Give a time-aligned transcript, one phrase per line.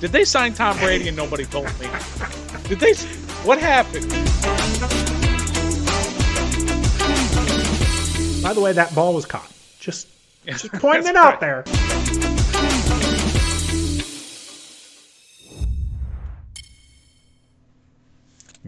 [0.00, 1.88] Did they sign Tom Brady and nobody told me?
[2.68, 2.94] Did they?
[3.44, 4.10] What happened?
[8.42, 9.50] By the way, that ball was caught.
[9.80, 10.08] Just,
[10.46, 11.64] just pointing it out there.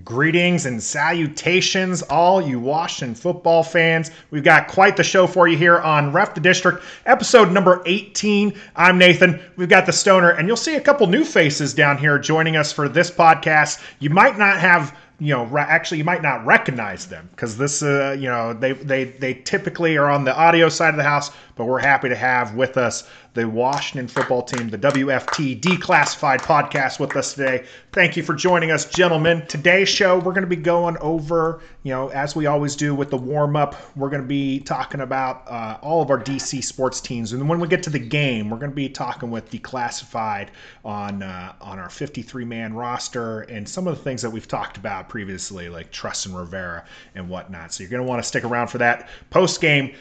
[0.05, 4.11] Greetings and salutations, all you Washington football fans.
[4.31, 8.55] We've got quite the show for you here on Ref the District, episode number 18.
[8.77, 9.41] I'm Nathan.
[9.57, 12.71] We've got the Stoner, and you'll see a couple new faces down here joining us
[12.71, 13.83] for this podcast.
[13.99, 18.15] You might not have you know actually you might not recognize them because this uh,
[18.19, 21.67] you know they they they typically are on the audio side of the house but
[21.67, 27.15] we're happy to have with us the Washington football team, the WFT Declassified podcast with
[27.15, 27.65] us today.
[27.93, 29.45] Thank you for joining us, gentlemen.
[29.47, 33.11] Today's show, we're going to be going over, you know, as we always do with
[33.11, 37.01] the warm up, we're going to be talking about uh, all of our DC sports
[37.01, 37.33] teams.
[37.33, 40.49] And when we get to the game, we're going to be talking with Declassified
[40.85, 44.77] on, uh, on our 53 man roster and some of the things that we've talked
[44.77, 47.73] about previously, like Trustin Rivera and whatnot.
[47.73, 49.09] So you're going to want to stick around for that.
[49.31, 49.95] Post game,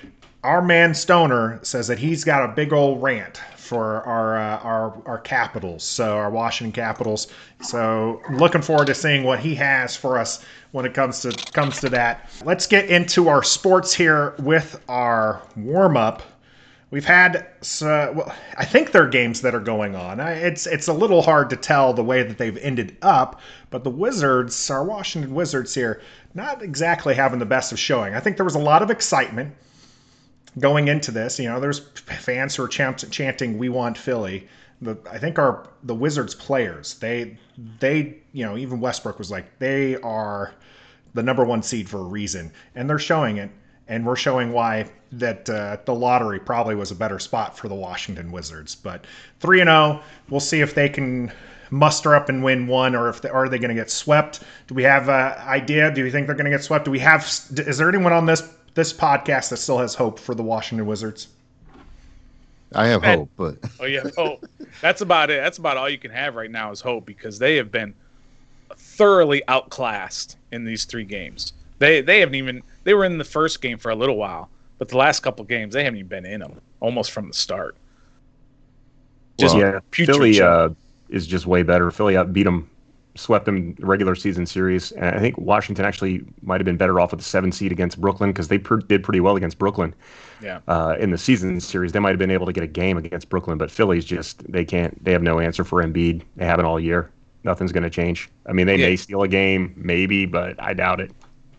[0.43, 5.01] our man Stoner says that he's got a big old rant for our uh, our
[5.05, 7.27] our Capitals, so our Washington Capitals.
[7.61, 11.79] So looking forward to seeing what he has for us when it comes to comes
[11.81, 12.29] to that.
[12.45, 16.23] Let's get into our sports here with our warm up.
[16.89, 20.21] We've had, uh, well, I think there are games that are going on.
[20.21, 23.89] It's it's a little hard to tell the way that they've ended up, but the
[23.89, 26.01] Wizards, our Washington Wizards here,
[26.33, 28.13] not exactly having the best of showing.
[28.13, 29.53] I think there was a lot of excitement
[30.59, 34.47] going into this, you know, there's fans who are chant- chanting "We want Philly."
[34.81, 37.37] The, I think our the Wizards players, they
[37.79, 40.53] they you know even Westbrook was like they are
[41.13, 43.49] the number one seed for a reason, and they're showing it,
[43.87, 47.75] and we're showing why that uh, the lottery probably was a better spot for the
[47.75, 48.75] Washington Wizards.
[48.75, 49.05] But
[49.39, 51.31] three and zero, oh, we'll see if they can
[51.69, 54.43] muster up and win one, or if they, are they going to get swept?
[54.67, 55.91] Do we have an idea?
[55.91, 56.85] Do you think they're going to get swept?
[56.85, 57.23] Do we have?
[57.23, 58.47] Is there anyone on this
[58.77, 61.29] this podcast that still has hope for the Washington Wizards?
[62.75, 63.17] I have Man.
[63.17, 64.45] hope, but oh yeah, hope.
[64.81, 65.41] That's about it.
[65.41, 67.93] That's about all you can have right now is hope because they have been
[68.75, 71.53] thoroughly outclassed in these three games.
[71.79, 74.89] They they haven't even they were in the first game for a little while, but
[74.89, 77.75] the last couple games they haven't even been in them almost from the start.
[79.39, 80.69] Just well, yeah, Philly uh,
[81.09, 81.89] is just way better.
[81.89, 82.69] Philly out beat them
[83.17, 84.91] swept them regular season series.
[84.93, 87.99] And I think Washington actually might have been better off with the seven seed against
[87.99, 89.93] Brooklyn because they per- did pretty well against Brooklyn.
[90.41, 90.59] Yeah.
[90.67, 93.29] Uh, in the season series, they might have been able to get a game against
[93.29, 95.03] Brooklyn, but Philly's just they can't.
[95.03, 96.21] They have no answer for Embiid.
[96.35, 97.11] They haven't all year.
[97.43, 98.29] Nothing's going to change.
[98.45, 98.87] I mean, they yeah.
[98.87, 101.11] may steal a game, maybe, but I doubt it.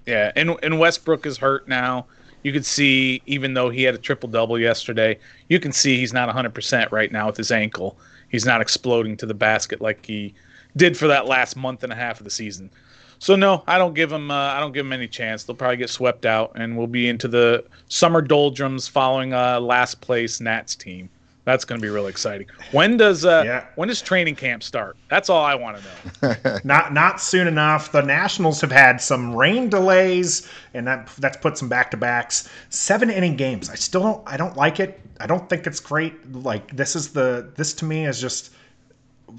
[0.06, 2.06] Yeah, and and Westbrook is hurt now.
[2.44, 6.12] You could see, even though he had a triple double yesterday, you can see he's
[6.12, 7.98] not 100% right now with his ankle.
[8.28, 10.34] He's not exploding to the basket like he
[10.77, 12.71] did for that last month and a half of the season.
[13.19, 14.31] So no, I don't give them.
[14.31, 15.45] Uh, I don't give them any chance.
[15.45, 20.01] They'll probably get swept out, and we'll be into the summer doldrums following uh, last
[20.01, 21.09] place Nats team.
[21.49, 22.47] That's going to be really exciting.
[22.73, 23.65] When does uh, yeah.
[23.77, 24.99] when does training camp start?
[25.09, 25.83] That's all I want to
[26.45, 26.61] know.
[26.65, 27.91] not not soon enough.
[27.91, 32.50] The Nationals have had some rain delays, and that that's put some back to backs.
[32.69, 33.71] Seven inning games.
[33.71, 34.23] I still don't.
[34.27, 35.00] I don't like it.
[35.21, 36.33] I don't think it's great.
[36.35, 38.53] Like this is the this to me is just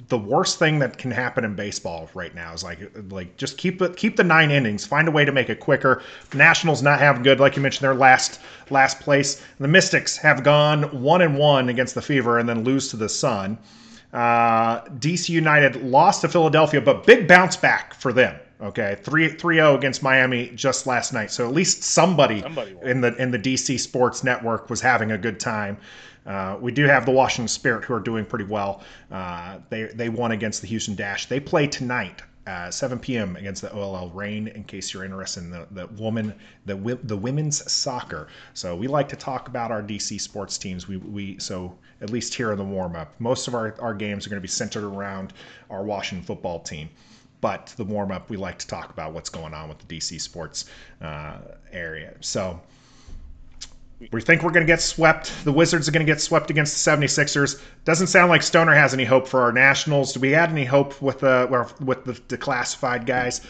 [0.07, 2.79] the worst thing that can happen in baseball right now is like
[3.09, 4.85] like just keep it keep the nine innings.
[4.85, 6.03] Find a way to make it quicker.
[6.29, 8.39] The nationals not having good like you mentioned their last
[8.69, 9.43] last place.
[9.59, 13.09] The mystics have gone one and one against the fever and then lose to the
[13.09, 13.57] sun.
[14.11, 18.97] Uh, dc united lost to philadelphia but big bounce back for them okay?
[19.03, 21.31] 3 3-0 against miami just last night.
[21.31, 25.17] So at least somebody, somebody in the in the dc sports network was having a
[25.17, 25.77] good time
[26.29, 28.83] uh, we do have the Washington Spirit who are doing pretty well.
[29.11, 31.25] Uh, they they won against the Houston Dash.
[31.25, 32.21] They play tonight.
[32.47, 33.35] Uh, 7 p.m.
[33.35, 34.47] against the OL Reign.
[34.47, 36.33] In case you're interested in the, the woman,
[36.65, 38.27] the the women's soccer.
[38.53, 40.87] So we like to talk about our DC sports teams.
[40.87, 44.25] We we so at least here in the warm up, most of our, our games
[44.25, 45.33] are going to be centered around
[45.69, 46.89] our Washington football team
[47.41, 50.19] but the warm up we like to talk about what's going on with the DC
[50.19, 50.65] sports
[51.01, 51.37] uh,
[51.71, 52.13] area.
[52.19, 52.59] So
[54.11, 55.33] we think we're going to get swept.
[55.43, 57.61] The Wizards are going to get swept against the 76ers.
[57.83, 60.13] Doesn't sound like Stoner has any hope for our Nationals.
[60.13, 61.47] Do we have any hope with the
[61.81, 63.41] with the declassified guys?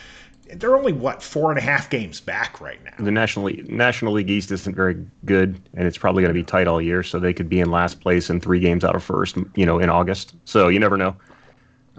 [0.52, 2.94] They're only what four and a half games back right now.
[3.00, 6.44] The National League, National League East isn't very good, and it's probably going to be
[6.44, 7.04] tight all year.
[7.04, 9.78] So they could be in last place and three games out of first, you know,
[9.78, 10.34] in August.
[10.46, 11.16] So you never know.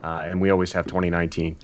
[0.03, 1.57] Uh, and we always have 2019.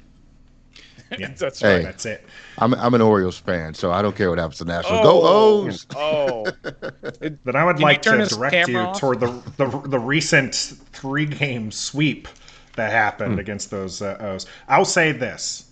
[1.18, 1.76] Yeah, that's right.
[1.76, 2.24] Hey, that's it.
[2.58, 5.00] I'm I'm an Orioles fan, so I don't care what happens to Nationals.
[5.04, 5.86] Oh, Go O's!
[5.94, 6.46] Oh,
[7.44, 8.98] but I would like to direct you on?
[8.98, 10.54] toward the, the the recent
[10.92, 12.26] three game sweep
[12.74, 13.40] that happened mm.
[13.40, 14.46] against those uh, O's.
[14.68, 15.70] I'll say this: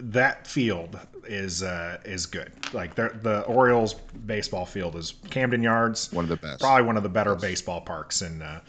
[0.00, 2.52] that field is uh, is good.
[2.72, 7.02] Like the Orioles baseball field is Camden Yards, one of the best, probably one of
[7.02, 8.60] the better baseball parks in uh,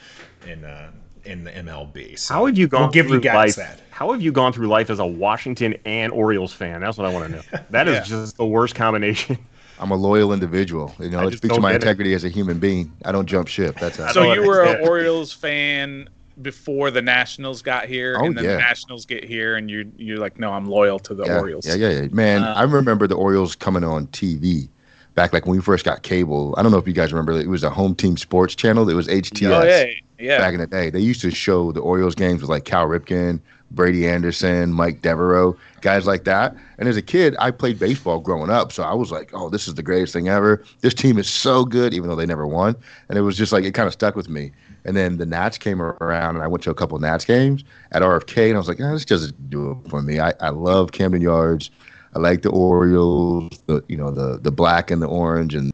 [0.48, 0.92] in uh,
[1.26, 2.18] in the MLB.
[2.18, 3.82] So how have you gone we'll give you guys life, that.
[3.92, 6.82] How have you gone through life as a Washington and Orioles fan?
[6.82, 7.42] That's what I want to know.
[7.70, 8.04] That is yeah.
[8.04, 9.38] just the worst combination.
[9.80, 10.94] I'm a loyal individual.
[11.00, 12.18] You know, it speaks to my integrity it.
[12.18, 12.92] as a human being.
[13.06, 13.78] I don't jump ship.
[13.80, 14.12] That's how.
[14.14, 16.10] So you were an Orioles fan
[16.42, 18.52] before the Nationals got here, oh, and then yeah.
[18.52, 21.66] the Nationals get here, and you you're like, no, I'm loyal to the yeah, Orioles.
[21.66, 22.08] Yeah, yeah, yeah.
[22.12, 24.68] Man, uh, I remember the Orioles coming on TV
[25.16, 26.54] back like when we first got cable.
[26.58, 27.34] I don't know if you guys remember.
[27.40, 28.90] It was a home team sports channel.
[28.90, 29.50] It was HTS.
[29.50, 29.86] Oh, yeah,
[30.20, 30.38] yeah.
[30.38, 33.40] Back in the day, they used to show the Orioles games with like Cal Ripken,
[33.72, 36.56] Brady Anderson, Mike Devereaux, guys like that.
[36.78, 39.68] And as a kid, I played baseball growing up, so I was like, "Oh, this
[39.68, 40.64] is the greatest thing ever.
[40.82, 42.76] This team is so good," even though they never won.
[43.08, 44.52] And it was just like it kind of stuck with me.
[44.86, 47.64] And then the Nats came around, and I went to a couple of Nats games
[47.92, 50.50] at RFK, and I was like, oh, "This doesn't do it for me." I, I
[50.50, 51.70] love Camden Yards.
[52.16, 55.72] I like the Orioles, the you know the the black and the orange and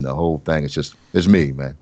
[0.00, 0.64] the whole thing.
[0.64, 1.76] It's just it's me, man.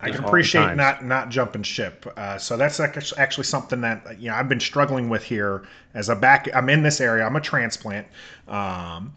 [0.00, 2.06] I can appreciate not not jumping ship.
[2.16, 5.64] Uh, so that's actually something that you know I've been struggling with here
[5.94, 6.48] as a back.
[6.54, 7.24] I'm in this area.
[7.24, 8.06] I'm a transplant.
[8.46, 9.14] Um,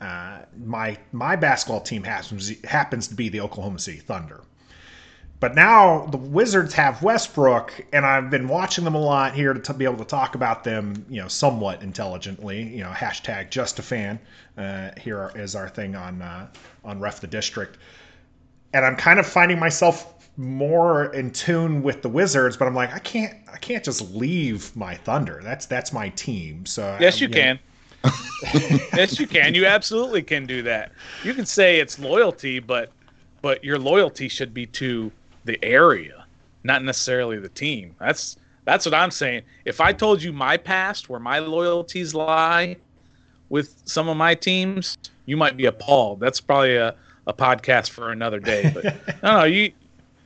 [0.00, 4.40] uh, my my basketball team happens happens to be the Oklahoma City Thunder.
[5.40, 9.72] But now the Wizards have Westbrook, and I've been watching them a lot here to,
[9.72, 12.62] be able to talk about them, you know, somewhat intelligently.
[12.62, 14.18] You know, hashtag just a fan.
[14.58, 16.48] Uh, here is our thing on uh,
[16.84, 17.78] on Ref the District
[18.72, 22.92] and I'm kind of finding myself more in tune with the Wizards, but I'm like,
[22.94, 25.40] I can't, I can't just leave my Thunder.
[25.42, 26.64] That's that's my team.
[26.66, 27.58] So yes, you, you can.
[28.94, 29.54] yes, you can.
[29.54, 30.92] You absolutely can do that.
[31.22, 32.90] You can say it's loyalty, but
[33.42, 35.10] but your loyalty should be to
[35.44, 36.24] the area,
[36.64, 37.94] not necessarily the team.
[37.98, 39.42] That's that's what I'm saying.
[39.64, 42.76] If I told you my past, where my loyalties lie
[43.48, 44.96] with some of my teams,
[45.26, 46.20] you might be appalled.
[46.20, 46.94] That's probably a
[47.26, 48.70] a podcast for another day.
[48.72, 48.84] But
[49.22, 49.72] no, no, you.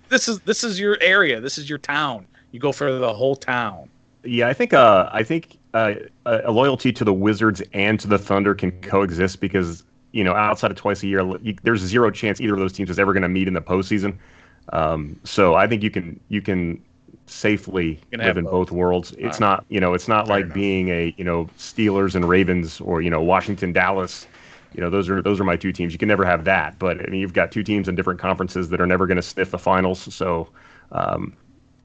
[0.08, 1.40] This is this is your area.
[1.40, 2.26] This is your town.
[2.52, 3.88] You go for the whole town.
[4.22, 5.94] Yeah, I think uh, I think uh,
[6.24, 9.82] a loyalty to the Wizards and to the Thunder can coexist because
[10.12, 12.90] you know outside of twice a year, you, there's zero chance either of those teams
[12.90, 14.16] is ever going to meet in the postseason.
[14.72, 16.82] Um, so I think you can you can
[17.26, 19.12] safely live in both, both worlds.
[19.12, 19.40] It's right.
[19.40, 20.54] not you know it's not Fair like enough.
[20.54, 24.26] being a you know Steelers and Ravens or you know Washington Dallas
[24.74, 25.92] you know those are those are my two teams.
[25.92, 28.68] You can never have that, but I mean you've got two teams in different conferences
[28.70, 30.14] that are never going to sniff the finals.
[30.14, 30.48] So
[30.92, 31.34] um,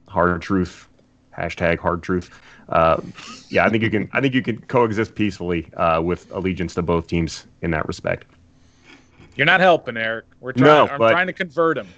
[0.08, 0.88] hard truth,
[1.36, 2.30] hashtag hard truth.
[2.68, 3.00] Uh,
[3.48, 4.08] yeah, I think you can.
[4.12, 8.26] I think you can coexist peacefully uh, with allegiance to both teams in that respect.
[9.36, 10.26] You're not helping, Eric.
[10.40, 10.66] We're trying.
[10.66, 11.88] No, I'm but, trying to convert him.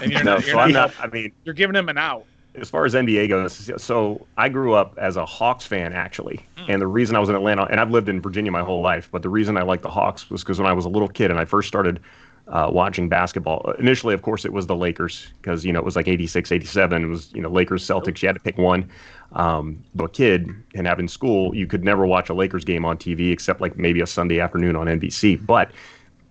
[0.00, 2.26] And you're no, not, you're so not, not I mean, you're giving him an out
[2.60, 6.64] as far as NBA goes, so I grew up as a Hawks fan actually, mm.
[6.68, 9.08] and the reason I was in Atlanta, and I've lived in Virginia my whole life,
[9.10, 11.30] but the reason I liked the Hawks was because when I was a little kid
[11.30, 12.00] and I first started
[12.48, 15.96] uh, watching basketball, initially, of course, it was the Lakers because you know it was
[15.96, 17.04] like 86, 87.
[17.04, 18.22] It was you know Lakers, Celtics.
[18.22, 18.88] You had to pick one.
[19.32, 22.96] Um, but a kid and having school, you could never watch a Lakers game on
[22.96, 25.44] TV except like maybe a Sunday afternoon on NBC.
[25.44, 25.70] But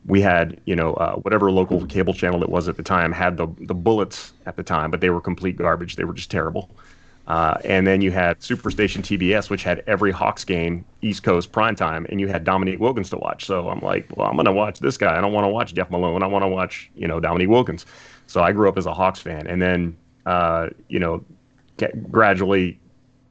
[0.07, 3.37] we had, you know, uh, whatever local cable channel it was at the time had
[3.37, 5.97] the the Bullets at the time, but they were complete garbage.
[5.97, 6.69] They were just terrible.
[7.27, 11.75] Uh, and then you had Superstation TBS, which had every Hawks game East Coast prime
[11.75, 13.45] time, and you had Dominique Wilkins to watch.
[13.45, 15.17] So I'm like, well, I'm to watch this guy.
[15.17, 16.23] I don't want to watch Jeff Malone.
[16.23, 17.85] I want to watch, you know, Dominique Wilkins.
[18.27, 21.23] So I grew up as a Hawks fan, and then, uh, you know,
[22.09, 22.79] gradually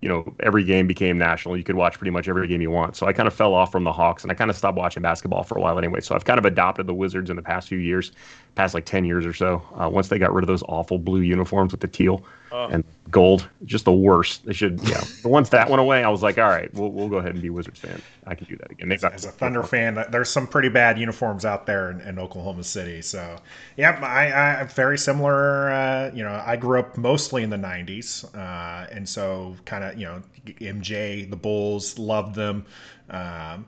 [0.06, 1.56] you know, every game became national.
[1.56, 2.94] You could watch pretty much every game you want.
[2.94, 5.02] So I kind of fell off from the Hawks and I kind of stopped watching
[5.02, 6.00] basketball for a while anyway.
[6.00, 8.12] So I've kind of adopted the Wizards in the past few years,
[8.56, 9.62] past like 10 years or so.
[9.74, 12.66] Uh, once they got rid of those awful blue uniforms with the teal oh.
[12.68, 14.46] and gold, just the worst.
[14.46, 15.04] They should, yeah.
[15.22, 17.42] but once that went away, I was like, all right, we'll, we'll go ahead and
[17.42, 18.00] be Wizards fan.
[18.26, 18.90] I can do that again.
[18.90, 22.64] As, as a Thunder fan, there's some pretty bad uniforms out there in, in Oklahoma
[22.64, 23.02] City.
[23.02, 23.36] So,
[23.76, 25.70] yeah, I, I very similar.
[25.70, 28.24] Uh, you know, I grew up mostly in the 90s.
[28.34, 32.64] Uh, and so kind of, you know, MJ, the Bulls, loved them.
[33.10, 33.66] Um,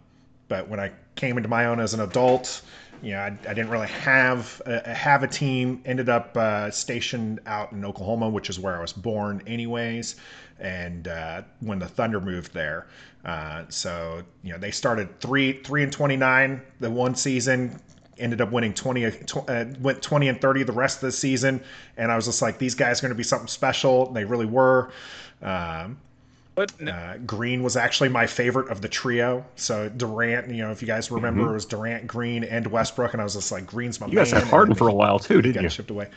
[0.48, 2.62] but when I came into my own as an adult,
[3.02, 5.80] you know, I, I didn't really have a, have a team.
[5.84, 10.16] Ended up uh, stationed out in Oklahoma, which is where I was born, anyways.
[10.58, 12.88] And uh, when the Thunder moved there,
[13.24, 17.80] uh, so you know they started three three and twenty nine the one season.
[18.18, 21.62] Ended up winning 20, uh, went 20 and 30 the rest of the season.
[21.96, 24.08] And I was just like, these guys are going to be something special.
[24.08, 24.90] And they really were.
[25.40, 25.98] Um,
[26.58, 29.44] Uh, Green was actually my favorite of the trio.
[29.56, 31.50] So Durant, you know, if you guys remember, mm-hmm.
[31.50, 34.06] it was Durant, Green, and Westbrook, and I was just like, Green's my.
[34.06, 35.68] You guys had Harden for a while too, didn't you?
[35.68, 36.08] Shipped away.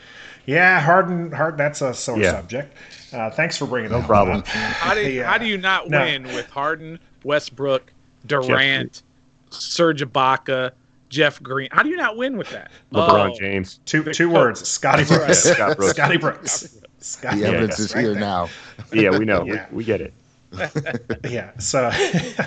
[0.46, 1.30] Yeah, Harden.
[1.30, 1.58] Harden.
[1.58, 2.32] That's a sore yeah.
[2.32, 2.76] subject.
[3.12, 3.90] Uh, thanks for bringing.
[3.90, 4.42] No problem.
[4.46, 6.00] How do you, how do you not no.
[6.00, 7.92] win with Harden, Westbrook,
[8.26, 9.02] Durant,
[9.50, 10.72] Serge Ibaka?
[11.12, 11.68] Jeff Green.
[11.72, 12.70] How do you not win with that?
[12.90, 13.38] LeBron oh.
[13.38, 13.80] James.
[13.84, 14.66] Two two words.
[14.68, 15.40] Scotty Brooks.
[15.40, 15.92] Scott Brooks.
[15.92, 16.78] Scotty Brooks.
[17.00, 18.20] Scotty the evidence is right here there.
[18.20, 18.48] now.
[18.92, 19.44] Yeah, we know.
[19.46, 19.66] Yeah.
[19.70, 20.14] We, we get it.
[21.28, 21.56] yeah.
[21.58, 21.90] So,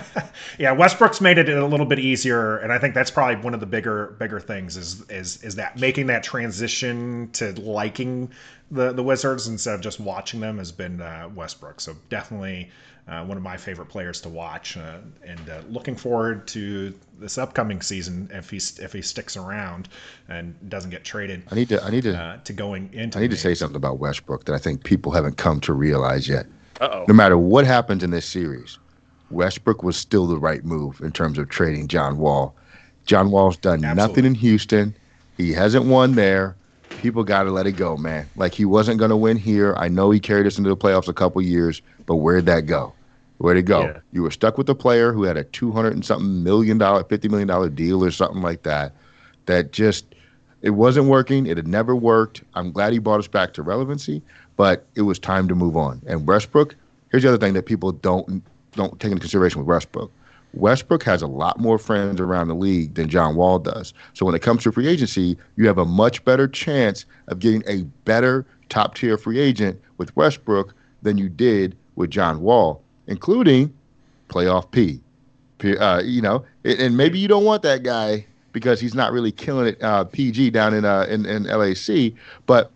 [0.58, 3.60] yeah, Westbrook's made it a little bit easier, and I think that's probably one of
[3.60, 8.30] the bigger bigger things is is is that making that transition to liking
[8.70, 11.80] the the Wizards instead of just watching them has been uh, Westbrook.
[11.80, 12.70] So definitely
[13.08, 17.38] uh, one of my favorite players to watch, uh, and uh, looking forward to this
[17.38, 19.88] upcoming season if he if he sticks around
[20.28, 21.44] and doesn't get traded.
[21.50, 23.18] I need to I need to uh, to going into.
[23.18, 26.28] I need to say something about Westbrook that I think people haven't come to realize
[26.28, 26.46] yet.
[26.80, 27.04] Uh-oh.
[27.08, 28.78] No matter what happens in this series,
[29.30, 32.54] Westbrook was still the right move in terms of trading John Wall.
[33.06, 33.94] John Wall's done Absolutely.
[33.94, 34.94] nothing in Houston.
[35.36, 36.56] He hasn't won there.
[37.00, 38.28] People got to let it go, man.
[38.36, 39.74] Like he wasn't going to win here.
[39.76, 42.92] I know he carried us into the playoffs a couple years, but where'd that go?
[43.38, 43.82] Where'd it go?
[43.82, 43.98] Yeah.
[44.12, 47.04] You were stuck with a player who had a two hundred and something million dollar,
[47.04, 48.92] fifty million dollar deal or something like that.
[49.44, 50.06] That just
[50.62, 51.46] it wasn't working.
[51.46, 52.42] It had never worked.
[52.54, 54.22] I'm glad he brought us back to relevancy,
[54.56, 56.00] but it was time to move on.
[56.06, 56.74] And Westbrook,
[57.10, 60.10] here's the other thing that people don't don't take into consideration with Westbrook.
[60.52, 63.92] Westbrook has a lot more friends around the league than John Wall does.
[64.14, 67.62] So when it comes to free agency, you have a much better chance of getting
[67.66, 73.72] a better top tier free agent with Westbrook than you did with John Wall, including
[74.28, 75.00] playoff P.
[75.62, 79.68] Uh, you know, and maybe you don't want that guy because he's not really killing
[79.68, 82.12] it uh, PG down in, uh, in in LAC,
[82.46, 82.70] but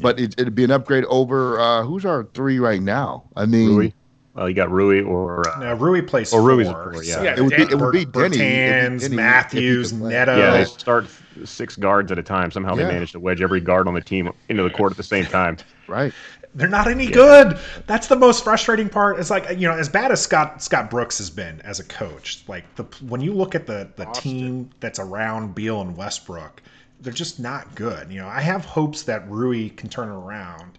[0.00, 3.24] but it, would be an upgrade over uh, who's our three right now.
[3.36, 3.92] I mean, Rui.
[4.34, 7.22] Well, you got Rui or uh, no, Rui plays or Rui's four, yeah.
[7.22, 7.34] yeah.
[7.36, 10.36] It would be it would be Deni, Bertans, Denny Matthews, Neto.
[10.36, 11.06] Yeah, they start
[11.44, 12.50] six guards at a time.
[12.50, 12.84] Somehow yeah.
[12.84, 15.26] they manage to wedge every guard on the team into the court at the same
[15.26, 15.58] time.
[15.86, 16.14] right.
[16.54, 17.10] They're not any yeah.
[17.10, 17.58] good.
[17.86, 19.18] That's the most frustrating part.
[19.18, 22.42] It's like you know, as bad as Scott Scott Brooks has been as a coach,
[22.48, 26.62] like the when you look at the the team that's around Beal and Westbrook,
[27.02, 28.10] they're just not good.
[28.10, 30.78] You know, I have hopes that Rui can turn around,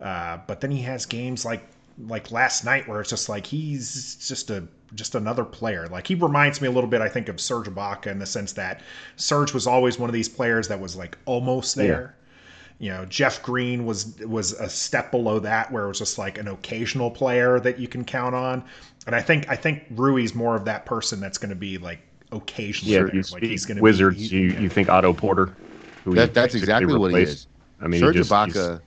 [0.00, 1.64] uh, but then he has games like
[2.06, 5.86] like last night where it's just like he's just a just another player.
[5.88, 8.52] Like he reminds me a little bit, I think, of Serge Ibaka in the sense
[8.54, 8.82] that
[9.16, 12.14] Serge was always one of these players that was like almost there.
[12.14, 12.16] Yeah.
[12.82, 16.38] You know, Jeff Green was was a step below that, where it was just like
[16.38, 18.64] an occasional player that you can count on.
[19.06, 22.00] And I think I think Rui's more of that person that's going to be like
[22.32, 22.94] occasionally.
[22.94, 24.28] Yeah, you like he's gonna Wizards.
[24.28, 24.60] Be, you yeah.
[24.60, 25.54] you think Otto Porter?
[26.06, 27.46] That, that's exactly what he is.
[27.80, 28.80] I mean, Serge just, Ibaka.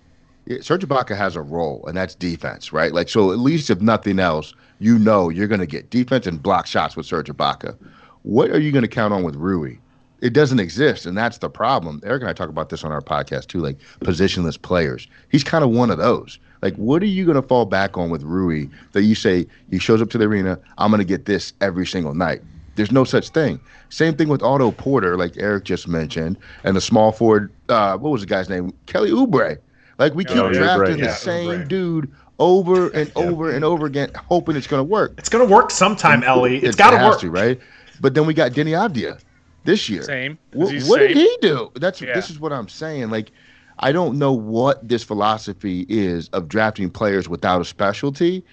[0.62, 2.94] Serge Ibaka has a role, and that's defense, right?
[2.94, 6.42] Like, so at least if nothing else, you know you're going to get defense and
[6.42, 7.78] block shots with Serge Ibaka.
[8.24, 9.76] What are you going to count on with Rui?
[10.22, 12.02] It doesn't exist, and that's the problem.
[12.04, 15.08] Eric and I talk about this on our podcast too, like positionless players.
[15.30, 16.40] He's kind of one of those.
[16.62, 19.80] Like, what are you going to fall back on with Rui that you say he
[19.80, 20.58] shows up to the arena?
[20.78, 22.42] I'm going to get this every single night.
[22.76, 23.60] There's no such thing.
[23.90, 27.52] Same thing with Otto Porter, like Eric just mentioned, and the small forward.
[27.70, 28.74] Uh, what was the guy's name?
[28.86, 29.58] Kelly Oubre.
[30.00, 31.68] Like we keep oh, drafting the yeah, same Oubre.
[31.68, 35.14] dude over and over and over again, hoping it's going to work.
[35.18, 36.58] It's going to work sometime, Ellie.
[36.58, 37.60] it's, it's got to work, to, right?
[38.02, 39.20] But then we got Deni Avdija
[39.64, 40.04] this year.
[40.04, 40.38] Same.
[40.52, 41.72] what did he do?
[41.76, 42.14] That's yeah.
[42.14, 43.10] this is what I'm saying.
[43.10, 43.32] Like,
[43.80, 48.44] I don't know what this philosophy is of drafting players without a specialty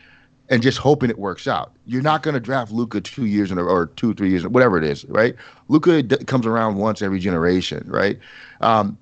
[0.51, 1.73] and just hoping it works out.
[1.87, 4.77] You're not going to draft Luka two years in a, or two, three years, whatever
[4.77, 5.37] it is, right?
[5.69, 8.19] Luka d- comes around once every generation, right?
[8.61, 8.99] Um,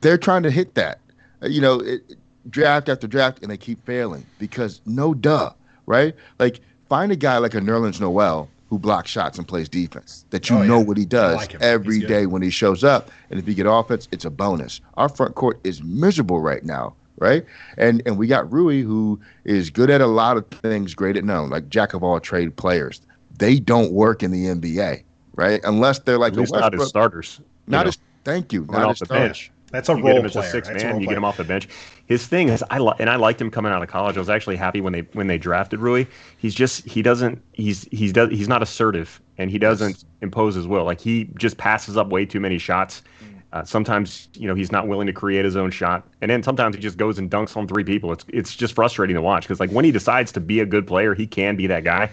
[0.00, 0.98] they're trying to hit that,
[1.42, 2.02] uh, you know, it,
[2.48, 5.50] draft after draft, and they keep failing because no duh,
[5.84, 6.14] right?
[6.38, 10.48] Like find a guy like a Nerlens Noel who blocks shots and plays defense that
[10.48, 10.84] you oh, know yeah.
[10.84, 14.08] what he does like every day when he shows up, and if you get offense,
[14.12, 14.80] it's a bonus.
[14.94, 17.44] Our front court is miserable right now right?
[17.76, 21.24] And and we got Rui, who is good at a lot of things, great at
[21.24, 23.00] none, like jack of all trade players.
[23.38, 25.02] They don't work in the NBA,
[25.34, 25.60] right?
[25.64, 27.40] Unless they're like at least not as starters.
[27.66, 29.50] Not know, as thank you, not off the bench.
[29.72, 30.44] That's a you role get him player.
[30.44, 31.00] as a six That's man.
[31.00, 31.68] You get him off the bench.
[32.06, 34.16] His thing is, I li- and I liked him coming out of college.
[34.16, 36.06] I was actually happy when they when they drafted Rui.
[36.38, 40.04] He's just he doesn't he's he's does he's not assertive and he doesn't yes.
[40.22, 40.84] impose his will.
[40.84, 43.02] Like he just passes up way too many shots.
[43.52, 46.74] Uh, sometimes you know he's not willing to create his own shot, and then sometimes
[46.74, 48.12] he just goes and dunks on three people.
[48.12, 50.86] It's it's just frustrating to watch because like when he decides to be a good
[50.86, 52.10] player, he can be that guy.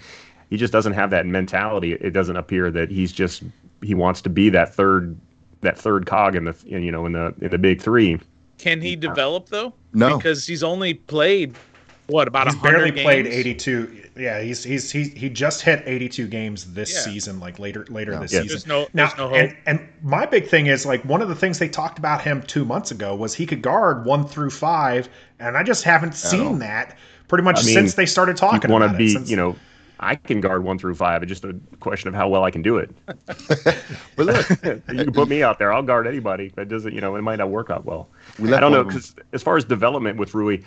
[0.50, 1.94] He just doesn't have that mentality.
[1.94, 3.44] It doesn't appear that he's just
[3.82, 5.18] he wants to be that third
[5.62, 8.20] that third cog in the you know in the in the big three.
[8.60, 9.74] Can he develop though?
[9.94, 11.56] No, because he's only played
[12.08, 13.04] what about he's barely games?
[13.04, 17.02] played 82 yeah he's he's he, he just hit 82 games this yeah.
[17.02, 18.20] season like later later yeah.
[18.20, 18.42] this yeah.
[18.42, 21.60] season no, now no and, and my big thing is like one of the things
[21.60, 25.58] they talked about him two months ago was he could guard one through five and
[25.58, 28.92] i just haven't seen that pretty much I mean, since they started talking you want
[28.92, 29.56] to be since, you know
[30.00, 31.24] I can guard one through five.
[31.24, 32.90] It's just a question of how well I can do it.
[33.06, 35.72] but look, you can put me out there.
[35.72, 36.52] I'll guard anybody.
[36.56, 38.10] That doesn't, you know, it might not work out well.
[38.38, 40.60] We I don't know because as far as development with Rui,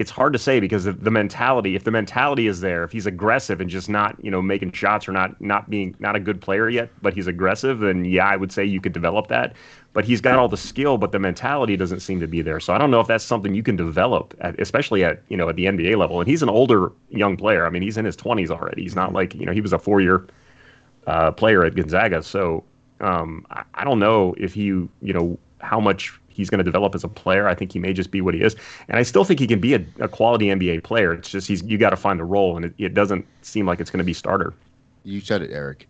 [0.00, 1.76] it's hard to say because the mentality.
[1.76, 5.06] If the mentality is there if he's aggressive and just not you know making shots
[5.06, 8.34] or not not being not a good player yet but he's aggressive then yeah i
[8.34, 9.54] would say you could develop that.
[9.92, 12.60] But he's got all the skill but the mentality doesn't seem to be there.
[12.60, 15.50] So i don't know if that's something you can develop at, especially at you know
[15.50, 16.18] at the nba level.
[16.18, 17.66] And he's an older young player.
[17.66, 18.82] I mean he's in his 20s already.
[18.82, 20.26] He's not like you know he was a four year
[21.06, 22.22] uh, player at gonzaga.
[22.22, 22.64] So
[23.00, 26.94] um, I, I don't know if he you know how much he's going to develop
[26.94, 27.46] as a player.
[27.46, 28.56] I think he may just be what he is,
[28.88, 31.12] and I still think he can be a, a quality NBA player.
[31.12, 33.80] It's just he's you got to find a role, and it, it doesn't seem like
[33.80, 34.52] it's going to be starter.
[35.04, 35.86] You said it, Eric.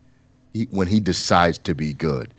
[0.52, 2.34] He, when he decides to be good,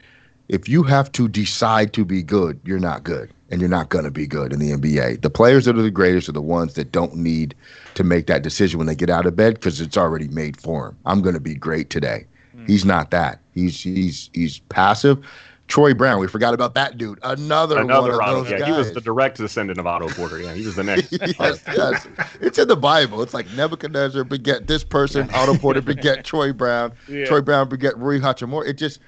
[0.49, 4.03] if you have to decide to be good, you're not good, and you're not going
[4.03, 5.21] to be good in the NBA.
[5.21, 7.55] The players that are the greatest are the ones that don't need
[7.95, 10.87] to make that decision when they get out of bed because it's already made for
[10.87, 10.97] them.
[11.05, 12.25] I'm going to be great today.
[12.55, 12.67] Mm.
[12.67, 13.39] He's not that.
[13.53, 15.25] He's he's he's passive
[15.71, 16.19] Troy Brown.
[16.19, 17.17] We forgot about that dude.
[17.23, 18.67] Another, Another one Otto, yeah, guys.
[18.67, 20.39] he was the direct descendant of Otto Porter.
[20.41, 21.11] Yeah, he was the next.
[21.13, 22.07] yes, yes.
[22.41, 23.21] It's in the Bible.
[23.21, 27.23] It's like Nebuchadnezzar beget this person, Otto Porter beget Troy Brown, yeah.
[27.25, 28.67] Troy Brown beget Rui Hachimura.
[28.67, 28.99] It just,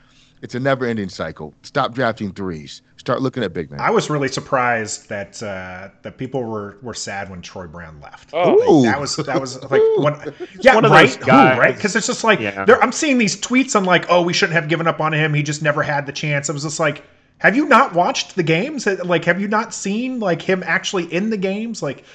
[0.42, 1.54] it's a never-ending cycle.
[1.64, 2.82] Stop drafting threes.
[3.04, 3.82] Start looking at big men.
[3.82, 8.30] I was really surprised that uh, that people were, were sad when Troy Brown left.
[8.32, 11.76] Oh, like, that was that was like one, Yeah, One right, Who, right?
[11.76, 12.66] Because it's just like yeah.
[12.82, 13.76] I'm seeing these tweets.
[13.76, 15.34] I'm like, oh, we shouldn't have given up on him.
[15.34, 16.50] He just never had the chance.
[16.50, 17.04] I was just like,
[17.40, 18.86] have you not watched the games?
[18.86, 21.84] Like, have you not seen like him actually in the games?
[21.84, 22.06] Like,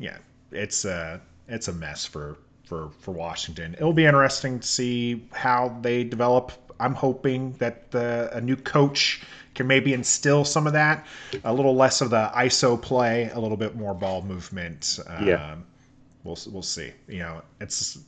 [0.00, 0.16] yeah,
[0.50, 3.74] it's uh, it's a mess for for for Washington.
[3.74, 6.50] It'll be interesting to see how they develop.
[6.80, 9.22] I'm hoping that the, a new coach
[9.54, 11.06] can maybe instill some of that,
[11.44, 14.98] a little less of the ISO play, a little bit more ball movement.
[15.22, 15.52] Yeah.
[15.52, 15.64] Um,
[16.24, 16.92] we'll we'll see.
[17.08, 17.98] You know, it's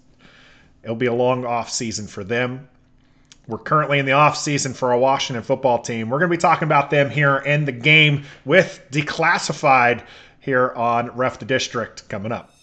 [0.82, 2.68] it'll be a long off season for them.
[3.46, 6.09] We're currently in the off season for a Washington football team.
[6.09, 10.02] We're going to be talking about them here in the game with Declassified
[10.40, 12.54] here on Ref the District coming up.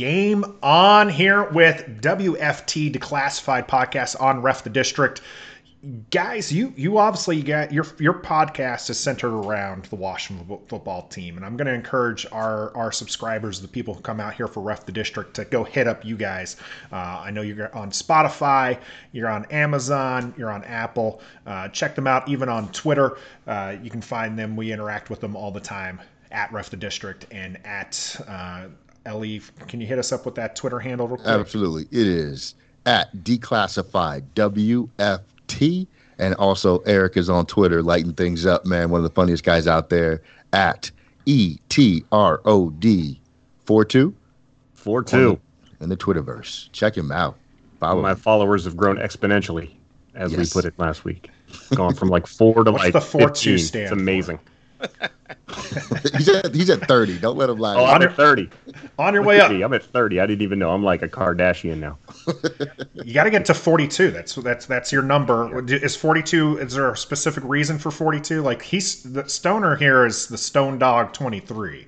[0.00, 5.20] Game on here with WFT Declassified Podcast on Ref the District.
[6.08, 11.36] Guys, you you obviously got your your podcast is centered around the Washington football team,
[11.36, 14.62] and I'm going to encourage our our subscribers, the people who come out here for
[14.62, 16.56] Ref the District, to go hit up you guys.
[16.90, 18.80] Uh, I know you're on Spotify,
[19.12, 21.20] you're on Amazon, you're on Apple.
[21.44, 23.18] Uh, check them out, even on Twitter.
[23.46, 24.56] Uh, you can find them.
[24.56, 28.68] We interact with them all the time at Ref the District and at uh,
[29.06, 31.28] Ellie, can you hit us up with that Twitter handle real quick?
[31.28, 31.82] Absolutely.
[31.98, 32.54] It is
[32.86, 35.86] at declassified WFT.
[36.18, 38.90] And also, Eric is on Twitter lighting things up, man.
[38.90, 40.20] One of the funniest guys out there
[40.52, 40.90] at
[41.24, 43.18] E T R O D
[43.64, 44.14] 42.
[44.74, 45.40] 42.
[45.80, 46.70] In the Twitterverse.
[46.72, 47.36] Check him out.
[47.78, 48.16] Follow My him.
[48.16, 49.70] followers have grown exponentially,
[50.14, 50.38] as yes.
[50.38, 51.30] we put it last week.
[51.74, 53.54] Gone from like four to What's like the 15.
[53.54, 54.38] It's amazing.
[56.16, 57.18] he's at he's at thirty.
[57.18, 57.76] Don't let him lie.
[57.76, 58.50] Oh, I'm at thirty.
[59.00, 59.50] On your way up.
[59.50, 60.20] I'm at thirty.
[60.20, 60.72] I didn't even know.
[60.72, 61.96] I'm like a Kardashian now.
[63.02, 64.10] you got to get to forty-two.
[64.10, 65.64] That's that's that's your number.
[65.66, 65.78] Yeah.
[65.78, 66.58] Is forty-two?
[66.58, 68.42] Is there a specific reason for forty-two?
[68.42, 71.86] Like he's the stoner here is the Stone Dog twenty-three.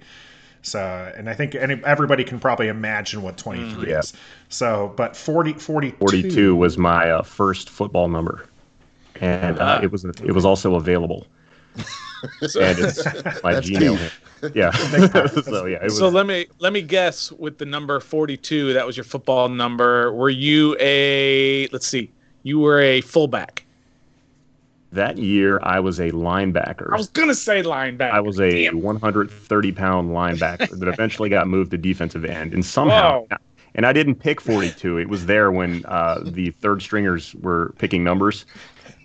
[0.63, 3.99] So, and I think any, everybody can probably imagine what 23 mm, yeah.
[3.99, 4.13] is.
[4.49, 5.97] So, but 40, 42.
[5.99, 8.47] 42 was my uh, first football number.
[9.21, 11.27] And uh, it was it was also available
[12.47, 13.05] so, and it's
[13.43, 14.11] my Gmail.
[14.55, 14.71] Yeah.
[15.43, 15.83] so yeah.
[15.85, 15.99] Was...
[15.99, 18.73] So let me let me guess with the number forty two.
[18.73, 20.13] That was your football number.
[20.13, 21.69] Were you a?
[21.69, 22.11] Let's see.
[22.43, 23.65] You were a fullback.
[24.91, 26.93] That year, I was a linebacker.
[26.93, 28.11] I was gonna say linebacker.
[28.11, 28.83] I was a Damn.
[28.83, 33.27] 130 pound linebacker that eventually got moved to defensive end, and somehow.
[33.31, 33.39] Whoa.
[33.75, 34.99] And I didn't pick 42.
[34.99, 38.45] It was there when uh, the third stringers were picking numbers,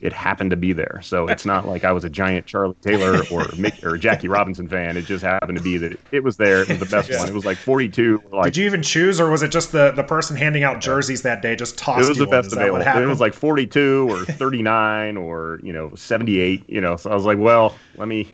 [0.01, 0.99] it happened to be there.
[1.03, 4.67] So it's not like I was a giant Charley Taylor or Mick or Jackie Robinson
[4.67, 4.97] fan.
[4.97, 6.61] It just happened to be that it was there.
[6.61, 7.19] It was the best yeah.
[7.19, 7.29] one.
[7.29, 8.23] It was like 42.
[8.31, 11.21] Like, Did you even choose, or was it just the, the person handing out jerseys
[11.23, 12.05] that day just tossed?
[12.05, 12.81] It was the best available.
[12.81, 16.69] It was like 42 or 39 or you know 78.
[16.69, 18.31] You know, so I was like, well, let me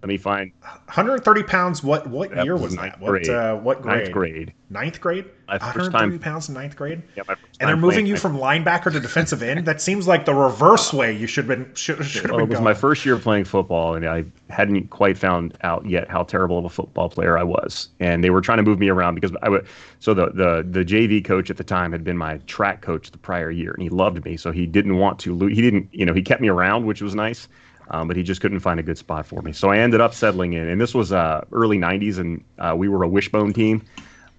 [0.00, 1.82] Let me find 130 pounds.
[1.82, 3.00] What what year was, was that?
[3.00, 3.96] What uh, what grade?
[3.98, 4.52] Ninth grade.
[4.70, 5.24] Ninth grade.
[5.48, 7.02] My 130 pounds in ninth grade.
[7.16, 9.66] Yeah, my first and they're moving you from linebacker to defensive end.
[9.66, 11.74] That seems like the reverse way you should have been.
[11.74, 12.64] Should, should have well, it was going.
[12.64, 16.64] my first year playing football, and I hadn't quite found out yet how terrible of
[16.64, 17.88] a football player I was.
[17.98, 19.66] And they were trying to move me around because I would.
[19.98, 23.18] So the the the JV coach at the time had been my track coach the
[23.18, 25.34] prior year, and he loved me, so he didn't want to.
[25.34, 25.56] lose.
[25.56, 25.88] He didn't.
[25.90, 27.48] You know, he kept me around, which was nice
[27.90, 29.52] um, but he just couldn't find a good spot for me.
[29.52, 32.88] So I ended up settling in, and this was uh, early '90s, and uh, we
[32.88, 33.82] were a wishbone team.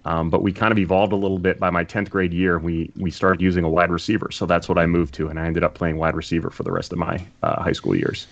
[0.06, 2.58] Um, but we kind of evolved a little bit by my 10th grade year.
[2.58, 5.46] We we started using a wide receiver, so that's what I moved to, and I
[5.46, 8.26] ended up playing wide receiver for the rest of my uh, high school years.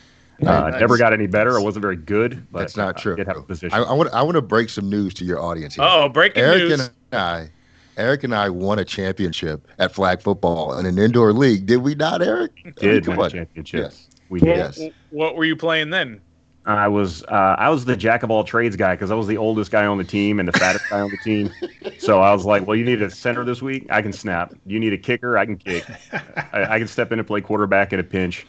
[0.46, 1.58] Uh, never got any better.
[1.58, 3.16] I wasn't very good, but that's not true.
[3.18, 3.76] I have a position.
[3.76, 5.74] I, I, want I want to break some news to your audience.
[5.74, 5.84] Here.
[5.86, 6.50] Oh, breaking news!
[6.50, 6.90] Eric news!
[7.10, 7.50] And I,
[7.96, 11.66] Eric and I won a championship at flag football in an indoor league.
[11.66, 12.52] Did we not, Eric?
[12.76, 13.80] Did win a championship.
[13.80, 14.07] Yes.
[14.28, 14.80] We what, yes.
[15.10, 16.20] What were you playing then?
[16.68, 19.38] I was uh, I was the jack of all trades guy because I was the
[19.38, 21.52] oldest guy on the team and the fattest guy on the team.
[21.98, 23.86] So I was like, well, you need a center this week.
[23.90, 24.54] I can snap.
[24.64, 25.36] You need a kicker.
[25.36, 25.84] I can kick.
[26.52, 28.46] I, I can step in and play quarterback in a pinch.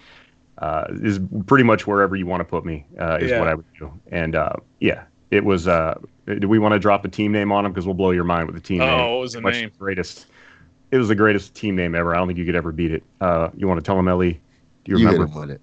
[0.59, 3.39] Uh, is pretty much wherever you want to put me uh, is yeah.
[3.39, 3.91] what I would do.
[4.11, 5.67] And uh, yeah, it was.
[5.67, 8.23] Uh, do we want to drop a team name on him because we'll blow your
[8.23, 8.99] mind with the team oh, name?
[8.99, 9.71] Oh, what was the name?
[9.77, 10.27] Greatest.
[10.91, 12.13] It was the greatest team name ever.
[12.13, 13.03] I don't think you could ever beat it.
[13.19, 14.39] Uh, you want to tell him, Ellie?
[14.85, 15.53] Do you, you remember?
[15.53, 15.61] it.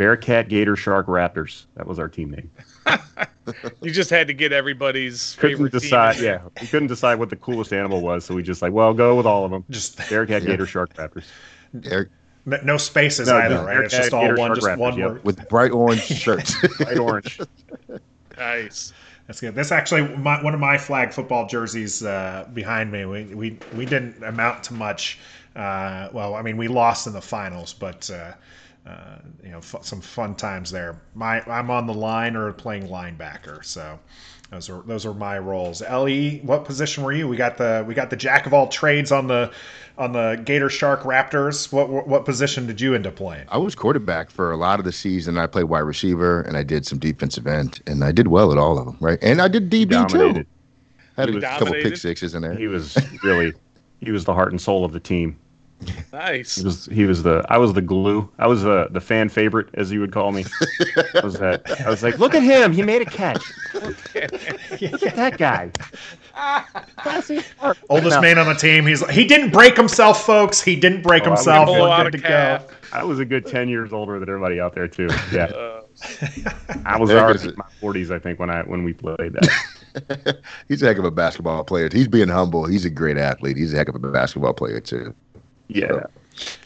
[0.00, 1.66] Bearcat, Gator, Shark, Raptors.
[1.76, 2.50] That was our team name.
[3.82, 6.18] you just had to get everybody's couldn't favorite decide.
[6.18, 9.14] Yeah, we couldn't decide what the coolest animal was, so we just like, well, go
[9.14, 9.62] with all of them.
[9.68, 10.42] Just Bearcat.
[10.46, 11.24] Gator, Shark, Raptors.
[11.84, 12.08] Eric,
[12.46, 13.80] no spaces no, either, right?
[13.80, 15.10] it's just all Gator, one, just Raptors, one yep.
[15.10, 16.54] word with bright orange shirts.
[16.78, 17.38] bright orange.
[18.38, 18.94] nice.
[19.26, 19.54] That's good.
[19.54, 23.04] That's actually my, one of my flag football jerseys uh, behind me.
[23.04, 25.18] We, we we didn't amount to much.
[25.54, 28.32] Uh, well, I mean, we lost in the finals, but uh,
[28.90, 31.00] uh, you know, f- some fun times there.
[31.14, 33.98] My I'm on the line or playing linebacker, so
[34.50, 35.80] those are those are my roles.
[35.80, 37.28] Le, what position were you?
[37.28, 39.52] We got the we got the jack of all trades on the
[39.96, 41.72] on the Gator Shark Raptors.
[41.72, 43.46] What what position did you end up playing?
[43.48, 45.38] I was quarterback for a lot of the season.
[45.38, 48.58] I played wide receiver and I did some defensive end, and I did well at
[48.58, 48.96] all of them.
[49.00, 50.44] Right, and I did DB too.
[51.16, 52.54] I had a couple pick sixes in there.
[52.54, 53.52] He was really
[54.00, 55.38] he was the heart and soul of the team.
[56.12, 56.56] Nice.
[56.56, 58.28] He was he was the I was the glue.
[58.38, 60.44] I was the the fan favorite, as you would call me.
[61.14, 63.40] I was that I was like, look at him, he made a catch.
[63.74, 65.70] look at that guy.
[67.88, 68.86] Oldest man on the team.
[68.86, 70.60] He's he didn't break himself, folks.
[70.60, 71.68] He didn't break oh, himself.
[71.68, 72.66] We're good to go.
[72.92, 75.08] I was a good ten years older than everybody out there too.
[75.32, 75.44] Yeah.
[75.44, 75.82] Uh,
[76.86, 80.38] I was already in my forties, I think, when I when we played that.
[80.68, 81.88] he's a heck of a basketball player.
[81.92, 82.64] He's being humble.
[82.64, 83.56] He's a great athlete.
[83.56, 85.14] He's a heck of a basketball player too.
[85.70, 86.06] Yeah.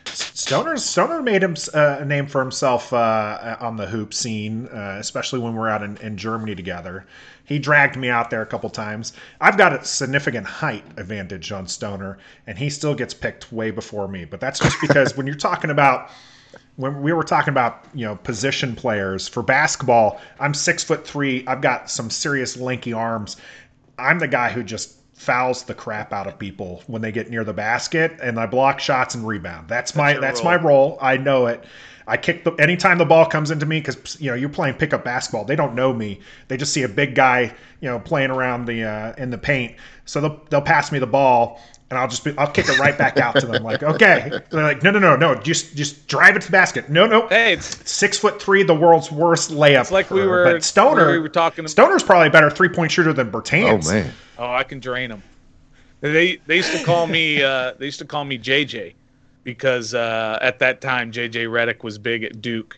[0.07, 4.97] Stoner Stoner made him uh, a name for himself uh, on the hoop scene, uh,
[4.99, 7.07] especially when we are out in, in, Germany together.
[7.45, 9.15] He dragged me out there a couple times.
[9.41, 14.07] I've got a significant height advantage on Stoner, and he still gets picked way before
[14.09, 14.25] me.
[14.25, 16.11] But that's just because when you're talking about
[16.77, 21.47] when we were talking about you know position players for basketball, I'm six foot three.
[21.47, 23.37] I've got some serious lanky arms.
[23.99, 27.45] I'm the guy who just fouls the crap out of people when they get near
[27.45, 29.69] the basket, and I block shots and rebound.
[29.69, 30.45] That's, that's my that's role.
[30.45, 30.99] my role.
[31.01, 31.65] I know it.
[32.07, 35.05] I kick the anytime the ball comes into me because you know you're playing pickup
[35.05, 35.45] basketball.
[35.45, 36.21] They don't know me.
[36.49, 39.77] They just see a big guy you know playing around the uh, in the paint.
[40.05, 41.61] So they'll they'll pass me the ball
[41.95, 43.63] and I'll just be I'll kick it right back out to them.
[43.63, 46.91] Like okay, they're like no no no no just just drive it to the basket.
[46.91, 47.29] No no.
[47.29, 49.83] Hey, it's six foot three, the world's worst layup.
[49.83, 50.45] It's like we were.
[50.45, 51.67] But Stoner, we were talking.
[51.69, 53.89] Stoner's probably a better three point shooter than Bertans.
[53.89, 54.13] Oh man.
[54.39, 55.23] Oh, I can drain them.
[56.01, 58.95] They they used to call me uh, they used to call me JJ
[59.45, 62.77] because uh, at that time JJ Redick was big at Duke,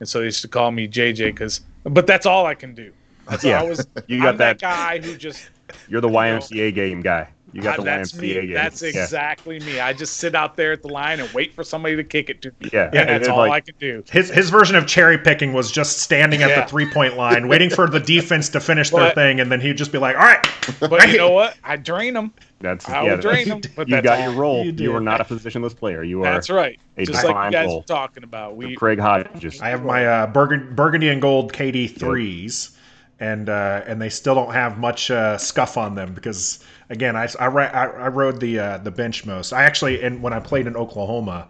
[0.00, 1.62] and so they used to call me JJ because.
[1.84, 2.92] But that's all I can do.
[3.28, 3.86] That's yeah, I was.
[4.08, 5.48] You got that, that, guy who just.
[5.88, 7.28] You're the YMCA know, game guy.
[7.52, 8.34] You got the that's YMCA me.
[8.34, 8.52] game.
[8.52, 9.80] That's exactly me.
[9.80, 12.42] I just sit out there at the line and wait for somebody to kick it
[12.42, 12.68] to me.
[12.72, 14.04] Yeah, yeah, that's all like, I can do.
[14.10, 16.60] His his version of cherry picking was just standing at yeah.
[16.62, 19.60] the three point line, waiting for the defense to finish but, their thing, and then
[19.60, 20.46] he'd just be like, "All right."
[20.78, 21.08] But right.
[21.12, 21.56] you know what?
[21.64, 22.34] I drain them.
[22.60, 23.60] That's I yeah, drain them.
[23.76, 24.64] But you got your role.
[24.64, 26.02] You, you, are not a positionless player.
[26.02, 26.32] You are.
[26.32, 26.78] That's right.
[26.98, 27.78] Just like you guys role.
[27.78, 28.56] were talking about.
[28.56, 29.62] We Craig Hodges.
[29.62, 32.70] I have my uh, burgundy, burgundy and gold KD threes.
[32.70, 32.78] Yep
[33.20, 37.28] and uh, and they still don't have much uh, scuff on them because again I,
[37.38, 39.52] I, I rode the uh, the bench most.
[39.52, 41.48] I actually and when I played in Oklahoma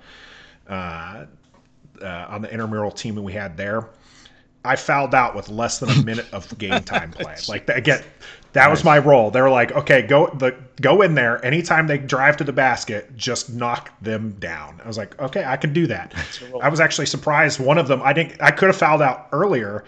[0.68, 1.26] uh,
[2.02, 3.88] uh, on the intramural team that we had there,
[4.64, 7.36] I fouled out with less than a minute of game time play.
[7.48, 8.02] Like again,
[8.52, 8.70] that nice.
[8.70, 9.30] was my role.
[9.30, 11.44] They were like, okay, go the go in there.
[11.44, 14.80] Anytime they drive to the basket, just knock them down.
[14.84, 16.14] I was like, okay, I can do that.
[16.62, 17.60] I was actually surprised.
[17.60, 18.40] One of them, I didn't.
[18.40, 19.84] I could have fouled out earlier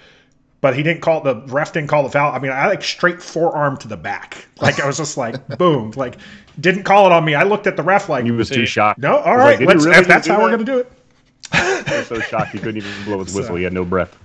[0.60, 2.32] but he didn't call the ref didn't call the foul.
[2.32, 4.46] I mean, I like straight forearm to the back.
[4.60, 6.16] Like I was just like boom, like
[6.58, 7.34] didn't call it on me.
[7.34, 8.98] I looked at the ref like he was too shocked.
[9.00, 10.42] No, all right, like, let's, really if that's how that?
[10.42, 10.92] we're gonna do it.
[11.88, 13.54] he was so shocked he couldn't even blow his whistle.
[13.54, 14.16] So, he had no breath.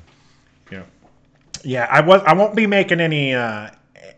[0.72, 0.84] Yeah,
[1.64, 1.88] yeah.
[1.90, 2.22] I was.
[2.26, 3.70] I won't be making any uh,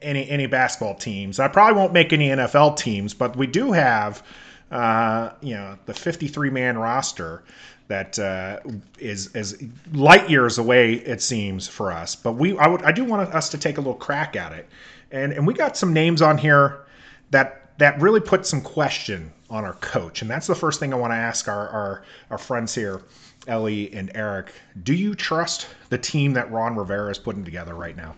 [0.02, 1.40] any any basketball teams.
[1.40, 4.24] I probably won't make any NFL teams, but we do have
[4.72, 7.44] uh, you know the 53 man roster
[7.88, 8.60] that uh,
[9.00, 12.16] is is light years away it seems for us.
[12.16, 14.68] But we I would I do want us to take a little crack at it,
[15.12, 16.86] and and we got some names on here
[17.32, 20.98] that that really put some question on our coach, and that's the first thing I
[20.98, 23.02] want to ask our our, our friends here.
[23.48, 24.52] Ellie and Eric,
[24.84, 28.14] do you trust the team that Ron Rivera is putting together right now?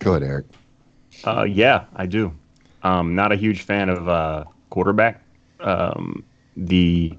[0.00, 0.46] Go ahead, Eric.
[1.24, 2.32] Uh, yeah, I do.
[2.82, 5.22] I'm not a huge fan of uh, quarterback.
[5.60, 6.24] Um,
[6.56, 7.16] the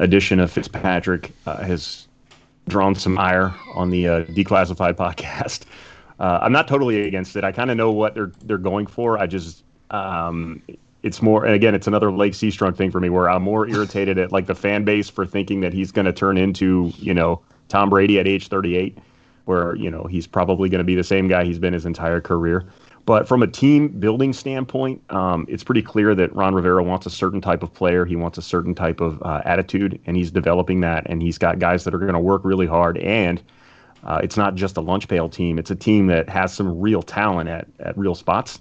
[0.00, 2.08] addition of Fitzpatrick uh, has
[2.68, 5.62] drawn some ire on the uh, declassified podcast.
[6.18, 7.44] Uh, I'm not totally against it.
[7.44, 9.18] I kind of know what they're they're going for.
[9.18, 10.62] I just um,
[11.02, 14.18] it's more and again it's another Lache Seastrunk thing for me where I'm more irritated
[14.18, 17.40] at like the fan base for thinking that he's going to turn into you know
[17.68, 18.98] Tom Brady at age 38,
[19.44, 22.20] where you know he's probably going to be the same guy he's been his entire
[22.20, 22.66] career.
[23.06, 27.10] But from a team building standpoint, um, it's pretty clear that Ron Rivera wants a
[27.10, 28.04] certain type of player.
[28.04, 31.04] He wants a certain type of uh, attitude, and he's developing that.
[31.06, 32.98] And he's got guys that are going to work really hard.
[32.98, 33.42] And
[34.04, 37.02] uh, it's not just a lunch pail team; it's a team that has some real
[37.02, 38.58] talent at at real spots.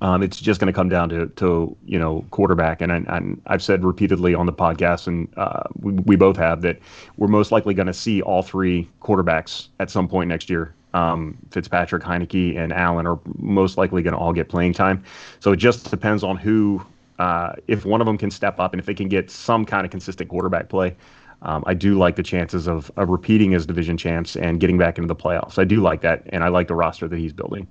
[0.00, 3.62] Um, it's just going to come down to to you know quarterback, and, and I've
[3.62, 6.78] said repeatedly on the podcast, and uh, we, we both have that
[7.16, 11.36] we're most likely going to see all three quarterbacks at some point next year um,
[11.50, 15.02] Fitzpatrick, Heinicke, and Allen are most likely going to all get playing time.
[15.40, 16.84] So it just depends on who,
[17.18, 19.84] uh, if one of them can step up and if they can get some kind
[19.84, 20.96] of consistent quarterback play.
[21.42, 24.96] Um, I do like the chances of, of repeating as division champs and getting back
[24.96, 25.58] into the playoffs.
[25.58, 27.66] I do like that, and I like the roster that he's building.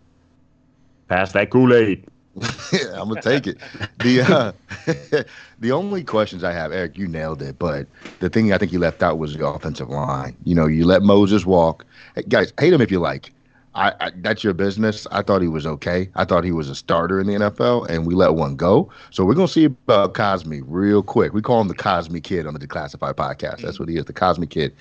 [1.08, 2.06] Pass that Kool Aid.
[2.72, 3.58] yeah, I'm gonna take it.
[4.00, 5.24] The uh,
[5.60, 7.60] the only questions I have, Eric, you nailed it.
[7.60, 7.88] But
[8.20, 10.36] the thing I think you left out was the offensive line.
[10.46, 11.86] You know, you let Moses walk.
[12.16, 13.34] Hey, guys, hate him if you like.
[13.74, 15.08] I, I, that's your business.
[15.12, 16.10] I thought he was okay.
[16.16, 18.90] I thought he was a starter in the NFL, and we let one go.
[19.12, 21.34] So we're gonna see about Cosmi real quick.
[21.34, 23.62] We call him the Cosmi Kid on the Declassified podcast.
[23.62, 24.74] That's what he is, the Cosmi Kid.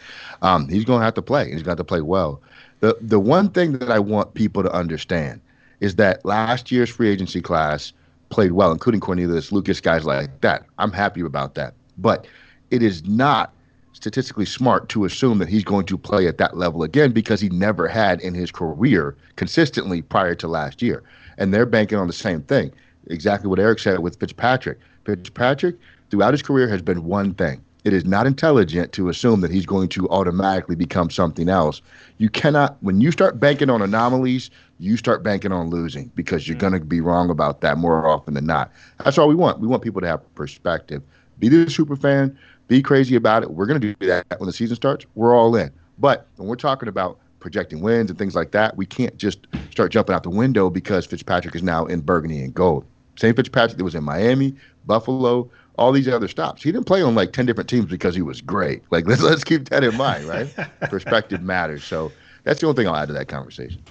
[0.42, 2.40] Um, he's gonna have to play, and he's have to play well.
[2.80, 5.40] The the one thing that I want people to understand
[5.80, 7.92] is that last year's free agency class
[8.28, 10.64] played well, including Cornelius Lucas, guys like that.
[10.78, 11.74] I'm happy about that.
[11.98, 12.26] But
[12.70, 13.52] it is not
[13.92, 17.48] statistically smart to assume that he's going to play at that level again because he
[17.48, 21.02] never had in his career consistently prior to last year.
[21.38, 22.72] And they're banking on the same thing.
[23.08, 24.78] Exactly what Eric said with Fitzpatrick.
[25.04, 25.76] Fitzpatrick,
[26.10, 29.66] throughout his career, has been one thing it is not intelligent to assume that he's
[29.66, 31.80] going to automatically become something else.
[32.18, 36.56] You cannot, when you start banking on anomalies, you start banking on losing because you're
[36.56, 36.60] mm.
[36.60, 38.70] going to be wrong about that more often than not.
[39.04, 39.60] That's all we want.
[39.60, 41.02] We want people to have perspective.
[41.38, 42.38] Be the super fan,
[42.68, 43.50] be crazy about it.
[43.50, 45.06] We're going to do that when the season starts.
[45.14, 45.72] We're all in.
[45.98, 49.90] But when we're talking about projecting wins and things like that, we can't just start
[49.90, 52.84] jumping out the window because Fitzpatrick is now in burgundy and gold.
[53.16, 54.54] Same Fitzpatrick that was in Miami,
[54.86, 56.62] Buffalo, all these other stops.
[56.62, 58.82] He didn't play on like 10 different teams because he was great.
[58.90, 60.54] Like, let's, let's keep that in mind, right?
[60.82, 61.82] Perspective matters.
[61.82, 62.12] So
[62.44, 63.82] that's the only thing I'll add to that conversation.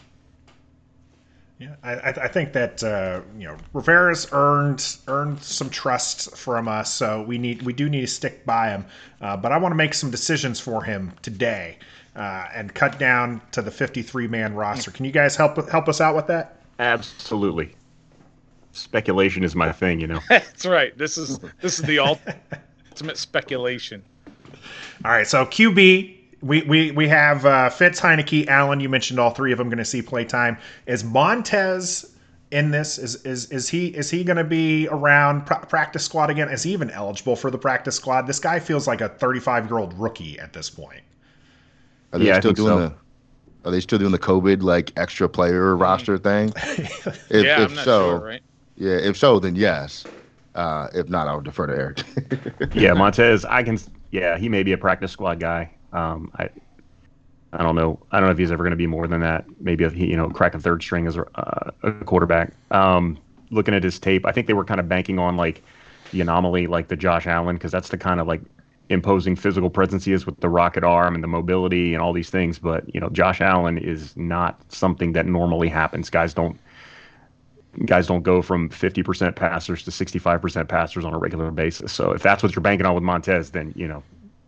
[1.58, 6.94] Yeah, I, I think that uh, you know Rivera's earned earned some trust from us,
[6.94, 8.86] so we need we do need to stick by him.
[9.20, 11.78] Uh, but I want to make some decisions for him today
[12.16, 14.90] uh, and cut down to the 53 man roster.
[14.90, 16.62] Can you guys help help us out with that?
[16.80, 17.76] Absolutely
[18.80, 20.20] speculation is my thing, you know.
[20.30, 20.98] That's right.
[20.98, 22.00] This is this is the
[22.92, 24.04] ultimate speculation.
[25.06, 28.80] All right, so QB, we we we have uh, Fitz, Heinicke, Allen.
[28.80, 30.58] You mentioned all three of them going to see play time.
[30.88, 32.16] Is Montez
[32.52, 32.98] in this?
[32.98, 36.50] Is is is he is he going to be around practice squad again?
[36.50, 38.28] Is he even eligible for the practice squad?
[38.28, 41.04] This guy feels like a 35 year old rookie at this point.
[42.12, 42.80] Are they yeah, still doing so.
[42.80, 42.96] the?
[43.66, 46.54] Are they still doing the COVID like extra player roster thing?
[46.58, 48.42] if, yeah, if I'm not so, sure, right?
[48.80, 50.06] Yeah, if so, then yes.
[50.56, 52.74] Uh, if not, I'll defer to Eric.
[52.74, 53.78] yeah, Montez, I can.
[54.12, 55.70] Yeah, he may be a practice squad guy.
[55.94, 56.50] Um, I,
[57.54, 58.00] I don't know.
[58.12, 59.46] I don't know if he's ever going to be more than that.
[59.60, 62.54] Maybe if he, you know, crack a third string as a, uh, a quarterback.
[62.72, 63.20] Um,
[63.52, 65.62] looking at his tape, I think they were kind of banking on like
[66.12, 68.42] the anomaly, like the Josh Allen, because that's the kind of like
[68.90, 72.30] imposing physical presence he is with the rocket arm and the mobility and all these
[72.30, 72.58] things.
[72.58, 76.10] But you know, Josh Allen is not something that normally happens.
[76.10, 76.60] Guys don't
[77.86, 81.92] guys don't go from 50% passers to 65% passers on a regular basis.
[81.92, 84.04] So if that's what you're banking on with Montez, then you know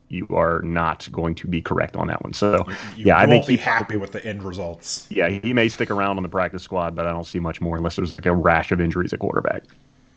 [0.10, 2.34] you are not going to be correct on that one.
[2.34, 2.66] So
[2.98, 5.08] you, yeah, I think be happy with the end results.
[5.10, 7.78] Yeah, he may stick around on the practice squad, but I don't see much more
[7.78, 9.64] unless there's like a rash of injuries at quarterback.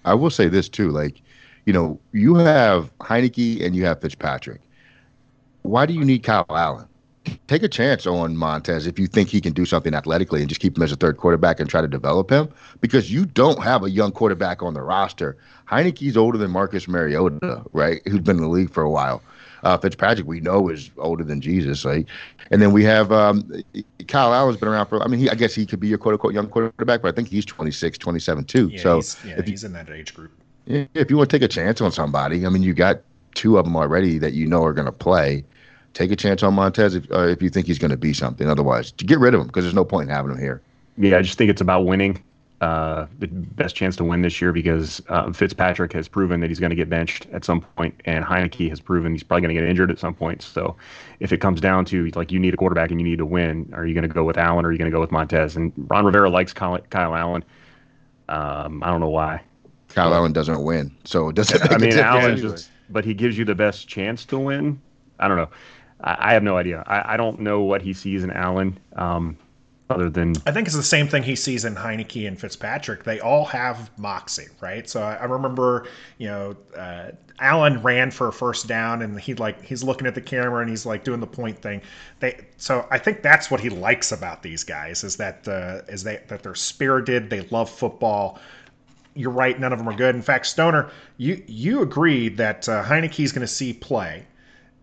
[0.04, 1.20] I will say this too, like
[1.64, 4.60] you know, you have Heinicke and you have Fitzpatrick.
[5.62, 6.86] Why do you need Kyle Allen?
[7.46, 10.60] Take a chance on Montez if you think he can do something athletically and just
[10.60, 12.48] keep him as a third quarterback and try to develop him
[12.80, 15.36] because you don't have a young quarterback on the roster.
[15.68, 18.02] Heinicke's older than Marcus Mariota, right?
[18.06, 19.22] Who's been in the league for a while.
[19.62, 22.06] Uh, Fitzpatrick, we know, is older than Jesus, right?
[22.50, 23.50] And then we have um,
[24.08, 25.02] Kyle Allen's been around for.
[25.02, 27.12] I mean, he, I guess he could be your quote unquote young quarterback, but I
[27.12, 28.68] think he's 26, 27 too.
[28.68, 30.32] Yeah, so he's, yeah, he's in that age group.
[30.66, 33.00] If you want to take a chance on somebody, I mean, you got
[33.34, 35.44] two of them already that you know are going to play.
[35.94, 38.48] Take a chance on Montez if, uh, if you think he's going to be something.
[38.48, 40.60] Otherwise, to get rid of him because there's no point in having him here.
[40.98, 42.22] Yeah, I just think it's about winning
[42.60, 46.60] uh, the best chance to win this year because uh, Fitzpatrick has proven that he's
[46.60, 49.60] going to get benched at some point, and Heinicke has proven he's probably going to
[49.60, 50.40] get injured at some point.
[50.40, 50.76] So,
[51.20, 53.70] if it comes down to like you need a quarterback and you need to win,
[53.74, 55.56] are you going to go with Allen or are you going to go with Montez?
[55.56, 57.44] And Ron Rivera likes Kyle, Kyle Allen.
[58.28, 59.42] Um, I don't know why.
[59.88, 61.70] Kyle Allen doesn't win, so it doesn't.
[61.70, 64.80] I mean, Allen just, but he gives you the best chance to win.
[65.20, 65.48] I don't know.
[66.00, 66.82] I, I have no idea.
[66.86, 68.78] I, I, don't know what he sees in Allen.
[68.96, 69.36] Um,
[69.90, 73.04] other than I think it's the same thing he sees in Heinicke and Fitzpatrick.
[73.04, 74.88] They all have moxie, right?
[74.88, 79.34] So I, I remember, you know, uh, Allen ran for a first down, and he
[79.34, 81.82] like he's looking at the camera and he's like doing the point thing.
[82.20, 86.02] They so I think that's what he likes about these guys is that uh, is
[86.02, 88.38] they that they're spirited, they love football.
[89.16, 90.14] You're right, none of them are good.
[90.14, 94.24] In fact, Stoner, you you agreed that uh, Heinicke's going to see play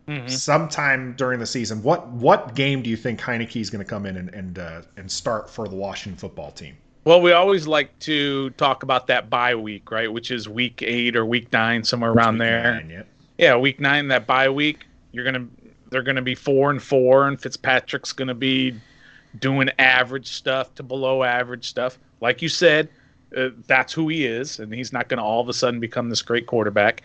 [0.07, 0.27] mm-hmm.
[0.27, 1.81] sometime during the season.
[1.83, 4.81] What what game do you think Heinicke is going to come in and and, uh,
[4.97, 6.75] and start for the Washington football team?
[7.03, 10.11] Well, we always like to talk about that bye week, right?
[10.11, 12.75] Which is week eight or week nine, somewhere around there.
[12.75, 13.03] Nine, yeah.
[13.39, 14.85] yeah, week nine, that bye week.
[15.11, 15.47] You're gonna
[15.89, 18.75] they're gonna be four and four, and Fitzpatrick's gonna be
[19.39, 21.97] doing average stuff to below average stuff.
[22.21, 22.89] Like you said,
[23.35, 26.21] uh, that's who he is, and he's not gonna all of a sudden become this
[26.21, 27.03] great quarterback.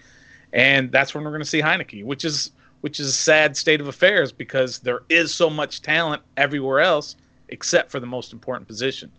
[0.52, 2.50] And that's when we're gonna see Heinicke, which is
[2.86, 7.16] which is a sad state of affairs because there is so much talent everywhere else
[7.48, 9.10] except for the most important position.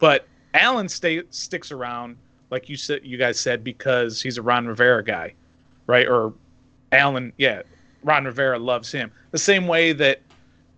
[0.00, 2.16] But Allen stay, sticks around,
[2.50, 5.32] like you said, you guys said, because he's a Ron Rivera guy,
[5.86, 6.08] right?
[6.08, 6.34] Or
[6.90, 7.62] Allen, yeah,
[8.02, 10.20] Ron Rivera loves him the same way that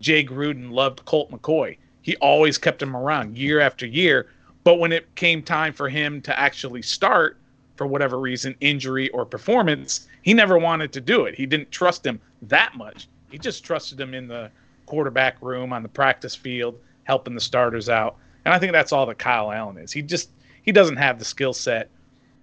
[0.03, 1.79] Jay Gruden loved Colt McCoy.
[2.03, 4.27] He always kept him around year after year.
[4.63, 7.39] But when it came time for him to actually start,
[7.81, 11.35] for whatever reason, injury or performance, he never wanted to do it.
[11.35, 13.09] He didn't trust him that much.
[13.31, 14.51] He just trusted him in the
[14.85, 18.19] quarterback room, on the practice field, helping the starters out.
[18.45, 19.93] And I think that's all that Kyle Allen is.
[19.93, 20.29] He just
[20.61, 21.89] he doesn't have the skill set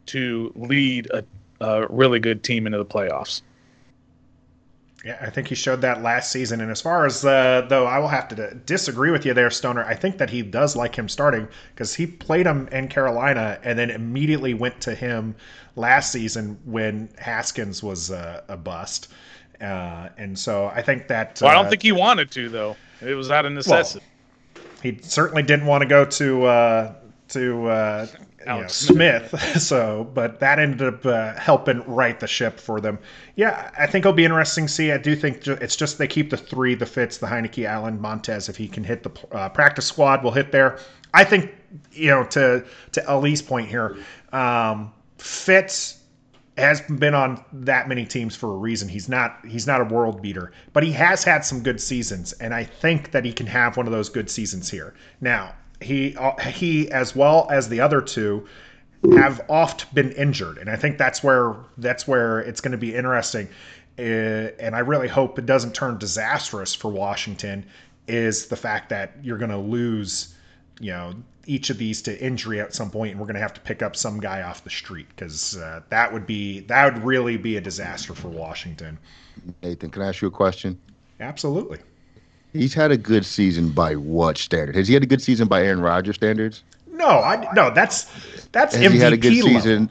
[0.07, 1.23] to lead a,
[1.61, 3.43] a really good team into the playoffs.
[5.05, 6.59] Yeah, I think he showed that last season.
[6.59, 9.83] And as far as uh, though, I will have to disagree with you there, Stoner.
[9.83, 13.77] I think that he does like him starting because he played him in Carolina and
[13.77, 15.35] then immediately went to him
[15.75, 19.09] last season when Haskins was uh, a bust.
[19.61, 21.39] Uh, and so I think that.
[21.41, 22.75] Well, I don't uh, think he wanted to though.
[23.01, 24.03] It was out of necessity.
[24.55, 26.95] Well, he certainly didn't want to go to uh,
[28.47, 29.33] know, Smith.
[29.61, 32.99] so, but that ended up uh, helping right the ship for them.
[33.35, 34.91] Yeah, I think it'll be interesting to see.
[34.91, 38.49] I do think it's just they keep the three, the Fitz, the Heinicke, Allen, Montez.
[38.49, 40.79] If he can hit the uh, practice squad, will hit there.
[41.13, 41.53] I think
[41.91, 43.97] you know to to Ali's point here,
[44.31, 45.97] um, Fitz
[46.57, 48.89] has been on that many teams for a reason.
[48.89, 52.53] He's not he's not a world beater, but he has had some good seasons, and
[52.53, 54.95] I think that he can have one of those good seasons here.
[55.21, 58.47] Now, he uh, he as well as the other two
[59.13, 62.95] have oft been injured, and I think that's where that's where it's going to be
[62.95, 63.47] interesting.
[63.99, 67.65] Uh, and I really hope it doesn't turn disastrous for Washington.
[68.07, 70.35] Is the fact that you're going to lose,
[70.79, 71.13] you know,
[71.45, 73.81] each of these to injury at some point, and we're going to have to pick
[73.81, 77.57] up some guy off the street because uh, that would be that would really be
[77.57, 78.97] a disaster for Washington.
[79.61, 80.79] Nathan, can I ask you a question?
[81.19, 81.79] Absolutely.
[82.53, 84.75] He's had a good season by what standard?
[84.75, 86.63] Has he had a good season by Aaron Rodgers standards?
[86.91, 87.69] No, I no.
[87.69, 88.05] That's
[88.51, 89.49] that's Has MVP he had a good level.
[89.49, 89.89] season,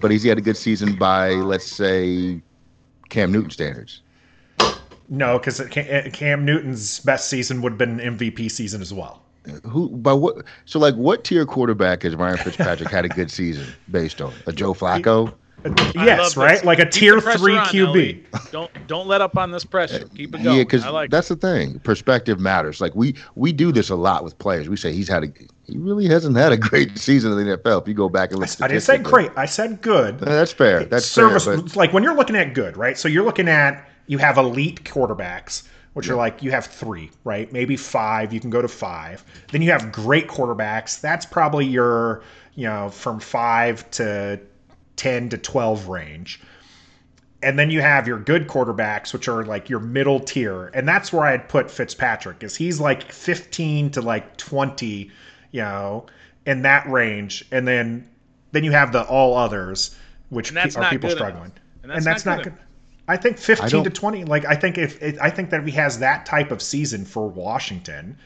[0.00, 2.40] but he's had a good season by let's say
[3.10, 4.00] Cam Newton standards.
[5.08, 9.22] No, because Cam Newton's best season would have been MVP season as well.
[9.64, 10.44] Who by what?
[10.64, 14.32] So like, what tier quarterback has Ryan Fitzpatrick had a good season based on?
[14.46, 15.34] A Joe Flacco?
[15.94, 16.64] Yes, right.
[16.64, 18.50] Like a Keep tier three on, QB.
[18.50, 20.08] don't don't let up on this pressure.
[20.14, 20.56] Keep it going.
[20.58, 21.40] Yeah, because like that's it.
[21.40, 21.78] the thing.
[21.80, 22.80] Perspective matters.
[22.80, 24.68] Like we we do this a lot with players.
[24.68, 25.28] We say he's had a
[25.64, 27.82] he really hasn't had a great season in the NFL.
[27.82, 29.30] If you go back and look, I didn't say great.
[29.36, 30.22] I said good.
[30.22, 30.84] Uh, that's fair.
[30.84, 31.44] That's service.
[31.44, 31.76] Fair, but...
[31.76, 32.98] Like when you're looking at good, right?
[32.98, 35.62] So you're looking at you have elite quarterbacks,
[35.94, 37.52] which are like you have three, right?
[37.52, 38.32] Maybe five.
[38.32, 39.24] You can go to five.
[39.50, 41.00] Then you have great quarterbacks.
[41.00, 42.22] That's probably your,
[42.54, 44.40] you know, from five to
[44.96, 46.40] 10 to 12 range.
[47.42, 50.70] And then you have your good quarterbacks, which are like your middle tier.
[50.74, 55.10] And that's where I'd put Fitzpatrick, is he's like 15 to like 20,
[55.50, 56.06] you know,
[56.46, 57.44] in that range.
[57.50, 58.08] And then
[58.52, 59.96] then you have the all others,
[60.28, 61.44] which pe- are people struggling.
[61.44, 61.58] Enough.
[61.82, 62.54] And that's, and that's not, not good.
[63.08, 64.24] I think 15 I to 20.
[64.24, 67.04] Like I think if it, I think that if he has that type of season
[67.04, 68.16] for Washington,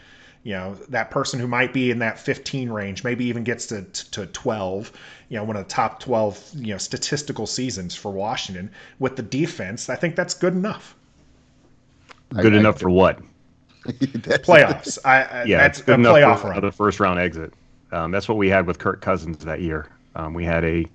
[0.46, 3.82] you know, that person who might be in that 15 range, maybe even gets to,
[3.82, 4.92] to 12,
[5.28, 8.70] you know, one of the top 12, you know, statistical seasons for Washington
[9.00, 10.94] with the defense, I think that's good enough.
[12.40, 13.18] Good I, enough I, for what?
[13.86, 14.98] playoffs.
[15.04, 16.60] I, yeah, that's good a playoff for run.
[16.60, 17.52] The first round exit.
[17.90, 19.88] Um, that's what we had with Kirk Cousins that year.
[20.14, 20.86] Um, we had a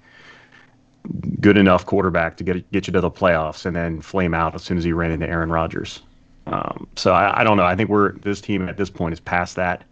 [1.42, 4.64] good enough quarterback to get get you to the playoffs and then flame out as
[4.64, 6.04] soon as he ran into Aaron Rodgers.
[6.52, 7.64] Um, so I, I, don't know.
[7.64, 9.84] I think we're this team at this point is past that.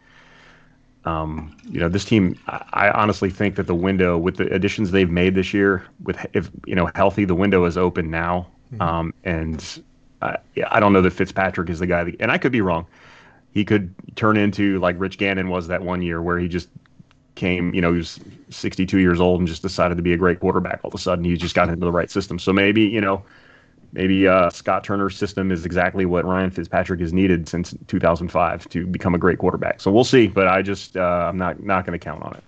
[1.06, 2.38] Um, you know, this team.
[2.48, 6.18] I, I, honestly think that the window with the additions they've made this year, with
[6.34, 8.48] if you know healthy, the window is open now.
[8.74, 8.82] Mm-hmm.
[8.82, 9.82] Um, and
[10.22, 10.38] I,
[10.70, 12.04] I don't know that Fitzpatrick is the guy.
[12.04, 12.86] That, and I could be wrong.
[13.54, 16.68] He could turn into like Rich Gannon was that one year where he just
[17.36, 20.42] came, you know, he was 62 years old and just decided to be a great
[20.42, 20.82] quarterback.
[20.84, 22.38] All of a sudden, he just got into the right system.
[22.38, 23.24] So maybe, you know,
[23.92, 28.88] maybe uh, Scott Turner's system is exactly what Ryan Fitzpatrick has needed since 2005 to
[28.88, 29.82] become a great quarterback.
[29.82, 30.28] So we'll see.
[30.28, 32.44] But I just, uh, I'm not not going to count on it.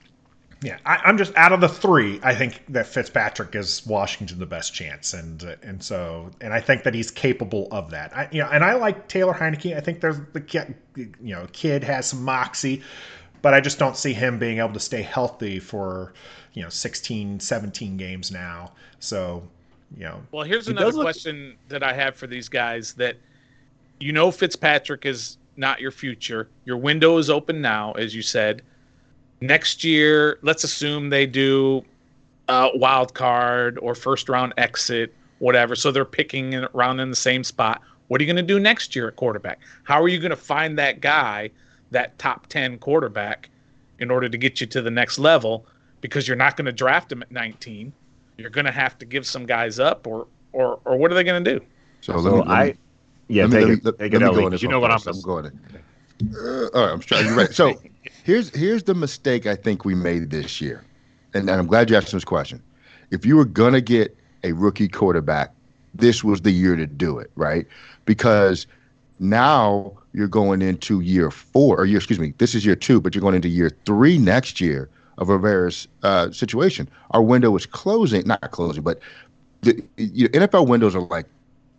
[0.63, 2.19] Yeah, I, am just out of the three.
[2.21, 6.83] I think that Fitzpatrick is Washington the best chance, and and so and I think
[6.83, 8.15] that he's capable of that.
[8.15, 9.75] I, you know, and I like Taylor Heinicke.
[9.75, 12.83] I think there's the kid, you know, kid has some moxie
[13.41, 16.13] but I just don't see him being able to stay healthy for,
[16.53, 18.73] you know, 16, 17 games now.
[18.99, 19.43] So,
[19.97, 20.21] you know.
[20.31, 21.69] Well, here's another question look...
[21.69, 23.17] that I have for these guys that
[23.99, 26.49] you know Fitzpatrick is not your future.
[26.65, 28.61] Your window is open now, as you said.
[29.41, 31.83] Next year, let's assume they do
[32.47, 35.75] a wild card or first round exit, whatever.
[35.75, 37.81] So they're picking around in the same spot.
[38.07, 39.59] What are you going to do next year at quarterback?
[39.83, 41.49] How are you going to find that guy
[41.91, 43.49] that top 10 quarterback
[43.99, 45.65] in order to get you to the next level
[46.01, 47.93] because you're not going to draft him at 19.
[48.37, 51.23] You're going to have to give some guys up or or or what are they
[51.23, 51.65] going to do?
[52.01, 52.75] So, let me, I
[53.27, 55.21] yeah, let take me, it, let, take let it, go You know what I'm, I'm
[55.21, 55.51] going to.
[56.35, 57.25] Uh, all right, I'm trying.
[57.25, 57.53] You're right.
[57.53, 57.79] So
[58.23, 60.83] here's here's the mistake I think we made this year,
[61.33, 62.61] and, and I'm glad you asked this question.
[63.11, 65.53] If you were gonna get a rookie quarterback,
[65.93, 67.65] this was the year to do it, right?
[68.05, 68.67] Because
[69.19, 73.15] now you're going into year four, or year, excuse me, this is year two, but
[73.15, 74.89] you're going into year three next year
[75.21, 76.89] of Rivera's uh, situation.
[77.11, 78.99] Our window is closing, not closing, but
[79.61, 81.27] the you know, NFL windows are like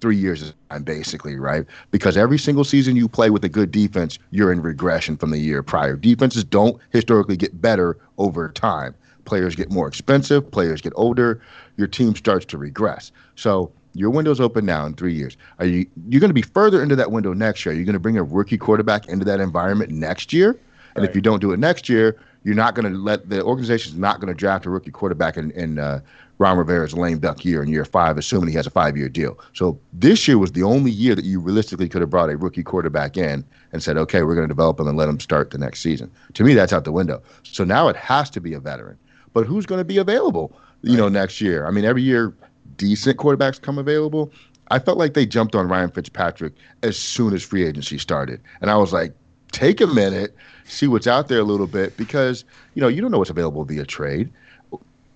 [0.01, 1.67] three years time, basically, right?
[1.91, 5.39] Because every single season you play with a good defense, you're in regression from the
[5.39, 5.97] year prior.
[5.97, 8.95] Defenses don't historically get better over time.
[9.25, 11.41] Players get more expensive, players get older,
[11.77, 13.11] your team starts to regress.
[13.35, 15.37] So your window's open now in three years.
[15.59, 17.75] Are you you're going to be further into that window next year?
[17.75, 20.59] Are you going to bring a rookie quarterback into that environment next year?
[20.95, 21.09] And right.
[21.09, 24.21] if you don't do it next year, you're not going to let the organization's not
[24.21, 26.01] going to draft a rookie quarterback in, in uh,
[26.39, 29.39] Ron Rivera's lame duck year in year five, assuming he has a five year deal.
[29.53, 32.65] So this year was the only year that you realistically could have brought a rookie
[32.65, 35.59] quarterback in and said, okay, we're going to develop him and let him start the
[35.59, 36.11] next season.
[36.35, 37.23] To me, that's out the window.
[37.45, 38.99] So now it has to be a veteran.
[39.33, 40.99] But who's going to be available, you right.
[40.99, 41.67] know, next year?
[41.67, 42.35] I mean, every year
[42.77, 44.33] decent quarterbacks come available,
[44.69, 48.41] I felt like they jumped on Ryan Fitzpatrick as soon as free agency started.
[48.61, 49.15] And I was like,
[49.53, 50.35] take a minute,
[50.65, 52.45] see what's out there a little bit, because,
[52.75, 54.31] you know, you don't know what's available via trade.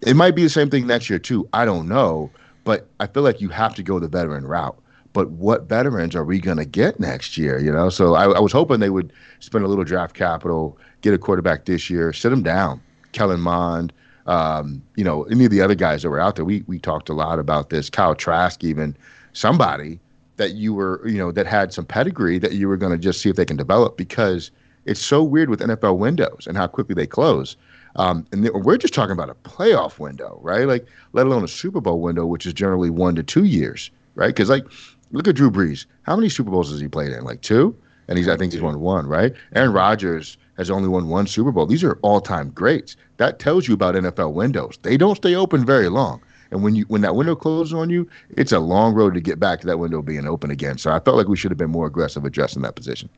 [0.02, 1.48] It might be the same thing next year, too.
[1.52, 2.30] I don't know.
[2.64, 4.76] But I feel like you have to go the veteran route.
[5.12, 7.58] But what veterans are we going to get next year?
[7.58, 11.14] You know, so I, I was hoping they would spend a little draft capital, get
[11.14, 12.82] a quarterback this year, sit him down.
[13.12, 13.92] Kellen Mond,
[14.26, 17.08] um, you know, any of the other guys that were out there, we we talked
[17.08, 17.88] a lot about this.
[17.88, 18.96] Kyle Trask, even
[19.32, 20.00] somebody
[20.36, 23.22] that you were, you know, that had some pedigree that you were going to just
[23.22, 24.50] see if they can develop because
[24.86, 27.56] it's so weird with NFL windows and how quickly they close.
[27.96, 30.66] Um, and we're just talking about a playoff window, right?
[30.66, 34.28] Like, let alone a Super Bowl window, which is generally one to two years, right?
[34.28, 34.66] Because like,
[35.12, 35.86] look at Drew Brees.
[36.02, 37.24] How many Super Bowls has he played in?
[37.24, 37.74] Like two,
[38.08, 39.34] and he's I think he's won one, right?
[39.54, 41.66] Aaron Rodgers has only won one Super Bowl.
[41.66, 42.96] These are all-time greats.
[43.16, 44.78] That tells you about NFL windows.
[44.82, 46.20] They don't stay open very long.
[46.50, 49.40] And when you when that window closes on you, it's a long road to get
[49.40, 50.78] back to that window being open again.
[50.78, 53.08] So I felt like we should have been more aggressive addressing that position.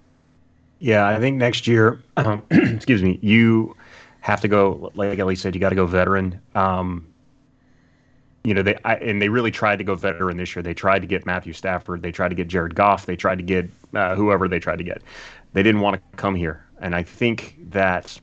[0.79, 3.77] Yeah, I think next year, um, excuse me, you
[4.21, 6.41] have to go like Ellie said, you got to go veteran.
[6.55, 7.07] Um,
[8.45, 10.63] you know, they I, and they really tried to go veteran this year.
[10.63, 12.03] They tried to get Matthew Stafford.
[12.03, 13.07] They tried to get Jared Goff.
[13.07, 15.03] They tried to get uh, whoever they tried to get.
[15.53, 18.19] They didn't want to come here, and I think that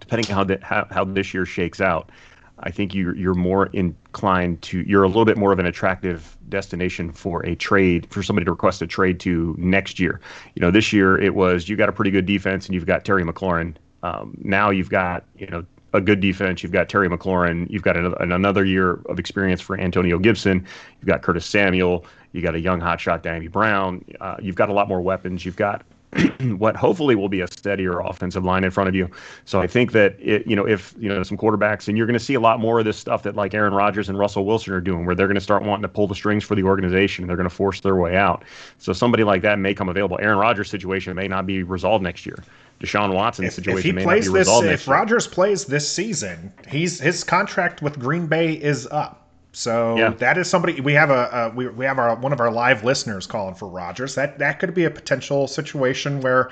[0.00, 2.10] depending on how, the, how how this year shakes out,
[2.58, 3.70] I think you're you're more
[4.16, 8.22] inclined to you're a little bit more of an attractive destination for a trade for
[8.22, 10.22] somebody to request a trade to next year.
[10.54, 13.04] You know, this year it was you got a pretty good defense and you've got
[13.04, 13.76] Terry McLaurin.
[14.02, 16.62] Um, now you've got you know a good defense.
[16.62, 17.68] You've got Terry McLaurin.
[17.68, 20.66] You've got another, another year of experience for Antonio Gibson.
[20.98, 22.06] You've got Curtis Samuel.
[22.32, 24.02] You got a young hotshot Danny Brown.
[24.18, 25.44] Uh, you've got a lot more weapons.
[25.44, 25.84] You've got
[26.58, 29.10] what hopefully will be a steadier offensive line in front of you.
[29.44, 32.18] So I think that it, you know, if you know some quarterbacks, and you're going
[32.18, 34.72] to see a lot more of this stuff that like Aaron Rodgers and Russell Wilson
[34.72, 37.24] are doing, where they're going to start wanting to pull the strings for the organization,
[37.24, 38.44] and they're going to force their way out.
[38.78, 40.18] So somebody like that may come available.
[40.20, 42.42] Aaron Rodgers' situation may not be resolved next year.
[42.80, 44.96] Deshaun Watson's if, situation if may plays not be resolved this, next if year.
[44.96, 49.25] Rodgers plays this season, he's his contract with Green Bay is up.
[49.56, 50.10] So Yeah.
[50.10, 52.84] that is somebody we have a, a we, we have our one of our live
[52.84, 54.14] listeners calling for Rodgers.
[54.14, 56.50] That that could be a potential situation where,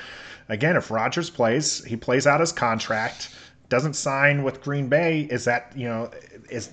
[0.49, 3.29] again, if Rodgers plays, he plays out his contract,
[3.69, 5.29] doesn't sign with Green Bay.
[5.31, 6.11] Is that you know
[6.49, 6.71] is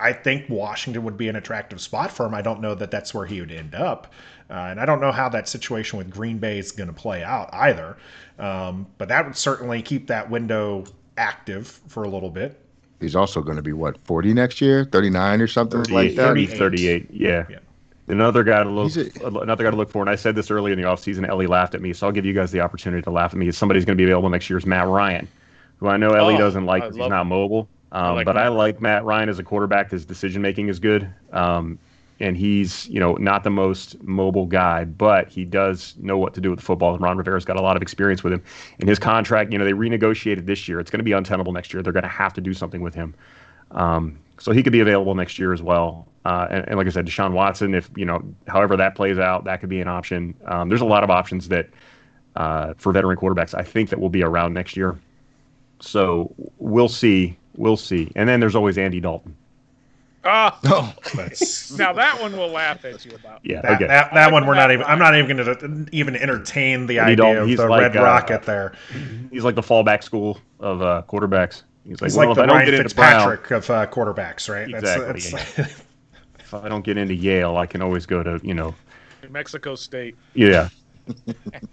[0.00, 2.32] I think Washington would be an attractive spot for him.
[2.34, 4.10] I don't know that that's where he would end up,
[4.48, 7.22] uh, and I don't know how that situation with Green Bay is going to play
[7.22, 7.98] out either.
[8.38, 10.84] Um, but that would certainly keep that window
[11.18, 12.58] active for a little bit.
[13.04, 16.56] He's also going to be what 40 next year, 39 or something like 38, that.
[16.56, 16.58] 38.
[16.58, 17.06] 38.
[17.10, 17.46] Yeah.
[17.48, 17.58] Yeah.
[18.06, 20.74] Another guy to look, He's another guy to look for, and I said this earlier
[20.74, 21.26] in the offseason.
[21.26, 23.50] Ellie laughed at me, so I'll give you guys the opportunity to laugh at me.
[23.50, 25.26] Somebody's going to be available next year is Matt Ryan,
[25.78, 27.68] who I know Ellie Oh, doesn't like because he's not mobile.
[27.92, 29.90] Um, like but I like Matt Ryan as a quarterback.
[29.90, 31.78] His decision making is good, um,
[32.24, 36.40] and he's you know not the most mobile guy, but he does know what to
[36.40, 36.94] do with the football.
[36.94, 38.42] And Ron Rivera's got a lot of experience with him.
[38.80, 40.80] And his contract, you know, they renegotiated this year.
[40.80, 41.82] It's going to be untenable next year.
[41.82, 43.14] They're going to have to do something with him.
[43.72, 46.08] Um, so he could be available next year as well.
[46.24, 49.44] Uh, and, and like I said, Deshaun Watson, if you know, however that plays out,
[49.44, 50.34] that could be an option.
[50.46, 51.68] Um, there's a lot of options that
[52.36, 54.98] uh, for veteran quarterbacks, I think that will be around next year.
[55.80, 58.10] So we'll see, we'll see.
[58.16, 59.36] And then there's always Andy Dalton.
[60.24, 63.40] Ah, Oh, That's, now that one we'll laugh at you about.
[63.42, 63.86] Yeah, that, okay.
[63.86, 64.84] that, that one we're not even.
[64.86, 68.02] I'm not even going to even entertain the Andy idea of the like, Red uh,
[68.02, 68.74] Rocket there.
[69.30, 71.62] He's like the fallback school of uh, quarterbacks.
[71.86, 73.70] He's like, He's well, like if I the don't Ryan get into Brown, Fitzpatrick of
[73.70, 74.68] uh, quarterbacks, right?
[74.68, 75.58] Exactly, That's,
[76.38, 78.74] if I don't get into Yale, I can always go to you know,
[79.22, 80.16] New Mexico State.
[80.34, 80.68] yeah.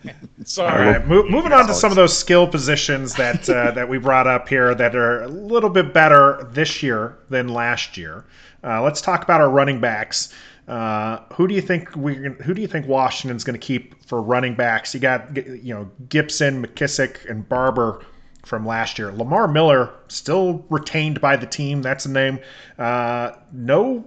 [0.06, 0.86] All Sorry.
[0.88, 4.28] right, mo- moving on to some of those skill positions that uh, that we brought
[4.28, 8.26] up here that are a little bit better this year than last year.
[8.64, 10.34] Uh, let's talk about our running backs.
[10.68, 12.16] Uh, who do you think we?
[12.16, 14.94] Who do you think Washington's going to keep for running backs?
[14.94, 18.06] You got you know Gibson, McKissic, and Barber
[18.46, 19.12] from last year.
[19.12, 21.82] Lamar Miller still retained by the team.
[21.82, 22.40] That's a name.
[22.78, 24.04] Uh, no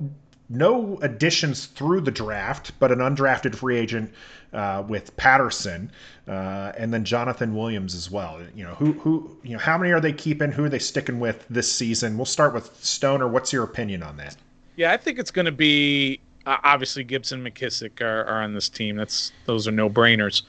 [0.49, 4.13] no additions through the draft, but an undrafted free agent
[4.55, 5.91] uh, with Patterson,
[6.29, 8.41] uh, and then Jonathan Williams as well.
[8.55, 10.53] You know who who you know how many are they keeping?
[10.53, 12.17] Who are they sticking with this season?
[12.17, 13.29] We'll start with Stoner.
[13.29, 14.37] What's your opinion on that?
[14.77, 18.69] Yeah, I think it's going to be uh, obviously Gibson, McKissic are, are on this
[18.69, 18.97] team.
[18.97, 20.43] That's those are no brainers.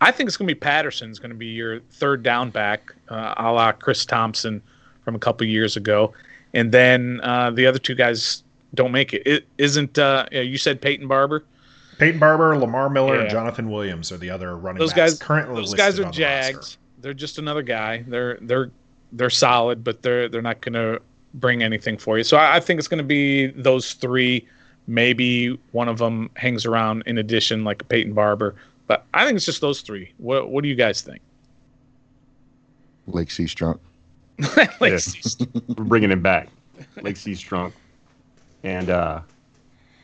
[0.00, 3.34] I think it's going to be Patterson's going to be your third down back, uh,
[3.36, 4.60] a la Chris Thompson
[5.04, 6.12] from a couple years ago,
[6.54, 8.42] and then uh, the other two guys
[8.74, 9.22] don't make it.
[9.26, 9.98] It isn't.
[9.98, 11.44] Uh, you said Peyton Barber.
[12.02, 15.54] Peyton Barber, Lamar Miller, and Jonathan Williams are the other running Those backs guys currently
[15.54, 16.56] Those listed guys are on the Jags.
[16.56, 16.78] roster.
[17.00, 18.04] They're just another guy.
[18.08, 18.70] They're they're
[19.12, 21.00] they're solid, but they're they're not going to
[21.34, 22.24] bring anything for you.
[22.24, 24.46] So I, I think it's going to be those three.
[24.88, 28.56] Maybe one of them hangs around in addition, like Peyton Barber.
[28.88, 30.12] But I think it's just those three.
[30.18, 31.20] What what do you guys think?
[33.06, 33.78] Lache Seastrunk.
[34.80, 35.46] like, Yeah.
[35.76, 36.48] We're bringing him back.
[37.00, 37.72] Lache Seastrunk,
[38.64, 39.20] and uh,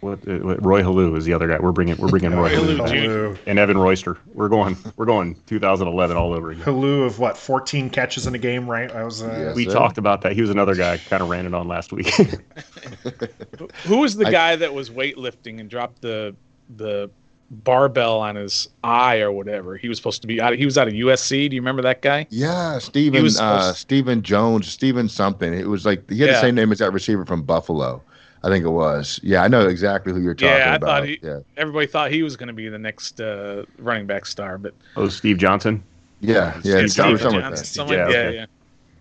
[0.01, 1.59] what, uh, what Roy Helu is the other guy.
[1.59, 2.89] We're bringing we're bringing Roy Helu, Helu back.
[2.89, 2.95] Jr.
[2.97, 4.17] Helu, and Evan Royster.
[4.35, 6.65] We're going we're going 2011 all over again.
[6.65, 8.91] Helu of what 14 catches in a game, right?
[8.93, 9.57] I was uh, Yes.
[9.57, 9.73] We sir.
[9.73, 10.33] talked about that.
[10.33, 12.13] He was another guy kind of ran it on last week.
[13.85, 16.35] who was the I- guy that was weightlifting and dropped the
[16.77, 17.11] the
[17.51, 19.77] barbell on his eye or whatever?
[19.77, 20.55] He was supposed to be out.
[20.55, 21.49] He was out of USC.
[21.49, 22.27] Do you remember that guy?
[22.31, 25.53] Yeah, Stephen uh, Stephen Jones, Stephen something.
[25.55, 26.35] It was like he had Yeah.
[26.35, 28.03] the same name as that receiver from Buffalo.
[28.45, 29.19] I think it was.
[29.23, 30.59] Yeah, I know exactly who you're talking about.
[30.67, 30.87] Yeah, I about.
[30.87, 34.27] thought he- yeah, Everybody thought he was going to be the next uh, running back
[34.27, 35.83] star, but oh, Steve Johnson.
[36.21, 36.61] yeah, yeah.
[36.61, 37.33] Steve it's Johnson.
[37.33, 38.35] like Johnson, someone- Yeah, yeah, okay.
[38.37, 38.47] yeah.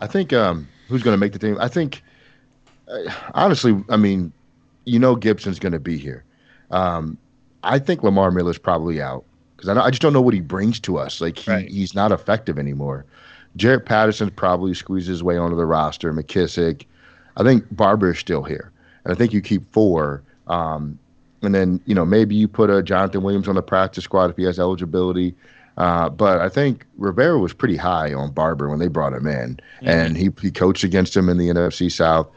[0.01, 1.57] I think um, who's going to make the team?
[1.59, 2.01] I think
[2.87, 4.31] uh, honestly, I mean,
[4.85, 6.23] you know, Gibson's going to be here.
[6.71, 7.17] Um,
[7.63, 9.23] I think Lamar Miller's probably out
[9.55, 11.19] because I, I just don't know what he brings to us.
[11.21, 11.67] Like he, Right.
[11.69, 13.05] he's not effective anymore.
[13.57, 16.13] Jaret Patterson probably squeezes his way onto the roster.
[16.13, 16.85] McKissic,
[17.37, 18.71] I think Barber is still here.
[19.07, 20.21] And I think you keep four.
[20.47, 20.99] Um,
[21.41, 24.37] and then you know maybe you put a Jonathan Williams on the practice squad if
[24.37, 25.33] he has eligibility.
[25.77, 29.55] Uh, but I think Rivera was pretty high on Barber when they brought him in,
[29.55, 29.87] mm-hmm.
[29.87, 32.27] and he he coached against him in the NFC South.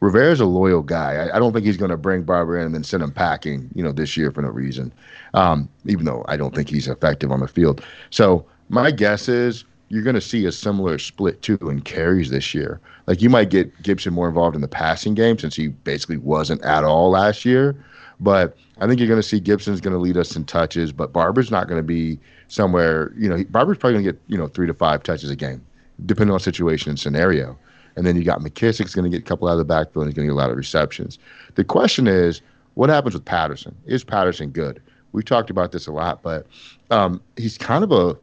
[0.00, 1.14] Rivera's a loyal guy.
[1.14, 3.70] I, I don't think he's going to bring Barber in and then send him packing,
[3.74, 4.92] you know, this year for no reason.
[5.34, 7.84] Um, even though I don't think he's effective on the field.
[8.10, 12.52] So my guess is you're going to see a similar split too in carries this
[12.52, 12.80] year.
[13.06, 16.62] Like you might get Gibson more involved in the passing game since he basically wasn't
[16.62, 17.76] at all last year.
[18.18, 21.12] But I think you're going to see Gibson's going to lead us in touches, but
[21.12, 23.12] Barber's not going to be somewhere.
[23.16, 25.64] You know, Barber's probably going to get you know three to five touches a game,
[26.06, 27.58] depending on situation and scenario.
[27.96, 30.12] And then you got McKissic's going to get a couple out of the backfield and
[30.12, 31.18] he's going to get a lot of receptions.
[31.54, 32.42] The question is,
[32.74, 33.74] what happens with Patterson?
[33.86, 34.82] Is Patterson good?
[35.12, 36.46] We've talked about this a lot, but
[36.90, 38.18] um, he's kind of a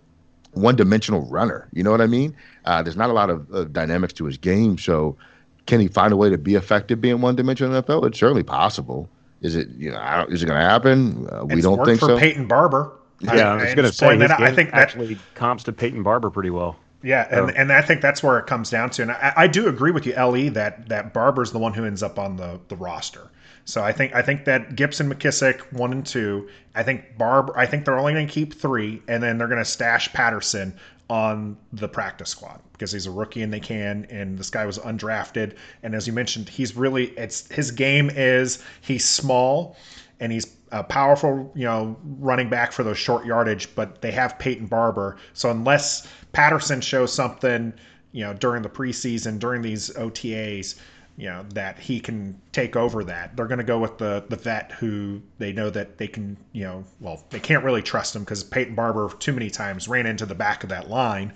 [0.51, 1.67] one-dimensional runner.
[1.73, 2.35] You know what I mean?
[2.65, 4.77] Uh, there's not a lot of uh, dynamics to his game.
[4.77, 5.17] So,
[5.65, 8.07] can he find a way to be effective being one-dimensional in the NFL?
[8.07, 9.09] It's certainly possible.
[9.41, 11.27] Is it you know is it going to happen?
[11.31, 12.19] Uh, we don't think so for so.
[12.19, 12.91] Peyton Barber.
[13.19, 16.03] Yeah, I, I was going to say that I think that actually comps to Peyton
[16.03, 16.77] Barber pretty well.
[17.03, 17.53] Yeah, and, oh.
[17.55, 19.01] and I think that's where it comes down to.
[19.01, 22.01] And I, I do agree with you, Le, that that Barber's the one who ends
[22.01, 23.29] up on the, the roster.
[23.65, 26.49] So I think I think that Gibson, McKissic, one and two.
[26.75, 27.57] I think Barber.
[27.57, 30.75] I think they're only going to keep three, and then they're going to stash Patterson
[31.13, 34.07] on the practice squad because he's a rookie and they can.
[34.09, 38.63] And this guy was undrafted, and as you mentioned, he's really it's his game is
[38.81, 39.77] he's small
[40.19, 44.39] and he's a powerful, you know, running back for those short yardage, but they have
[44.39, 45.17] Peyton Barber.
[45.33, 47.73] So unless Patterson shows something,
[48.11, 50.79] you know, during the preseason, during these OTAs,
[51.15, 54.35] you know, that he can take over that, they're going to go with the the
[54.35, 58.23] vet who they know that they can, you know, well, they can't really trust him
[58.23, 61.33] because Peyton Barber too many times ran into the back of that line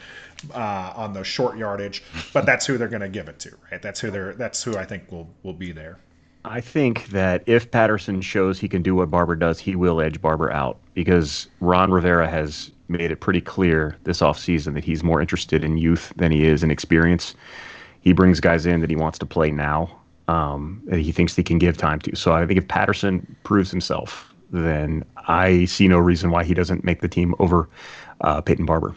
[0.54, 2.04] uh, on the short yardage,
[2.34, 3.82] but that's who they're going to give it to, right?
[3.82, 6.00] That's who they're that's who I think will will be there.
[6.46, 10.22] I think that if Patterson shows he can do what Barber does, he will edge
[10.22, 15.20] Barber out because Ron Rivera has made it pretty clear this offseason that he's more
[15.20, 17.36] interested in youth than he is in experience.
[18.02, 19.90] He brings guys in that he wants to play now,
[20.28, 22.16] um, he thinks he can give time to.
[22.16, 26.84] So I think if Patterson proves himself, then I see no reason why he doesn't
[26.84, 27.70] make the team over
[28.22, 28.96] uh, Peyton Barber.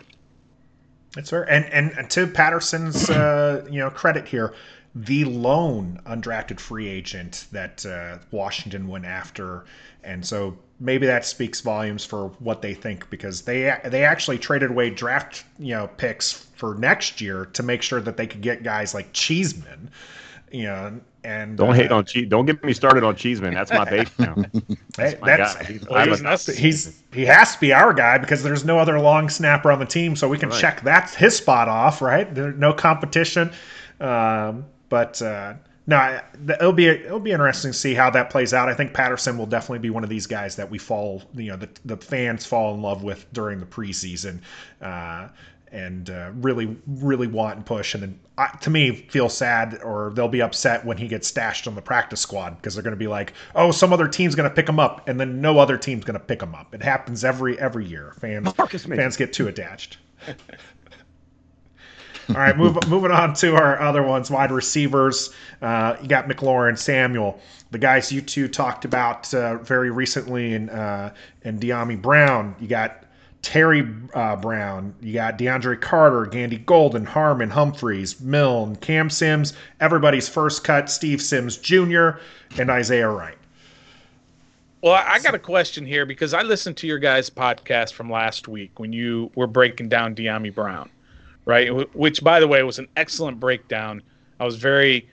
[1.14, 1.42] That's fair.
[1.50, 4.54] And and to Patterson's uh, you know credit here,
[4.94, 9.64] the lone undrafted free agent that uh, Washington went after,
[10.04, 14.70] and so maybe that speaks volumes for what they think because they they actually traded
[14.70, 18.62] away draft you know picks for next year to make sure that they could get
[18.62, 19.90] guys like Cheeseman,
[20.52, 21.00] you know.
[21.22, 22.28] And don't uh, hate on Cheese.
[22.28, 23.52] Don't get me started on Cheeseman.
[23.52, 24.34] That's my base now.
[24.96, 28.64] That's, my that's he's, well, he's, he's, he has to be our guy because there's
[28.64, 30.60] no other long snapper on the team, so we can right.
[30.60, 32.00] check that his spot off.
[32.02, 33.52] Right, there's no competition.
[34.00, 35.54] Um, but uh,
[35.90, 38.68] no, it'll be it'll be interesting to see how that plays out.
[38.68, 41.56] I think Patterson will definitely be one of these guys that we fall, you know,
[41.56, 44.38] the, the fans fall in love with during the preseason,
[44.80, 45.26] uh,
[45.72, 47.94] and uh, really really want and push.
[47.94, 48.20] And then
[48.60, 52.20] to me, feel sad or they'll be upset when he gets stashed on the practice
[52.20, 54.78] squad because they're going to be like, oh, some other team's going to pick him
[54.78, 56.72] up, and then no other team's going to pick him up.
[56.72, 58.14] It happens every every year.
[58.20, 58.52] Fans
[58.84, 59.98] fans get too attached.
[62.30, 65.30] All right, move, moving on to our other ones, wide receivers.
[65.60, 67.40] Uh, you got McLaurin, Samuel,
[67.72, 71.10] the guys you two talked about uh, very recently, and uh,
[71.42, 72.54] and Dyami Brown.
[72.60, 73.04] You got
[73.42, 74.94] Terry uh, Brown.
[75.00, 79.54] You got DeAndre Carter, Gandy Golden, Harmon, Humphries, Milne, Cam Sims.
[79.80, 82.10] Everybody's first cut, Steve Sims Jr.
[82.58, 83.38] and Isaiah Wright.
[84.82, 88.46] Well, I got a question here because I listened to your guys' podcast from last
[88.46, 90.88] week when you were breaking down Dyami Brown
[91.50, 91.96] right?
[91.96, 94.02] Which, by the way, was an excellent breakdown.
[94.38, 95.08] I was very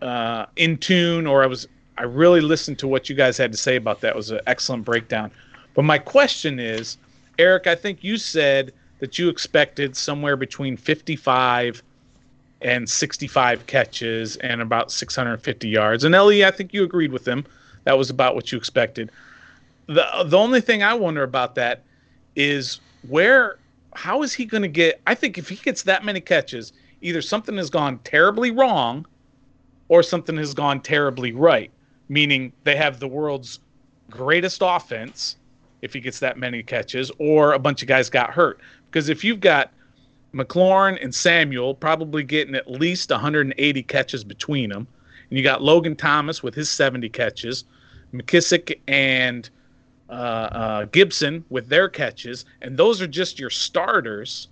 [0.00, 1.68] uh, in tune, or I was
[1.98, 4.10] I really listened to what you guys had to say about that.
[4.10, 5.30] It was an excellent breakdown.
[5.74, 6.96] But my question is,
[7.38, 11.82] Eric, I think you said that you expected somewhere between 55
[12.62, 16.04] and 65 catches and about 650 yards.
[16.04, 17.44] And Ellie, I think you agreed with them.
[17.84, 19.10] That was about what you expected.
[19.88, 21.82] The the only thing I wonder about that
[22.34, 23.58] is where
[23.96, 25.00] how is he going to get?
[25.06, 29.06] I think if he gets that many catches, either something has gone terribly wrong
[29.88, 31.70] or something has gone terribly right,
[32.08, 33.60] meaning they have the world's
[34.10, 35.36] greatest offense
[35.82, 38.60] if he gets that many catches, or a bunch of guys got hurt.
[38.90, 39.72] Because if you've got
[40.34, 44.86] McLaurin and Samuel probably getting at least 180 catches between them,
[45.30, 47.64] and you got Logan Thomas with his 70 catches,
[48.12, 49.48] McKissic and
[50.08, 54.48] uh, uh, Gibson with their catches, and those are just your starters,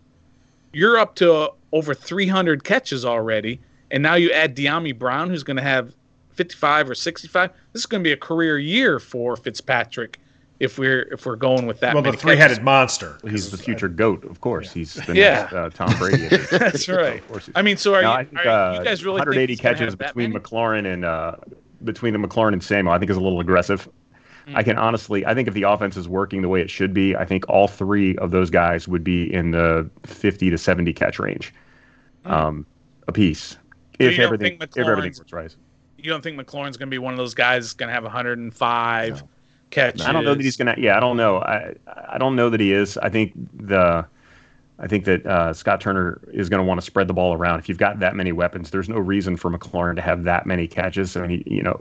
[0.73, 3.61] you're up to over 300 catches already.
[3.91, 5.95] And now you add Dyami Brown, who's going to have
[6.33, 7.51] 55 or 65.
[7.73, 10.19] This is going to be a career year for Fitzpatrick
[10.61, 11.95] if we're if we're going with that.
[11.95, 13.19] Well, the three-headed monster.
[13.29, 14.69] He's the future goat, of course.
[14.69, 14.73] Yeah.
[14.75, 15.31] He's the yeah.
[15.41, 16.29] next, uh, Tom Brady.
[16.29, 17.23] That's right.
[17.55, 20.33] I mean, so are, no, you, think, are uh, you guys really 180 catches between
[20.33, 21.37] McLaurin and uh,
[21.83, 22.95] between the McLaurin and Samuel?
[22.95, 23.89] I think is a little aggressive.
[24.55, 27.17] I can honestly, I think if the offense is working the way it should be,
[27.17, 31.19] I think all three of those guys would be in the 50 to 70 catch
[31.19, 31.55] range,
[32.25, 32.67] um,
[33.09, 33.57] a piece.
[33.99, 35.55] If everything, if everything works right.
[35.97, 39.11] You don't think McLaurin's going to be one of those guys going to have 105?
[39.11, 39.29] No
[39.75, 40.03] catches.
[40.03, 40.75] I don't know that he's gonna.
[40.79, 41.39] Yeah, I don't know.
[41.39, 41.75] I
[42.09, 42.97] I don't know that he is.
[42.99, 44.07] I think the.
[44.81, 47.61] I think that uh, Scott Turner is going to want to spread the ball around.
[47.61, 50.67] If you've got that many weapons, there's no reason for McLaurin to have that many
[50.67, 51.17] catches.
[51.17, 51.81] I mean, you know,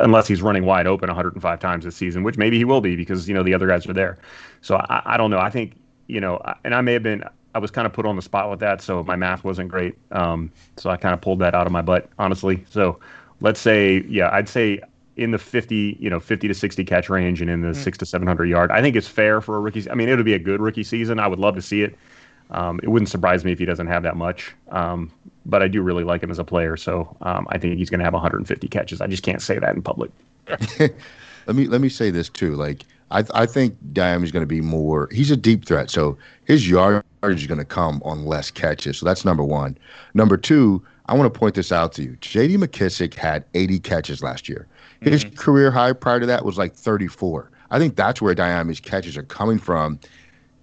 [0.00, 3.28] unless he's running wide open 105 times this season, which maybe he will be because
[3.28, 4.18] you know the other guys are there.
[4.60, 5.38] So I, I don't know.
[5.38, 5.74] I think
[6.06, 7.24] you know, and I may have been.
[7.54, 9.96] I was kind of put on the spot with that, so my math wasn't great.
[10.10, 12.62] Um, so I kind of pulled that out of my butt, honestly.
[12.68, 13.00] So
[13.40, 14.80] let's say, yeah, I'd say
[15.16, 17.76] in the 50, you know, 50 to 60 catch range and in the mm.
[17.76, 18.70] six to 700 yard.
[18.70, 19.90] I think it's fair for a rookie.
[19.90, 21.18] I mean, it'll be a good rookie season.
[21.18, 21.96] I would love to see it.
[22.50, 24.54] Um, it wouldn't surprise me if he doesn't have that much.
[24.70, 25.10] Um,
[25.44, 26.76] but I do really like him as a player.
[26.76, 29.00] So um, I think he's going to have 150 catches.
[29.00, 30.10] I just can't say that in public.
[30.78, 32.54] let me let me say this too.
[32.54, 35.08] Like I I think Dyami is going to be more.
[35.12, 38.98] He's a deep threat, so his yardage is going to come on less catches.
[38.98, 39.76] So that's number one.
[40.14, 42.16] Number two, I want to point this out to you.
[42.20, 42.56] J.D.
[42.56, 44.66] McKissic had 80 catches last year.
[45.00, 45.34] His mm-hmm.
[45.36, 47.50] career high prior to that was like 34.
[47.70, 49.98] I think that's where Dyami's catches are coming from.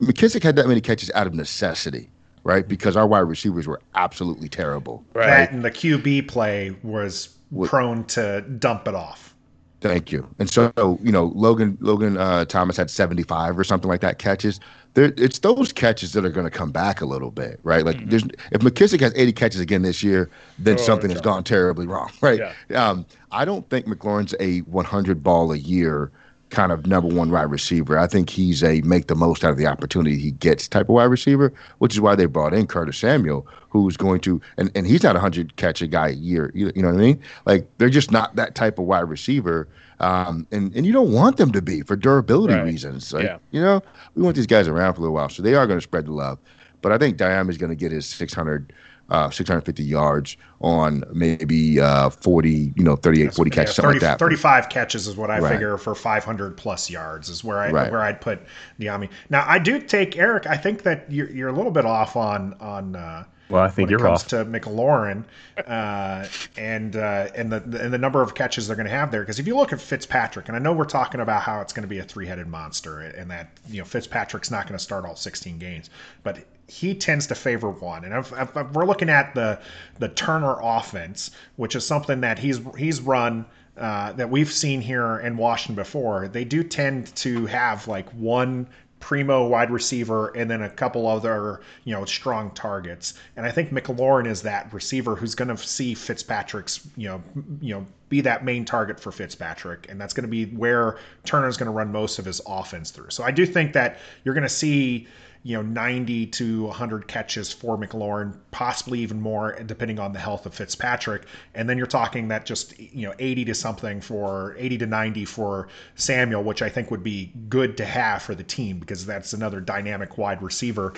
[0.06, 2.10] McKissic had that many catches out of necessity,
[2.44, 2.68] right?
[2.68, 5.04] Because our wide receivers were absolutely terrible.
[5.14, 5.28] Right.
[5.28, 9.34] That and the QB play was what, prone to dump it off.
[9.82, 10.28] Thank you.
[10.40, 10.72] And so,
[11.04, 14.62] you know, Logan Logan uh, Thomas had 75 or something like that catches.
[14.94, 17.84] There, it's those catches that are going to come back a little bit, right?
[17.84, 18.10] Like, mm-hmm.
[18.10, 21.86] there's if McKissic has 80 catches again this year, then oh, something has gone terribly
[21.86, 22.40] wrong, right?
[22.70, 22.90] Yeah.
[22.90, 26.12] Um, I don't think McLaurin's a 100 ball a year
[26.54, 27.98] kind of number one wide receiver.
[27.98, 30.96] I think he's a make the most out of the opportunity he gets type of
[30.96, 34.88] wide receiver, which is why they brought in Curtis Samuel, who's going to and, and
[34.88, 36.52] he's not a hundred catch a guy a year.
[36.54, 37.22] You, you know what I mean?
[37.46, 39.68] Like they're just not that type of wide receiver.
[40.00, 42.64] Um, and and you don't want them to be for durability right.
[42.64, 43.12] reasons.
[43.12, 43.38] Like, yeah.
[43.52, 43.82] You know,
[44.16, 46.06] we want these guys around for a little while, so they are going to spread
[46.06, 46.40] the love.
[46.82, 48.74] But I think Dyami is going to get his 600
[49.10, 54.00] uh, 650 yards on maybe uh, 40, you know, 38, That's, 40 catches, yeah, 30,
[54.00, 54.20] something like that.
[54.20, 55.52] 35 catches is what I right.
[55.52, 57.92] figure for 500 plus yards is where I right.
[57.92, 58.42] where I'd put
[58.80, 59.10] Dyami.
[59.30, 60.48] Now I do take Eric.
[60.48, 62.96] I think that you're, you're a little bit off on on.
[62.96, 64.28] Uh, well, I think you're it comes off.
[64.30, 65.24] to McLaurin
[65.68, 66.26] uh,
[66.58, 69.22] and uh, and the and the number of catches they're going to have there.
[69.22, 71.84] Because if you look at Fitzpatrick, and I know we're talking about how it's going
[71.84, 75.16] to be a three-headed monster, and that you know Fitzpatrick's not going to start all
[75.16, 75.90] 16 games,
[76.24, 78.06] but he tends to favor one.
[78.06, 78.32] And if,
[78.74, 79.60] we're looking at the
[80.00, 83.46] the Turner offense, which is something that he's he's run
[83.78, 88.68] uh, that we've seen here in Washington before, they do tend to have like one
[89.04, 93.16] primo wide receiver and then a couple other you know strong targets.
[93.36, 97.22] And I think McLaurin is that receiver who's going to see Fitzpatrick's you know
[97.60, 101.58] you know be that main target for Fitzpatrick, and that's going to be where Turner's
[101.58, 103.10] going to run most of his offense through.
[103.10, 105.06] So I do think that you're going to see
[105.44, 110.46] you know 90 to 100 catches for McLaurin, possibly even more, depending on the health
[110.46, 111.24] of Fitzpatrick.
[111.54, 115.26] And then you're talking that just you know 80 to something for 80 to 90
[115.26, 119.34] for Samuel, which I think would be good to have for the team because that's
[119.34, 120.94] another dynamic wide receiver.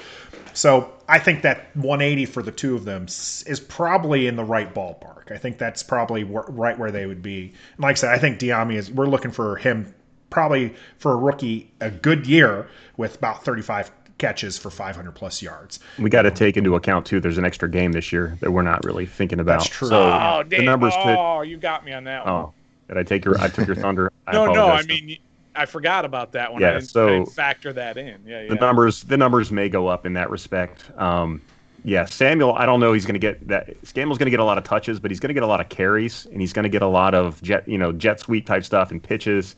[0.54, 4.74] So I think that 180 for the two of them is probably in the right
[4.74, 5.32] ballpark.
[5.32, 7.54] I think that's probably right where they would be.
[7.76, 8.92] And like I said, I think Dyami is.
[8.92, 9.94] We're looking for him
[10.30, 12.68] probably for a rookie a good year
[12.98, 15.80] with about 35 catches for 500 plus yards.
[16.00, 17.20] We got to take into account too.
[17.20, 19.60] There's an extra game this year that we're not really thinking about.
[19.60, 19.90] That's true.
[19.90, 20.94] So oh, the numbers.
[20.96, 22.34] Oh, you got me on that one.
[22.34, 22.54] Oh,
[22.88, 23.40] did I take your?
[23.40, 24.12] I took your thunder.
[24.32, 24.68] no, no.
[24.68, 25.18] I mean,
[25.56, 26.62] I forgot about that one.
[26.62, 28.22] Yeah, I didn't, so I didn't factor that in.
[28.26, 28.50] Yeah, yeah.
[28.50, 30.84] The numbers, the numbers may go up in that respect.
[30.98, 31.42] Um,
[31.84, 32.54] yeah, Samuel.
[32.54, 32.94] I don't know.
[32.94, 33.76] He's going to get that.
[33.84, 35.62] Samuel's going to get a lot of touches, but he's going to get a lot
[35.62, 38.46] of carries, and he's going to get a lot of jet, you know, jet sweep
[38.46, 39.56] type stuff and pitches.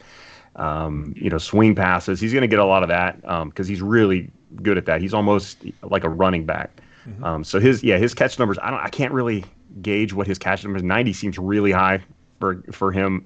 [0.55, 2.19] Um, you know, swing passes.
[2.19, 5.01] He's going to get a lot of that because um, he's really good at that.
[5.01, 6.81] He's almost like a running back.
[7.07, 7.23] Mm-hmm.
[7.23, 9.45] Um, so his yeah his catch numbers I don't I can't really
[9.81, 10.83] gauge what his catch numbers.
[10.83, 12.01] Ninety seems really high
[12.39, 13.25] for for him.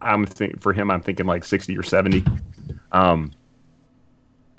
[0.00, 2.24] I'm think for him I'm thinking like sixty or seventy.
[2.92, 3.32] Um,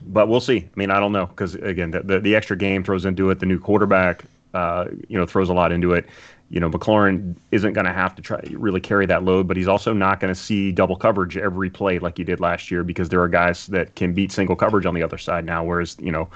[0.01, 0.57] but we'll see.
[0.57, 3.39] I mean I don't know because again the, the, the extra game throws into it.
[3.39, 6.07] The new quarterback uh, you know throws a lot into it
[6.53, 9.67] you know, McLaurin isn't going to have to try really carry that load, but he's
[9.67, 13.09] also not going to see double coverage every play like he did last year because
[13.09, 16.11] there are guys that can beat single coverage on the other side now, whereas you
[16.11, 16.29] know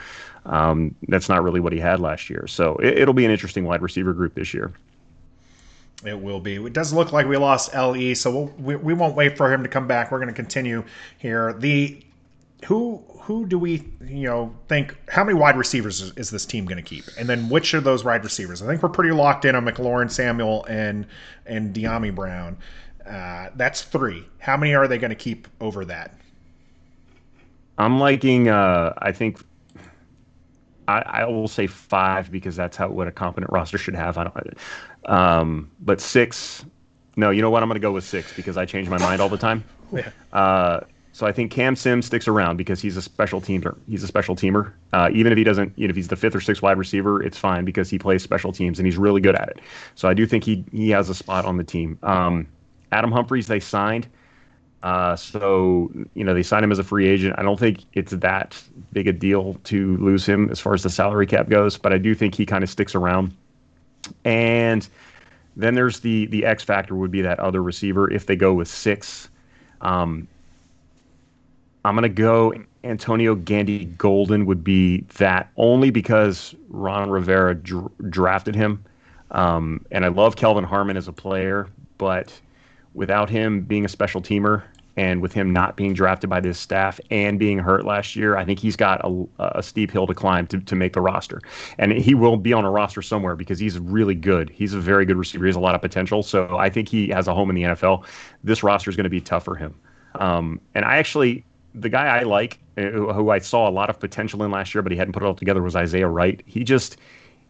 [0.48, 2.48] um, that's not really what he had last year.
[2.48, 4.74] So it, will be an interesting wide receiver group this year.
[6.04, 6.56] It will be.
[6.56, 9.62] It does look like we lost Le, so we'll, we, we won't wait for him
[9.62, 10.12] to come back.
[10.12, 10.84] We're going to continue
[11.20, 11.54] here.
[11.54, 12.04] The
[12.66, 16.66] who who do we you know think how many wide receivers is, is this team
[16.66, 19.46] going to keep and then which are those wide receivers i think we're pretty locked
[19.46, 21.06] in on mclaurin samuel and
[21.46, 22.58] and Dyami brown
[23.06, 26.16] uh, that's three how many are they going to keep over that
[27.78, 29.40] i'm liking uh, i think
[30.88, 34.18] I, I, will say five because that's how what a competent roster should have.
[34.18, 34.58] I don't,
[35.06, 36.64] um, but six.
[37.18, 37.62] No, you know what?
[37.62, 39.64] I'm going to go with six because I change my mind all the time.
[39.94, 40.10] Yeah.
[40.34, 40.82] Uh,
[41.18, 43.76] so I think Cam Sims sticks around because he's a special teamer.
[43.90, 44.72] He's a special teamer.
[44.94, 47.24] Uh, even if he doesn't, you know, if he's the fifth or sixth wide receiver,
[47.24, 49.60] it's fine because he plays special teams and he's really good at it.
[49.96, 51.98] So I do think he he has a spot on the team.
[52.04, 52.48] Um,
[52.92, 54.06] Adam Humphries they signed.
[54.84, 57.34] Uh, so you know they signed him as a free agent.
[57.36, 58.64] I don't think it's that
[58.94, 61.98] big a deal to lose him as far as the salary cap goes, but I
[61.98, 63.36] do think he kind of sticks around.
[64.24, 64.88] And
[65.56, 68.68] then there's the the X factor would be that other receiver if they go with
[68.68, 69.30] six.
[69.82, 70.28] Um,
[71.88, 77.92] I'm going to go Antonio Gandy Golden would be that only because Ron Rivera dr-
[78.10, 78.84] drafted him.
[79.32, 81.68] Um, and I love Kelvin Harmon as a player,
[81.98, 82.40] but
[82.94, 84.64] without him being a special teamer
[84.98, 88.44] and with him not being drafted by this staff and being hurt last year, I
[88.44, 91.42] think he's got a, a steep hill to climb to, to make the roster.
[91.78, 94.50] And he will be on a roster somewhere because he's really good.
[94.50, 95.46] He's a very good receiver.
[95.46, 96.24] He has a lot of potential.
[96.24, 98.06] So I think he has a home in the NFL.
[98.44, 99.76] This roster is going to be tough for him.
[100.16, 101.44] Um, and I actually,
[101.82, 104.82] the guy I like, uh, who I saw a lot of potential in last year,
[104.82, 106.42] but he hadn't put it all together, was Isaiah Wright.
[106.46, 106.98] He just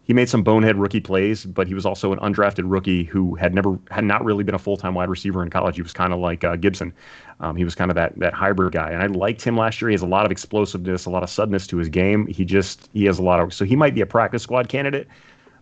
[0.04, 3.54] he made some bonehead rookie plays, but he was also an undrafted rookie who had
[3.54, 5.76] never had not really been a full time wide receiver in college.
[5.76, 6.94] He was kind of like uh, Gibson.
[7.42, 9.90] Um, he was kind of that that hybrid guy, and I liked him last year.
[9.90, 12.26] He has a lot of explosiveness, a lot of suddenness to his game.
[12.28, 15.08] He just he has a lot of so he might be a practice squad candidate.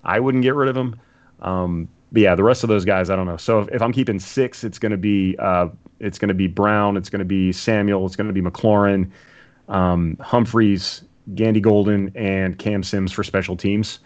[0.04, 0.96] I wouldn't get rid of him.
[1.42, 3.38] Um, but yeah, the rest of those guys, I don't know.
[3.38, 6.48] So if, if I'm keeping six, it's going to be uh, it's going to be
[6.48, 9.10] Brown, it's going to be Samuel, it's going to be McLaurin,
[9.70, 14.00] um, Humphries, Gandy Golden, and Cam Sims for special teams.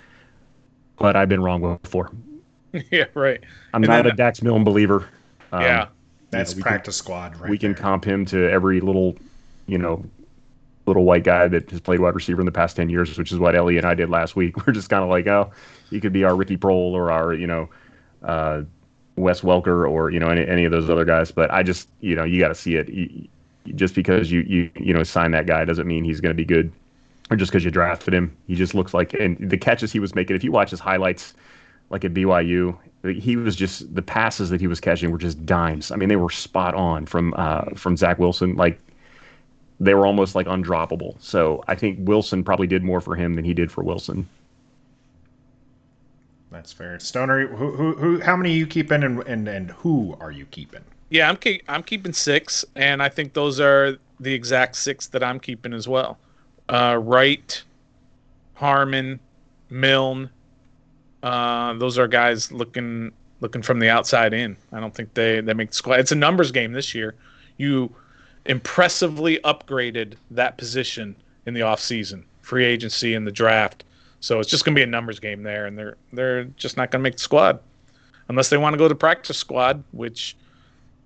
[0.98, 2.12] But I've been wrong before.
[2.92, 3.42] yeah, right.
[3.74, 5.08] I'm and not then, a Dax Milne believer.
[5.52, 5.88] Um, yeah,
[6.30, 7.36] that's you know, practice can, squad.
[7.38, 9.16] Right we can comp him to every little,
[9.66, 10.06] you know,
[10.86, 13.40] little white guy that has played wide receiver in the past ten years, which is
[13.40, 14.56] what Ellie and I did last week.
[14.68, 15.52] We're just kind of like, oh,
[15.90, 17.70] he could be our Ricky Proehl or our, you know,
[18.24, 18.64] uh,
[19.20, 21.32] Wes Welker or you know any, any of those other guys.
[21.32, 22.90] But I just you know you got to see it.
[22.90, 23.28] You,
[23.76, 26.46] just because you you you know sign that guy doesn't mean he's going to be
[26.46, 26.72] good,
[27.30, 30.16] or just because you drafted him, he just looks like and the catches he was
[30.16, 30.36] making.
[30.36, 31.34] If you watch his highlights,
[31.90, 35.92] like at BYU, he was just the passes that he was catching were just dimes.
[35.92, 38.56] I mean, they were spot on from uh, from Zach Wilson.
[38.56, 38.80] Like
[39.80, 41.22] they were almost like undroppable.
[41.22, 44.28] So I think Wilson probably did more for him than he did for Wilson.
[46.52, 47.00] That's fair.
[47.00, 50.46] Stoner, who, who, who, how many are you keeping, and, and and who are you
[50.48, 50.84] keeping?
[51.10, 55.24] Yeah, I'm keep, I'm keeping six, and I think those are the exact six that
[55.24, 56.18] I'm keeping as well.
[56.68, 57.62] Uh, Wright,
[58.56, 59.20] Harmon,
[59.70, 60.30] Milne.
[61.22, 64.58] Uh, those are guys looking looking from the outside in.
[64.72, 66.00] I don't think they they make the squad.
[66.00, 67.16] It's a numbers game this year.
[67.58, 67.94] You
[68.46, 73.84] impressively upgraded that position in the offseason, free agency and the draft.
[74.20, 76.92] So it's just going to be a numbers game there, and they're they're just not
[76.92, 77.60] going to make the squad
[78.28, 80.36] unless they want to go to practice squad, which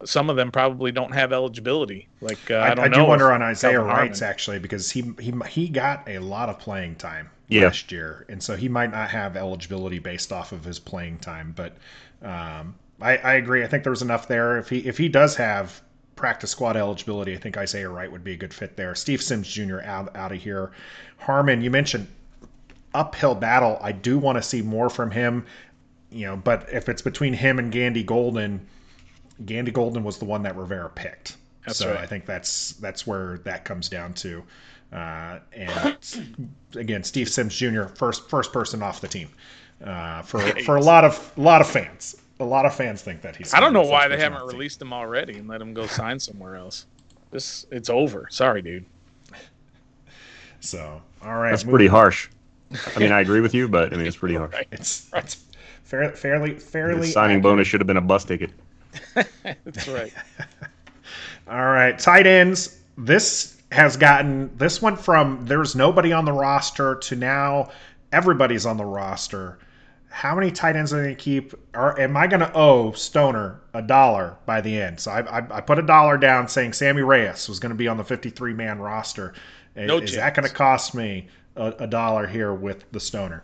[0.05, 2.07] some of them probably don't have eligibility.
[2.21, 5.33] Like uh, I, I, don't I do wonder on Isaiah Wright's actually because he he
[5.49, 7.63] he got a lot of playing time yeah.
[7.63, 11.53] last year, and so he might not have eligibility based off of his playing time.
[11.55, 11.77] But
[12.21, 13.63] um, I, I agree.
[13.63, 14.57] I think there was enough there.
[14.57, 15.81] If he if he does have
[16.15, 18.95] practice squad eligibility, I think Isaiah Wright would be a good fit there.
[18.95, 19.81] Steve Sims Jr.
[19.81, 20.71] out out of here.
[21.17, 22.07] Harmon, you mentioned
[22.93, 23.77] uphill battle.
[23.81, 25.45] I do want to see more from him,
[26.11, 26.35] you know.
[26.35, 28.65] But if it's between him and Gandy Golden,
[29.45, 31.37] Gandy Golden was the one that Rivera picked.
[31.65, 31.99] That's so right.
[31.99, 34.43] I think that's that's where that comes down to.
[34.91, 35.97] Uh, and
[36.75, 37.85] again, Steve Sims Jr.
[37.85, 39.29] first first person off the team
[39.83, 42.17] uh, for for a lot of a lot of fans.
[42.39, 43.53] A lot of fans think that he's.
[43.53, 46.55] I don't know why they haven't released him already and let him go sign somewhere
[46.55, 46.87] else.
[47.31, 48.27] This it's over.
[48.29, 48.85] Sorry, dude.
[50.59, 52.29] So all right, that's pretty harsh.
[52.95, 54.53] I mean, I agree with you, but I mean, it's pretty hard.
[54.71, 55.43] It's it's
[55.83, 57.07] fair, fairly fairly.
[57.07, 57.43] The signing accurate.
[57.43, 58.51] bonus should have been a bus ticket.
[59.13, 60.13] That's right.
[61.47, 62.79] All right, tight ends.
[62.97, 67.71] This has gotten this went from there's nobody on the roster to now
[68.11, 69.59] everybody's on the roster.
[70.09, 71.53] How many tight ends are they going to keep?
[71.73, 74.99] Or am I going to owe Stoner a dollar by the end?
[74.99, 77.87] So I, I, I put a dollar down saying Sammy Reyes was going to be
[77.87, 79.33] on the 53 man roster.
[79.75, 80.15] No is chance.
[80.17, 83.43] that going to cost me a, a dollar here with the stoner.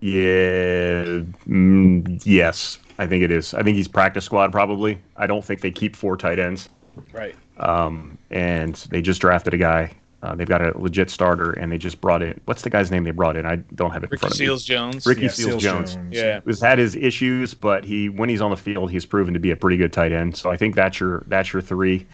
[0.00, 1.22] Yeah.
[1.48, 2.78] Mm, yes.
[2.98, 3.54] I think it is.
[3.54, 4.98] I think he's practice squad probably.
[5.16, 6.68] I don't think they keep four tight ends.
[7.12, 7.34] Right.
[7.58, 9.92] Um, and they just drafted a guy.
[10.20, 12.40] Uh, they've got a legit starter, and they just brought in.
[12.46, 13.46] What's the guy's name they brought in?
[13.46, 14.74] I don't have it Ricky in front of Seals me.
[14.74, 15.06] Jones.
[15.06, 15.94] Ricky Yeah, Seals, Seals Jones.
[15.94, 16.16] Jones.
[16.16, 16.40] Yeah.
[16.44, 19.52] Has had his issues, but he when he's on the field, he's proven to be
[19.52, 20.36] a pretty good tight end.
[20.36, 22.04] So I think that's your that's your three.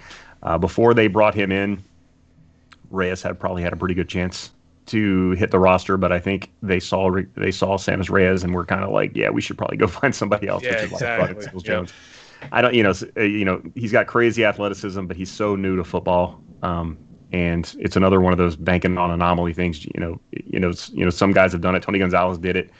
[0.42, 1.82] Uh, before they brought him in,
[2.90, 4.50] Reyes had probably had a pretty good chance
[4.86, 8.66] to hit the roster, but I think they saw they saw Sammis Reyes and were
[8.66, 10.62] kind of like, yeah, we should probably go find somebody else.
[10.62, 11.62] Yeah, which is why they brought in exactly.
[11.64, 11.68] Yeah.
[11.68, 11.92] Jones.
[12.52, 15.76] I don't, you know, uh, you know, he's got crazy athleticism, but he's so new
[15.76, 16.42] to football.
[16.62, 16.98] Um,
[17.32, 19.84] and it's another one of those banking on anomaly things.
[19.84, 21.82] You know, you know, you know, some guys have done it.
[21.82, 22.70] Tony Gonzalez did it,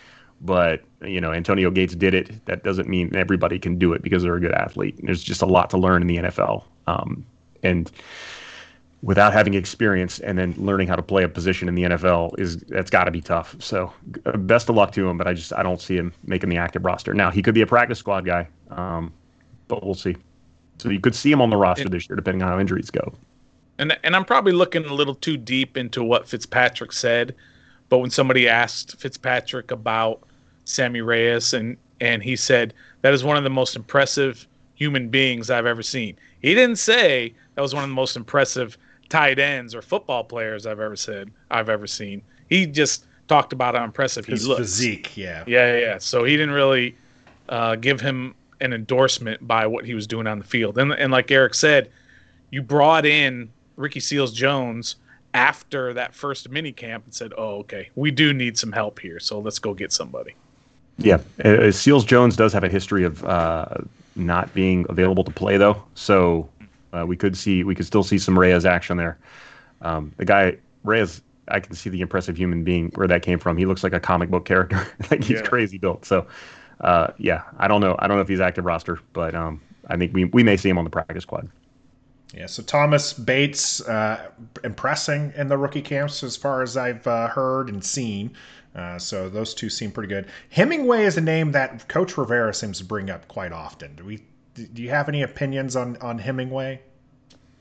[0.43, 2.45] but you know, Antonio Gates did it.
[2.47, 4.99] That doesn't mean everybody can do it because they're a good athlete.
[5.03, 6.65] There's just a lot to learn in the NFL.
[6.87, 7.25] Um,
[7.63, 7.91] and
[9.05, 12.57] without having experience and then learning how to play a position in the NFL is
[12.69, 13.55] that's got to be tough.
[13.59, 13.93] So
[14.25, 16.57] uh, best of luck to him, but I just I don't see him making the
[16.57, 17.13] active roster.
[17.13, 19.13] Now he could be a practice squad guy, um,
[19.69, 20.17] but we'll see.
[20.79, 23.13] So you could see him on the roster this year, depending on how injuries go.
[23.79, 27.35] And and I'm probably looking a little too deep into what Fitzpatrick said,
[27.91, 30.23] but when somebody asked Fitzpatrick about
[30.65, 35.51] Sammis Reyes and and he said that is one of the most impressive human beings
[35.51, 36.17] I've ever seen.
[36.41, 38.79] He didn't say that was one of the most impressive
[39.09, 42.23] tight ends or football players I've ever said I've ever seen.
[42.49, 44.61] He just talked about how impressive His he looks.
[44.61, 45.45] physique, yeah.
[45.47, 45.99] Yeah, yeah, yeah.
[45.99, 46.97] So he didn't really
[47.49, 50.79] uh, give him an endorsement by what he was doing on the field.
[50.79, 51.91] And and like Eric said,
[52.51, 54.97] you brought in Ricky Seals Jones
[55.35, 59.19] after that first mini camp and said, "Oh, okay, we do need some help here,
[59.21, 60.35] so let's go get somebody."
[60.99, 63.67] Yeah, uh, Seals Jones does have a history of uh,
[64.15, 66.49] not being available to play though, so
[66.97, 69.19] uh, we could see we could still see some Reyes action there.
[69.83, 73.57] Um, the guy Reyes, I can see the impressive human being where that came from.
[73.57, 74.87] He looks like a comic book character.
[75.11, 75.43] like he's Yeah.
[75.43, 76.05] crazy built.
[76.07, 76.27] So,
[76.81, 77.97] uh, yeah, I don't know.
[77.99, 80.69] I don't know if he's active roster, but um, I think we we may see
[80.71, 81.51] him on the practice squad.
[82.33, 84.31] Yeah, so Thomas Bates uh,
[84.65, 88.37] impressing in the rookie camps as far as I've uh, heard and seen.
[88.75, 90.27] Uh, so those two seem pretty good.
[90.51, 93.95] Hemingway is a name that Coach Rivera seems to bring up quite often.
[93.95, 94.21] Do we?
[94.55, 96.81] Do you have any opinions on on Hemingway?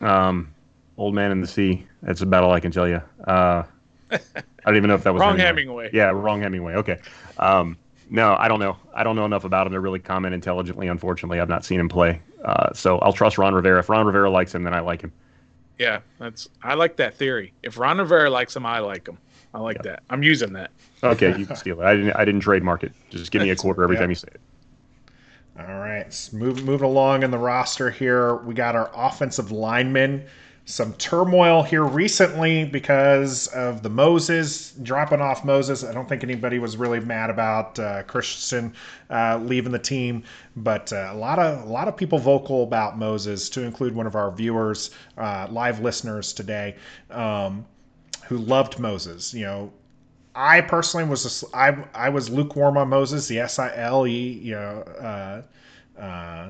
[0.01, 0.53] Um,
[0.97, 1.85] Old Man in the Sea.
[2.01, 3.01] That's about all I can tell you.
[3.25, 3.63] Uh,
[4.11, 4.17] I
[4.65, 5.89] don't even know if that was Wrong Hemingway.
[5.93, 6.75] Yeah, wrong Hemingway.
[6.75, 6.99] Okay.
[7.39, 7.77] Um,
[8.09, 8.77] no, I don't know.
[8.93, 10.87] I don't know enough about him to really comment intelligently.
[10.87, 12.21] Unfortunately, I've not seen him play.
[12.45, 13.79] Uh, so I'll trust Ron Rivera.
[13.79, 15.11] If Ron Rivera likes him, then I like him.
[15.79, 17.53] Yeah, that's I like that theory.
[17.63, 19.17] If Ron Rivera likes him, I like him.
[19.55, 20.03] I like that.
[20.09, 20.71] I'm using that.
[21.03, 21.85] Okay, you can steal it.
[21.85, 22.11] I didn't.
[22.15, 22.91] I didn't trademark it.
[23.09, 24.01] Just give me a quarter every Yeah.
[24.01, 24.41] time you say it.
[25.59, 28.35] All right, s- move, moving along in the roster here.
[28.37, 30.25] We got our offensive linemen.
[30.65, 35.83] Some turmoil here recently because of the Moses dropping off Moses.
[35.83, 38.73] I don't think anybody was really mad about uh, Christensen
[39.09, 40.23] uh, leaving the team,
[40.55, 44.07] but uh, a lot of a lot of people vocal about Moses, to include one
[44.07, 46.77] of our viewers, uh, live listeners today,
[47.11, 47.65] um,
[48.27, 49.33] who loved Moses.
[49.33, 49.73] You know,
[50.35, 54.31] I personally was a, I, I was lukewarm on Moses, the S I L E.
[54.41, 55.41] You know, uh,
[55.99, 56.49] uh,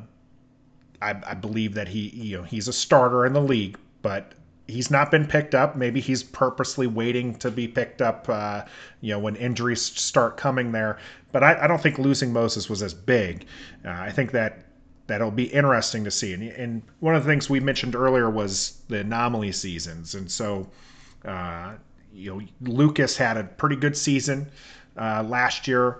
[1.01, 4.34] I, I believe that he you know he's a starter in the league, but
[4.67, 5.75] he's not been picked up.
[5.75, 8.27] Maybe he's purposely waiting to be picked up.
[8.29, 8.63] Uh,
[9.01, 10.97] you know, when injuries start coming there.
[11.31, 13.47] But I, I don't think losing Moses was as big.
[13.84, 14.65] Uh, I think that
[15.07, 16.31] that'll be interesting to see.
[16.34, 20.69] And, and one of the things we mentioned earlier was the anomaly seasons, and so.
[21.25, 21.73] Uh,
[22.14, 24.47] you know, Lucas had a pretty good season
[24.97, 25.99] uh, last year.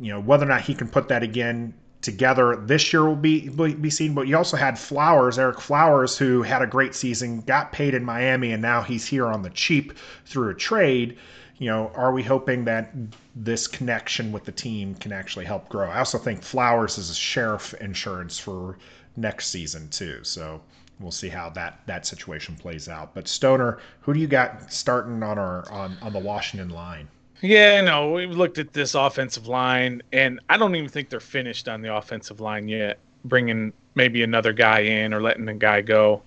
[0.00, 1.74] You know, whether or not he can put that again
[2.04, 4.14] together this year will be be seen.
[4.14, 8.04] But you also had Flowers, Ereck Flowers, who had a great season, got paid in
[8.04, 9.94] Miami, and now he's here on the cheap
[10.26, 11.16] through a trade.
[11.58, 12.92] You know, are we hoping that
[13.34, 15.88] this connection with the team can actually help grow?
[15.88, 18.76] I also think Flowers is a Scherff insurance for
[19.16, 20.22] next season too.
[20.24, 20.60] So
[21.00, 23.14] we'll see how that that situation plays out.
[23.14, 27.08] But Stoner, who do you got starting on our on on the Washington line?
[27.40, 31.68] Yeah, no, we've looked at this offensive line, and I don't even think they're finished
[31.68, 32.98] on the offensive line yet.
[33.24, 36.22] Bringing maybe another guy in or letting a guy go.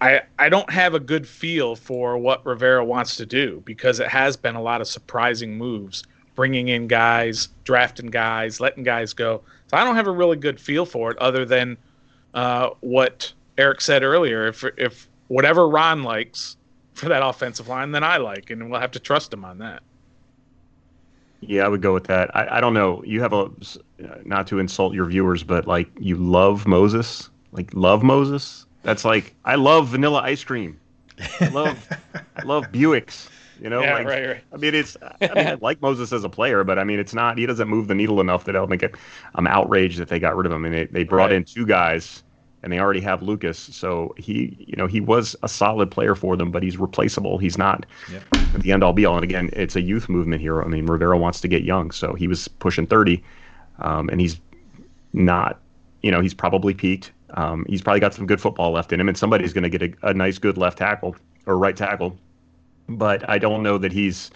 [0.00, 4.08] I I don't have a good feel for what Rivera wants to do because it
[4.08, 6.04] has been a lot of surprising moves,
[6.34, 9.42] bringing in guys, drafting guys, letting guys go.
[9.66, 11.76] So I don't have a really good feel for it, other than
[12.34, 14.46] uh, what Eric said earlier.
[14.46, 16.56] If if whatever Ron likes
[16.94, 19.82] for that offensive line, then I like, and we'll have to trust him on that.
[21.40, 22.34] Yeah, I would go with that.
[22.36, 23.02] I, I don't know.
[23.04, 23.50] You have a
[24.24, 28.66] not to insult your viewers, but like you love Moses, like love Moses.
[28.82, 30.80] That's like I love vanilla ice cream.
[31.40, 31.88] I love
[32.36, 33.28] I love Buicks.
[33.60, 34.44] You know, yeah, like, right, right.
[34.54, 34.96] I mean, it's.
[35.02, 37.36] I mean, I like Moses as a player, but I mean, it's not.
[37.36, 38.94] He doesn't move the needle enough that I'll make it.
[39.34, 41.32] I'm outraged that they got rid of him, and they they brought right.
[41.32, 42.22] in two guys,
[42.62, 43.58] and they already have Lucas.
[43.58, 47.38] So he, you know, he was a solid player for them, but he's replaceable.
[47.38, 48.22] He's not yep.
[48.58, 49.16] the end all be all.
[49.16, 50.62] And again, it's a youth movement here.
[50.62, 53.22] I mean, Rivera wants to get young, so he was pushing 30,
[53.78, 54.40] um, and he's
[55.12, 55.60] not.
[56.02, 57.12] You know, he's probably peaked.
[57.34, 59.82] Um, he's probably got some good football left in him, and somebody's going to get
[59.82, 61.14] a, a nice, good left tackle
[61.46, 62.18] or right tackle.
[62.88, 64.30] But I don't know that he's,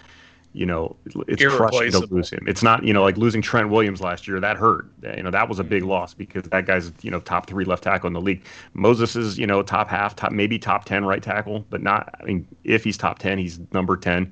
[0.55, 0.95] you know,
[1.27, 2.45] it's crushing to lose him.
[2.47, 4.39] It's not, you know, like losing Trent Williams last year.
[4.39, 4.87] That hurt.
[5.03, 5.91] You know, that was a big mm-hmm.
[5.91, 8.43] loss because that guy's, you know, top three left tackle in the league.
[8.73, 12.15] Moses is, you know, top half, top maybe top ten right tackle, but not.
[12.19, 14.31] I mean, if he's top ten, he's number ten.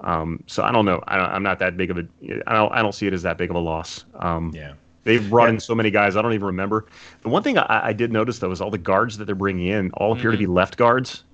[0.00, 1.02] Um, so I don't know.
[1.06, 2.06] I am not that big of a.
[2.46, 2.72] I don't.
[2.72, 4.04] I don't see it as that big of a loss.
[4.16, 4.74] Um, yeah.
[5.04, 6.16] They've brought in so many guys.
[6.16, 6.86] I don't even remember.
[7.22, 9.68] The one thing I, I did notice though is all the guards that they're bringing
[9.68, 10.32] in all appear mm-hmm.
[10.32, 10.54] to be mm-hmm.
[10.54, 11.24] left guards.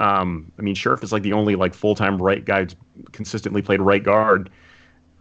[0.00, 2.76] Um, I mean, Scherff is like the only like full time right guy who's
[3.12, 4.50] consistently played right guard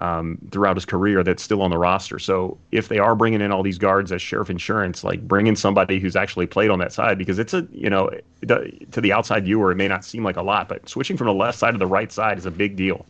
[0.02, 2.18] um, throughout his career that's still on the roster.
[2.20, 5.56] So if they are bringing in all these guards as Scherff Insurance, like bring in
[5.56, 8.10] somebody who's actually played on that side because it's a you know
[8.48, 11.34] to the outside viewer it may not seem like a lot, but switching from the
[11.34, 13.06] left side to the right side is a big deal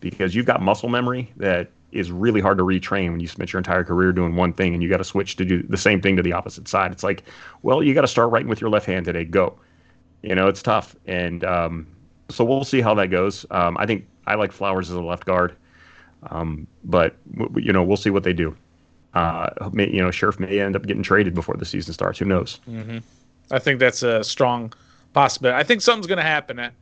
[0.00, 3.58] because you've got muscle memory that is really hard to retrain when you spent your
[3.58, 6.16] entire career doing one thing and you got to switch to do the same thing
[6.16, 6.90] to the opposite side.
[6.90, 7.22] It's like,
[7.62, 9.24] well, you got to start writing with your left hand today.
[9.24, 9.56] Go.
[10.24, 10.96] You know, it's tough.
[11.06, 11.86] And um,
[12.30, 13.44] so we'll see how that goes.
[13.50, 15.54] Um, I think I like Flowers as a left guard,
[16.30, 18.56] um, but w- you know, we'll see what they do.
[19.12, 22.18] Uh, may, you know, Scherff may end up getting traded before the season starts.
[22.18, 22.60] Who knows?
[22.68, 22.98] Mm-hmm.
[23.50, 24.72] I think that's a strong
[25.12, 25.56] possibility.
[25.56, 26.72] I think something's going to happen at,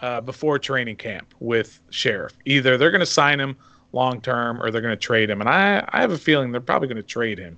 [0.00, 2.32] uh, before training camp with Scherff.
[2.44, 3.56] Either they're going to sign him
[3.92, 5.40] long term or they're going to trade him.
[5.40, 7.56] And I, I have a feeling they're probably going to trade him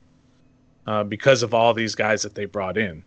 [0.86, 3.03] uh, because of all these guys that they brought in.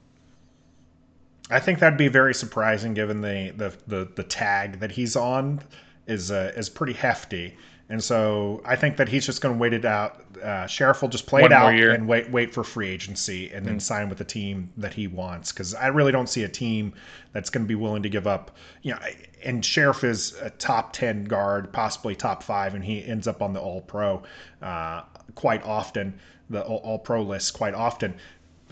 [1.53, 5.61] I think that'd be very surprising given the the, the, the tag that he's on
[6.07, 7.55] is uh, is pretty hefty.
[7.89, 10.23] And so I think that he's just going to wait it out.
[10.41, 11.91] Uh, Scherff will just play One it out year.
[11.91, 13.81] and wait wait for free agency and then mm.
[13.81, 15.51] sign with the team that he wants.
[15.51, 16.93] Because I really don't see a team
[17.33, 18.55] that's going to be willing to give up.
[18.81, 18.99] You know,
[19.43, 23.53] and Scherff is a top ten guard, possibly top five, and he ends up on
[23.53, 24.23] the All Pro
[24.61, 25.01] uh,
[25.35, 28.15] quite often, the All Pro list quite often.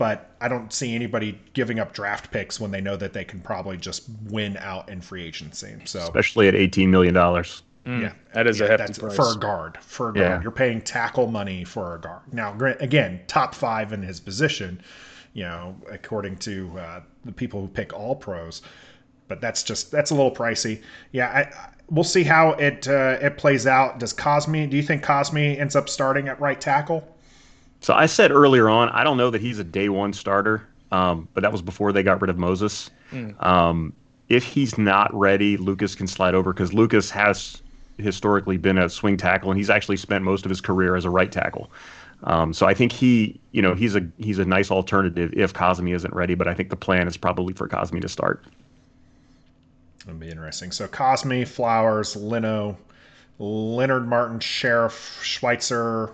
[0.02, 3.38] But I don't see anybody giving up draft picks when they know that they can
[3.38, 5.76] probably just win out in free agency.
[5.84, 7.62] So especially at eighteen million dollars.
[7.86, 9.78] Mm, yeah, that is yeah, a hefty price for a guard.
[9.80, 10.42] For a guard, yeah.
[10.42, 12.22] you're paying tackle money for a guard.
[12.32, 14.82] Now, again, top five in his position.
[15.34, 18.62] You know, according to uh, the people who pick all pros,
[19.28, 20.82] but that's just that's a little pricey.
[21.12, 24.00] Yeah, I, I, we'll see how it uh, it plays out.
[24.00, 24.68] Does Cosmi?
[24.68, 27.06] Do you think Cosmi ends up starting at right tackle?
[27.82, 31.28] So I said earlier on, I don't know that he's a day one starter, um,
[31.34, 32.90] but that was before they got rid of Moses.
[33.10, 33.44] Mm.
[33.44, 33.92] Um,
[34.28, 37.60] if he's not ready, Lucas can slide over because Lucas has
[37.98, 41.10] historically been a swing tackle, and he's actually spent most of his career as a
[41.10, 41.70] right tackle.
[42.22, 45.92] Um, so I think he, you know, he's a he's a nice alternative if Cosmi
[45.92, 46.36] isn't ready.
[46.36, 48.44] But I think the plan is probably for Cosmi to start.
[50.04, 50.70] That'll be interesting.
[50.70, 52.78] So Cosmi, Flowers, Leno,
[53.40, 56.12] Leonard Martin, Scherff, Schweitzer.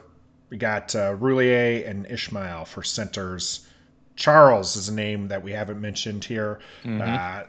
[0.51, 3.67] We got uh, Roullier and Ismael for centers.
[4.17, 6.59] Charles is a name that we haven't mentioned here.
[6.85, 7.03] Mm-hmm.
[7.03, 7.43] Uh,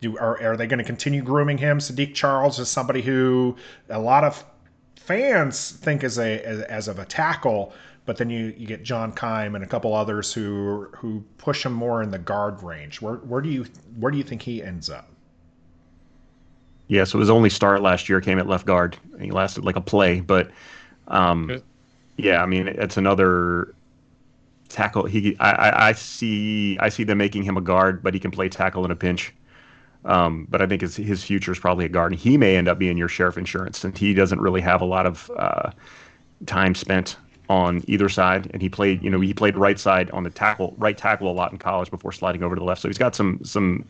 [0.00, 1.78] do are, are they going to continue grooming him?
[1.78, 3.56] Saahdiq Charles is somebody who
[3.88, 4.44] a lot of
[4.96, 7.72] fans think as a as, as of a tackle,
[8.04, 11.72] but then you, you get John Keim and a couple others who who push him
[11.72, 13.00] more in the guard range.
[13.00, 13.64] Where where do you
[13.98, 15.08] where do you think he ends up?
[16.88, 18.98] Yeah, so his only start last year came at left guard.
[19.20, 20.50] He lasted like a play, but
[21.08, 21.62] um,
[22.16, 23.74] yeah, I mean it's another
[24.68, 25.04] tackle.
[25.04, 28.48] He I, I, see I see them making him a guard, but he can play
[28.48, 29.32] tackle in a pinch.
[30.04, 32.12] Um, but I think his, his future is probably a guard.
[32.12, 34.84] And he may end up being your Scherff insurance since he doesn't really have a
[34.84, 35.70] lot of uh,
[36.46, 37.16] time spent
[37.48, 38.50] on either side.
[38.52, 41.32] And he played, you know, he played right side on the tackle, right tackle a
[41.34, 42.80] lot in college before sliding over to the left.
[42.80, 43.84] So he's got some some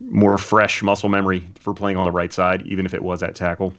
[0.00, 3.34] more fresh muscle memory for playing on the right side, even if it was at
[3.34, 3.74] tackle.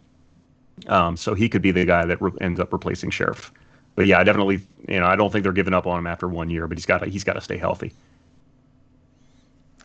[0.88, 3.52] Um, so he could be the guy that re- ends up replacing Scherff.
[3.96, 6.28] But yeah, I definitely, you know, I don't think they're giving up on him after
[6.28, 6.68] one year.
[6.68, 7.94] But he's got to, he's got to stay healthy.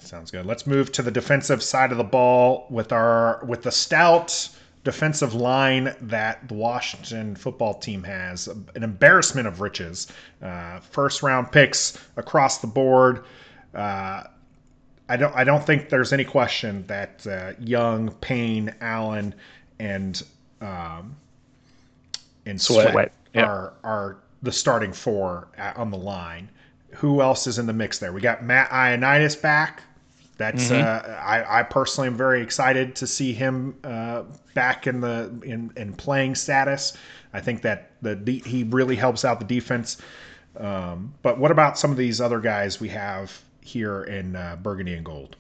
[0.01, 0.45] Sounds good.
[0.45, 4.49] Let's move to the defensive side of the ball with our with the stout
[4.83, 8.49] defensive line that the Washington football team has.
[8.49, 10.09] An embarrassment of riches.
[10.43, 13.25] Uh, first round picks across the board.
[13.73, 14.25] Uh,
[15.09, 19.35] I don't I don't think there's any question that uh, Young, Payne, Allen,
[19.79, 20.21] and
[20.61, 21.17] um,
[22.47, 23.13] and Sweat, Sweat.
[23.35, 23.47] Yep.
[23.47, 26.49] are are the starting four on the line.
[26.93, 28.13] Who else is in the mix there?
[28.13, 29.83] We got Matt Ioannidis back
[30.39, 30.83] That's mm-hmm.
[30.83, 34.23] uh, I, I, personally am very excited to see him uh,
[34.55, 36.97] back in the in, in playing status.
[37.33, 39.99] I think that the he really helps out the defense.
[40.57, 44.95] Um, but what about some of these other guys we have here in uh, Burgundy
[44.95, 45.37] and Gold?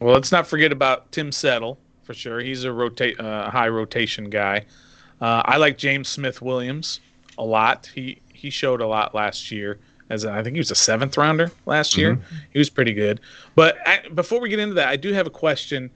[0.00, 1.78] Well, let's not forget about Tim Settle
[2.08, 2.40] for sure.
[2.40, 4.64] He's a rotate uh, high rotation guy.
[5.20, 7.00] Uh, I like James Smith Williams
[7.36, 7.90] a lot.
[7.94, 9.78] He he showed a lot last year.
[10.08, 12.14] As a, I think he was a seventh rounder last year.
[12.14, 12.36] Mm-hmm.
[12.54, 13.20] He was pretty good.
[13.54, 15.90] But I, before we get into that, I do have a question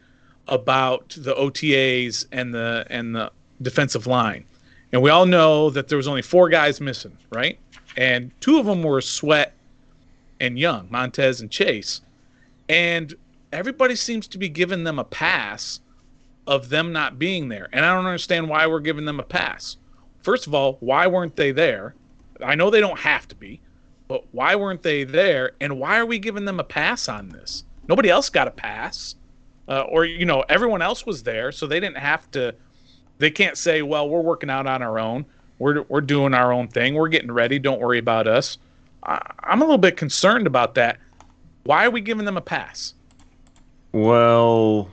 [0.48, 3.32] about the OTAs and the and the
[3.62, 4.44] defensive line.
[4.92, 7.58] And we all know that there was only four guys missing, right?
[7.96, 9.54] And two of them were Sweat
[10.40, 12.02] and Young, Montez and Chase.
[12.68, 13.14] And
[13.50, 15.80] everybody seems to be giving them a pass
[16.46, 17.68] of them not being there.
[17.72, 19.76] And I don't understand why we're giving them a pass.
[20.22, 21.94] First of all, why weren't they there?
[22.44, 23.60] I know they don't have to be,
[24.08, 25.52] but why weren't they there?
[25.60, 27.64] And why are we giving them a pass on this?
[27.88, 29.14] Nobody else got a pass.
[29.68, 32.54] Uh, or, you know, everyone else was there, so they didn't have to.
[33.18, 35.24] They can't say, well, we're working out on our own.
[35.58, 36.94] We're, we're doing our own thing.
[36.94, 37.60] We're getting ready.
[37.60, 38.58] Don't worry about us.
[39.04, 40.98] I, I'm a little bit concerned about that.
[41.64, 42.94] Why are we giving them a pass?
[43.92, 44.90] Well,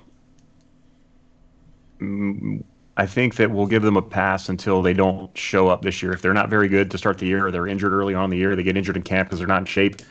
[2.02, 6.12] I think that we'll give them a pass until they don't show up this year.
[6.12, 8.30] If they're not very good to start the year, or they're injured early on in
[8.30, 10.02] the year, they get injured in camp because they're not in shape,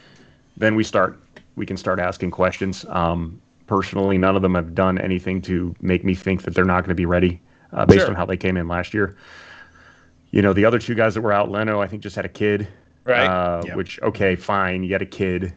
[0.57, 1.21] then we start.
[1.57, 2.85] We can start asking questions.
[2.89, 6.81] Um, personally, none of them have done anything to make me think that they're not
[6.81, 7.41] going to be ready
[7.73, 8.09] uh, based sure.
[8.09, 9.17] on how they came in last year.
[10.31, 12.29] You know, the other two guys that were out, Leno, I think just had a
[12.29, 12.69] kid.
[13.05, 13.27] Right.
[13.27, 13.77] Uh, yep.
[13.77, 15.53] Which okay, fine, you got a kid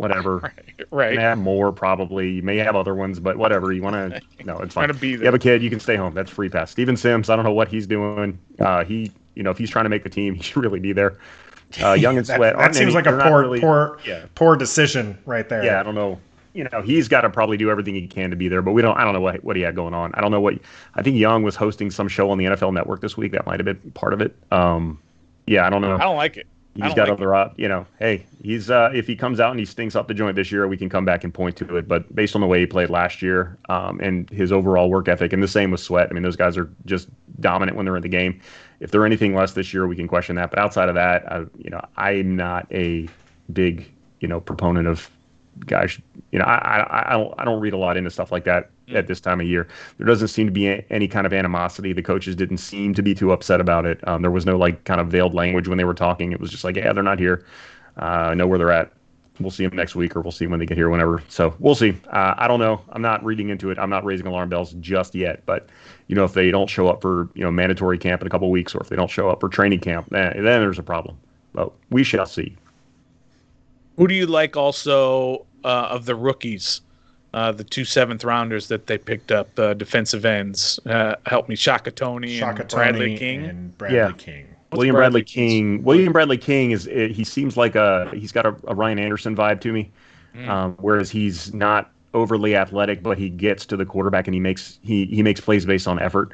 [0.00, 0.38] whatever.
[0.38, 0.86] right.
[0.90, 1.12] right.
[1.12, 2.30] You may have more probably.
[2.30, 3.72] You may have other ones, but whatever.
[3.72, 4.44] You want to?
[4.44, 4.88] No, it's fine.
[4.88, 5.20] to be there.
[5.20, 6.14] You have a kid, you can stay home.
[6.14, 6.70] That's free pass.
[6.70, 8.38] Steven Sims, I don't know what he's doing.
[8.58, 10.92] Uh, he, you know, if he's trying to make the team, he should really be
[10.92, 11.18] there.
[11.82, 12.40] Uh, Young and Sweat.
[12.40, 14.26] that, that seems like a poor, really, poor, yeah.
[14.34, 15.64] poor decision right there.
[15.64, 16.18] Yeah, I don't know.
[16.52, 18.82] You know, he's got to probably do everything he can to be there, but we
[18.82, 18.96] don't.
[18.98, 20.12] I don't know what what he had going on.
[20.14, 20.54] I don't know what.
[20.96, 23.30] I think Young was hosting some show on the NFL Network this week.
[23.30, 24.34] That might have been part of it.
[24.50, 24.98] Um,
[25.46, 25.94] yeah, I don't know.
[25.94, 26.48] I don't like it.
[26.74, 29.58] He's got like other, uh, you know, hey, he's uh, if he comes out and
[29.58, 31.88] he stinks up the joint this year, we can come back and point to it.
[31.88, 35.32] But based on the way he played last year um, and his overall work ethic,
[35.32, 37.08] and the same with Sweat, I mean, those guys are just
[37.40, 38.40] dominant when they're in the game.
[38.78, 40.50] If they're anything less this year, we can question that.
[40.50, 43.08] But outside of that, I, you know, I'm not a
[43.52, 43.90] big,
[44.20, 45.10] you know, proponent of
[45.66, 45.98] guys.
[46.32, 48.70] You know, I, I, I don't I don't read a lot into stuff like that
[48.88, 48.96] mm.
[48.96, 49.66] at this time of year.
[49.98, 51.92] There doesn't seem to be any kind of animosity.
[51.92, 54.06] The coaches didn't seem to be too upset about it.
[54.06, 56.32] Um, there was no like kind of veiled language when they were talking.
[56.32, 57.44] It was just like, yeah, they're not here.
[58.00, 58.92] Uh, I know where they're at.
[59.40, 61.22] We'll see them next week, or we'll see when they get here, whenever.
[61.28, 61.96] So we'll see.
[62.12, 62.82] Uh, I don't know.
[62.90, 63.78] I'm not reading into it.
[63.78, 65.42] I'm not raising alarm bells just yet.
[65.46, 65.68] But
[66.08, 68.50] you know, if they don't show up for you know mandatory camp in a couple
[68.50, 71.16] weeks, or if they don't show up for training camp, then, then there's a problem.
[71.54, 72.54] But we shall see.
[73.96, 76.80] Who do you like also uh, of the rookies?
[77.32, 80.80] Uh, the two seventh rounders that they picked up, uh, defensive ends.
[80.84, 83.44] Uh, help me, Shaka Toney Shaka and Bradley King.
[83.44, 84.12] And Bradley yeah.
[84.18, 84.46] King.
[84.70, 85.82] What's William Bradley, Bradley King.
[85.84, 89.60] William Bradley King is he seems like a he's got a, a Ryan Anderson vibe
[89.60, 89.90] to me,
[90.34, 90.48] mm.
[90.48, 94.78] um, whereas he's not overly athletic, but he gets to the quarterback and he makes
[94.82, 96.32] he he makes plays based on effort.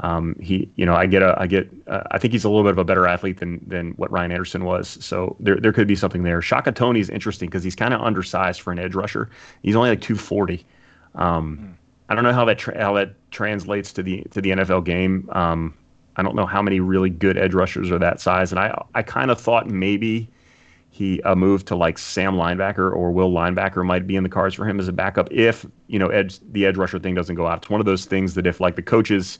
[0.00, 2.62] Um, he, you know, I get a, I get, uh, I think he's a little
[2.62, 4.98] bit of a better athlete than than what Ryan Anderson was.
[5.00, 6.40] So there there could be something there.
[6.40, 9.30] Shaka Toney is interesting because he's kind of undersized for an edge rusher.
[9.62, 10.64] He's only like 240.
[11.16, 11.74] Um, mm.
[12.08, 15.28] I don't know how that tra- how that translates to the to the NFL game.
[15.32, 15.74] Um,
[16.16, 19.02] I don't know how many really good edge rushers are that size, and I I
[19.02, 20.28] kind of thought maybe
[20.90, 24.54] he a move to like Sam linebacker or Will linebacker might be in the cards
[24.54, 27.46] for him as a backup if you know edge the edge rusher thing doesn't go
[27.46, 27.58] out.
[27.58, 29.38] It's one of those things that if like the coaches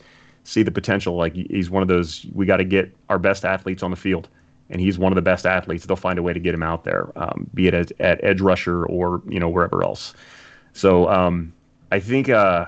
[0.48, 1.16] see the potential.
[1.16, 2.26] Like he's one of those.
[2.32, 4.28] We got to get our best athletes on the field,
[4.70, 5.84] and he's one of the best athletes.
[5.84, 8.40] They'll find a way to get him out there, um, be it at, at, edge
[8.40, 10.14] rusher or you know wherever else.
[10.72, 11.52] So um,
[11.92, 12.66] I think uh,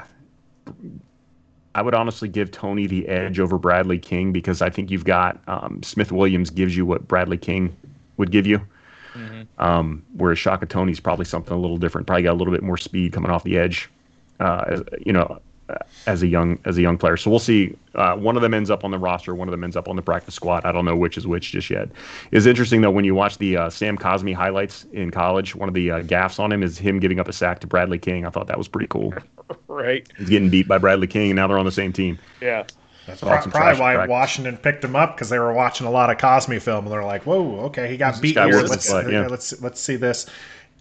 [1.74, 5.40] I would honestly give Toney the edge over Bradley King because I think you've got
[5.46, 7.74] um, Smith Williams gives you what Bradley King
[8.18, 8.60] would give you.
[9.14, 9.42] Mm-hmm.
[9.58, 12.06] Um, whereas Shaka Toney's probably something a little different.
[12.06, 13.88] Probably got a little bit more speed coming off the edge.
[14.38, 15.40] Uh, you know,
[16.06, 17.16] as a young as a young player.
[17.16, 17.76] So we'll see.
[17.94, 19.34] Uh, one of them ends up on the roster.
[19.34, 20.64] One of them ends up on the practice squad.
[20.64, 21.88] I don't know which is which just yet.
[22.30, 25.54] It's interesting though when you watch the uh, Sam Cosmi highlights in college.
[25.54, 27.98] One of the uh, gaffs on him is him giving up a sack to Bradley
[27.98, 28.26] King.
[28.26, 29.12] I thought that was pretty cool.
[29.68, 30.06] right.
[30.18, 32.18] He's getting beat by Bradley King, and now they're on the same team.
[32.40, 32.64] Yeah.
[33.06, 36.18] That's probably, probably why Washington picked him up because they were watching a lot of
[36.18, 38.62] Cosmi film and they're like, "Whoa, okay, he got beat here.
[38.62, 39.26] Let's, yeah.
[39.26, 40.26] let's let's see this."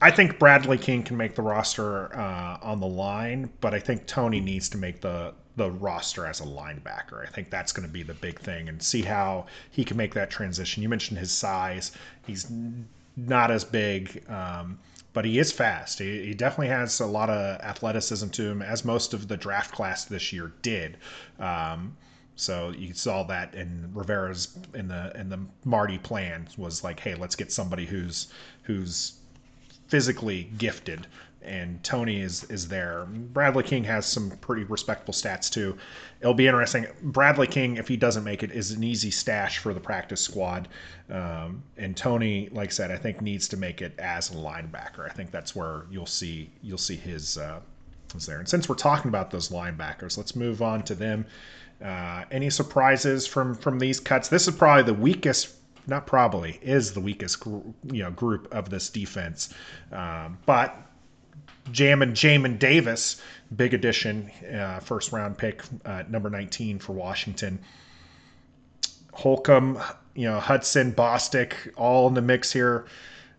[0.02, 4.08] I think Bradley King can make the roster uh, on the line, but I think
[4.08, 7.22] Toney needs to make the the roster as a linebacker.
[7.22, 10.14] I think that's going to be the big thing, and see how he can make
[10.14, 10.82] that transition.
[10.82, 11.92] You mentioned his size;
[12.26, 12.50] he's
[13.18, 14.24] not as big.
[14.30, 14.80] Um,
[15.12, 16.00] but he is fast.
[16.00, 19.74] He, he, definitely has a lot of athleticism to him, as most of the draft
[19.74, 20.98] class this year did.
[21.40, 21.98] Um,
[22.36, 27.16] so you saw that in Rivera's in the in the Marty plan was like, hey,
[27.16, 28.32] let's get somebody who's
[28.64, 29.20] who's
[29.90, 31.08] physically gifted
[31.42, 33.06] and Toney is is there.
[33.06, 35.78] Bradley King has some pretty respectable stats too.
[36.22, 36.86] It'll be interesting.
[37.02, 40.68] Bradley King, if he doesn't make it, is an easy stash for the practice squad.
[41.10, 45.10] Um, and Toney, like I said, I think needs to make it as a linebacker.
[45.10, 47.62] I think that's where you'll see you'll see his uh,
[48.14, 48.40] his there.
[48.40, 51.26] And since we're talking about those linebackers, let's move on to them.
[51.84, 54.28] Uh, any surprises from from these cuts?
[54.28, 55.56] This is probably the weakest
[55.88, 59.54] not probably is the weakest you know group of this defense.
[59.92, 60.76] Um, but
[61.72, 63.22] Jamin Jamin Davis,
[63.56, 67.60] big addition, uh, first round pick, uh, number 19 for Washington.
[69.14, 69.80] Holcomb,
[70.16, 72.86] you know Hudson, Bostic, all in the mix here.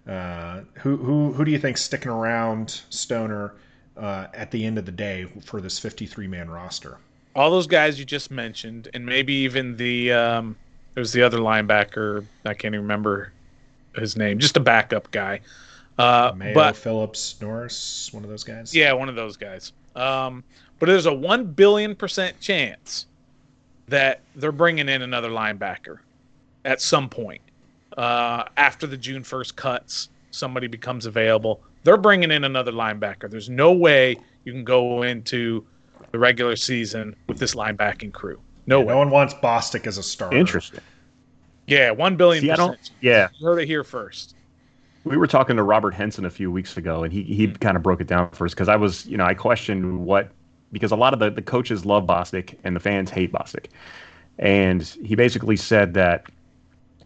[0.07, 3.55] Uh, who who who do you think sticking around Stoner
[3.97, 6.99] uh, at the end of the day for this 53 man roster?
[7.35, 10.57] All those guys you just mentioned, and maybe even the um,
[10.95, 12.25] there's the other linebacker.
[12.45, 13.33] I can't even remember
[13.97, 14.39] his name.
[14.39, 15.41] Just a backup guy.
[15.99, 18.75] Uh, Mayo, but, Phillips, Norris, one of those guys.
[18.75, 19.73] Yeah, one of those guys.
[19.97, 20.43] Um,
[20.79, 23.07] but there's a one billion percent chance
[23.89, 25.99] that they're bringing in another linebacker
[26.65, 27.43] at some point
[27.99, 30.09] uh, after the June first cuts.
[30.31, 31.61] Somebody becomes available.
[31.83, 33.31] They're bringing in another linebacker.
[33.31, 35.65] There's no way you can go into
[36.13, 38.41] the regular season with this linebacking crew.
[38.71, 38.95] No yeah, way.
[38.95, 40.39] No one wants Bostic as a starter.
[40.39, 40.81] Interesting.
[41.67, 42.91] Yeah, one billion See, percent.
[43.03, 44.35] Yeah, you heard it here first
[45.05, 47.57] we were talking to Robert Henson a few weeks ago, and he he mm-hmm.
[47.57, 50.31] kind of broke it down for us because I was, you know, I questioned what
[50.73, 53.67] because a lot of the, the coaches love Bostic and the fans hate Bostic.
[54.39, 56.27] And he basically said that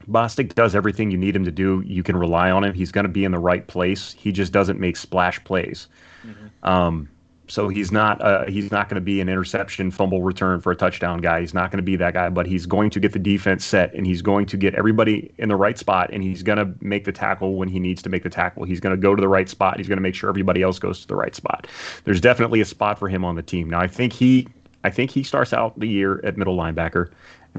[0.08, 1.82] Bostic does everything you need him to do.
[1.86, 2.74] You can rely on him.
[2.74, 4.12] He's going to be in the right place.
[4.12, 5.88] He just doesn't make splash plays.
[6.26, 6.68] Mm-hmm.
[6.68, 7.08] Um,
[7.46, 10.76] so he's not uh, he's not going to be an interception, fumble return for a
[10.76, 11.40] touchdown guy.
[11.40, 13.92] He's not going to be that guy, but he's going to get the defense set
[13.94, 17.04] and he's going to get everybody in the right spot and he's going to make
[17.04, 18.64] the tackle when he needs to make the tackle.
[18.64, 19.76] He's going to go to the right spot.
[19.76, 21.66] He's going to make sure everybody else goes to the right spot.
[22.04, 23.68] There's definitely a spot for him on the team.
[23.68, 24.48] Now I think he
[24.82, 27.10] I think he starts out the year at middle linebacker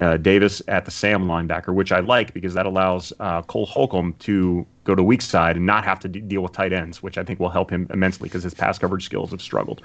[0.01, 4.13] uh, Davis at the Sam linebacker, which I like because that allows uh, Cole Holcomb
[4.19, 7.23] to go to weak side and not have to deal with tight ends, which I
[7.23, 9.81] think will help him immensely because his pass coverage skills have struggled.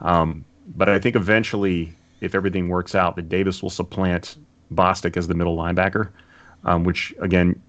[0.00, 0.44] Um,
[0.76, 4.36] but I think eventually, if everything works out, that Davis will supplant
[4.72, 6.10] Bostic as the middle linebacker,
[6.64, 7.60] um, which again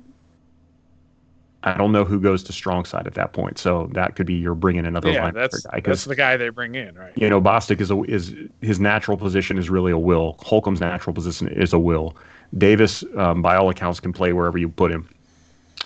[1.63, 3.59] I don't know who goes to strong side at that point.
[3.59, 5.79] So that could be you're bringing another yeah, that's, guy.
[5.79, 7.13] That's the guy they bring in, right?
[7.15, 10.37] You know, Bostic is a, is his natural position is really a will.
[10.39, 12.15] Holcomb's natural position is a will.
[12.57, 15.07] Davis, um, by all accounts, can play wherever you put him.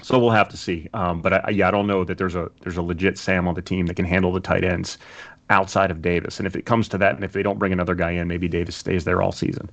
[0.01, 0.89] So we'll have to see.
[0.93, 3.55] Um, but I, yeah, I don't know that there's a there's a legit Sam on
[3.55, 4.97] the team that can handle the tight ends
[5.49, 6.39] outside of Davis.
[6.39, 8.47] And if it comes to that, and if they don't bring another guy in, maybe
[8.47, 9.69] Davis stays there all season.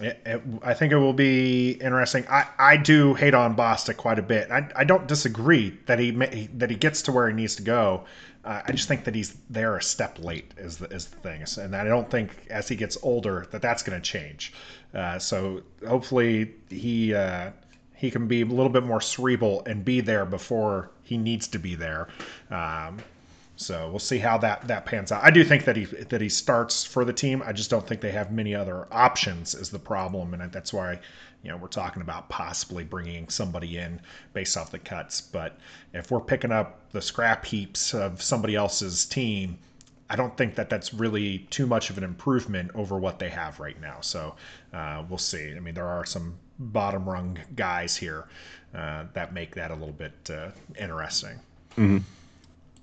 [0.00, 2.26] It, it, I think it will be interesting.
[2.28, 4.50] I, I do hate on Bostic quite a bit.
[4.50, 8.04] I, I don't disagree that he that he gets to where he needs to go.
[8.42, 11.44] Uh, I just think that he's there a step late is the is the thing,
[11.62, 14.54] and I don't think as he gets older that that's going to change.
[14.94, 17.50] Uh, so hopefully he uh,
[17.94, 21.58] he can be a little bit more cerebral and be there before he needs to
[21.58, 22.08] be there.
[22.50, 22.98] Um,
[23.60, 25.22] so we'll see how that that pans out.
[25.22, 27.42] I do think that he that he starts for the team.
[27.44, 30.98] I just don't think they have many other options is the problem, and that's why
[31.42, 34.00] you know we're talking about possibly bringing somebody in
[34.32, 35.20] based off the cuts.
[35.20, 35.58] But
[35.92, 39.58] if we're picking up the scrap heaps of somebody else's team,
[40.08, 43.60] I don't think that that's really too much of an improvement over what they have
[43.60, 43.98] right now.
[44.00, 44.36] So
[44.72, 45.52] uh, we'll see.
[45.54, 48.26] I mean, there are some bottom rung guys here
[48.74, 51.38] uh, that make that a little bit uh, interesting.
[51.76, 51.98] Mm-hmm.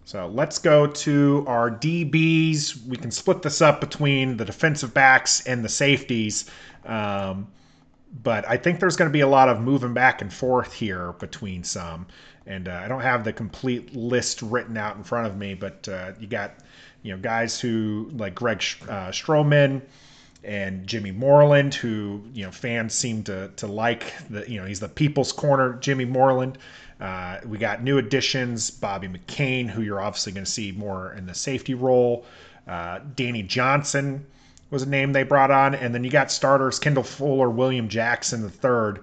[0.07, 2.87] So let's go to our DBs.
[2.87, 6.49] We can split this up between the defensive backs and the safeties.
[6.85, 7.49] Um,
[8.23, 11.11] but I think there's going to be a lot of moving back and forth here
[11.19, 12.07] between some.
[12.45, 15.85] And uh, I don't have the complete list written out in front of me, but
[15.89, 16.53] uh, you got
[17.03, 19.11] you know guys who like Greg uh,
[20.45, 24.13] and Jimmy Moreland, who you know fans seem to to like.
[24.29, 26.57] The you know he's the people's corner, Jimmy Moreland.
[26.99, 31.25] Uh, we got new additions, Bobby McCain, who you're obviously going to see more in
[31.25, 32.25] the safety role.
[32.67, 34.25] Uh, Danny Johnson
[34.71, 38.41] was a name they brought on, and then you got starters Kendall Fuller, William Jackson
[38.41, 38.99] the third,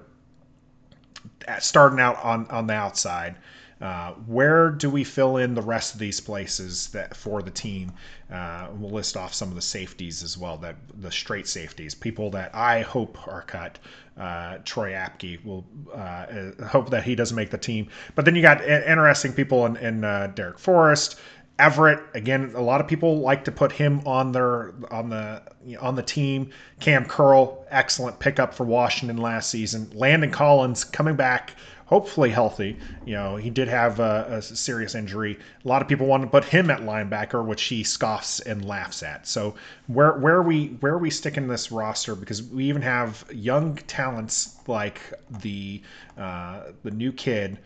[1.49, 3.37] uh, starting out on on the outside.
[3.81, 7.93] Uh, where do we fill in the rest of these places that for the team?
[8.33, 12.31] Uh, we'll list off some of the safeties as well, that the straight safeties, people
[12.31, 13.79] that I hope are cut.
[14.17, 16.27] Uh, Troy Apke will uh,
[16.67, 17.89] hope that he doesn't make the team.
[18.15, 21.19] But then you got interesting people in, in uh, Darrick Forrest,
[21.59, 22.53] Everett again.
[22.57, 25.43] A lot of people like to put him on their on the
[25.81, 26.51] on the team.
[26.81, 29.89] Cam Curl, excellent pickup for Washington last season.
[29.95, 31.53] Landon Collins coming back,
[31.87, 32.77] hopefully healthy.
[33.05, 35.39] You know he did have a, a serious injury.
[35.65, 39.03] A lot of people want to put him at linebacker, which he scoffs and laughs
[39.03, 39.27] at.
[39.27, 39.55] So
[39.87, 42.15] where where are we where are we sticking this roster?
[42.15, 45.01] Because we even have young talents like
[45.43, 45.83] the
[46.19, 47.59] uh, the new kid.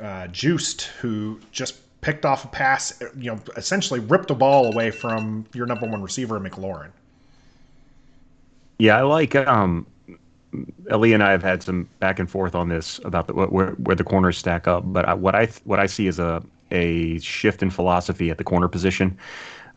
[0.00, 4.90] Uh, Juste, who just picked off a pass, you know, essentially ripped a ball away
[4.90, 6.90] from your number one receiver, McLaurin.
[8.78, 9.34] Yeah, I like.
[9.36, 9.86] Um,
[10.90, 13.96] Ellie and I have had some back and forth on this about the, where where
[13.96, 17.62] the corners stack up, but I, what I what I see is a a shift
[17.62, 19.16] in philosophy at the corner position,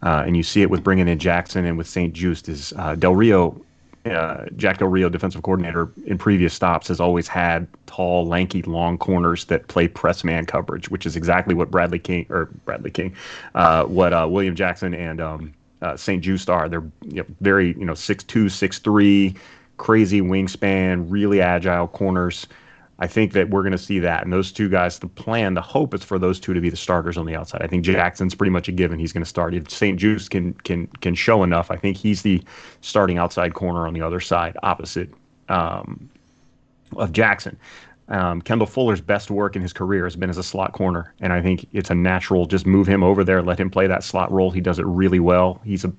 [0.04, 2.14] uh, and you see it with bringing in Jackson and with St.
[2.14, 3.62] Juste is uh, Del Rio
[4.06, 8.98] uh, Jack Del Rio, defensive coordinator, in previous stops has always had tall, lanky, long
[8.98, 13.16] corners that play press man coverage, which is exactly what Bradley King or Bradley King,
[13.56, 16.24] uh, what uh, William Jackson and um, uh, St.
[16.24, 16.68] Juste are.
[16.68, 19.36] They're you know, very you know six two, six three,
[19.84, 22.48] crazy wingspan, really agile corners.
[23.00, 24.24] I think that we're going to see that.
[24.24, 26.78] And those two guys, the plan, the hope is for those two to be the
[26.78, 27.62] starters on the outside.
[27.62, 28.98] I think Jackson's pretty much a given.
[28.98, 29.54] He's going to start.
[29.54, 30.00] If St.
[30.00, 32.42] Juste can can can show enough, I think he's the
[32.80, 35.10] starting outside corner on the other side, opposite
[35.50, 36.10] um,
[36.96, 37.58] of Jackson.
[38.08, 41.34] Um, Kendall Fuller's best work in his career has been as a slot corner, and
[41.34, 42.46] I think it's a natural.
[42.46, 44.50] Just move him over there, let him play that slot role.
[44.50, 45.60] He does it really well.
[45.66, 45.92] He's a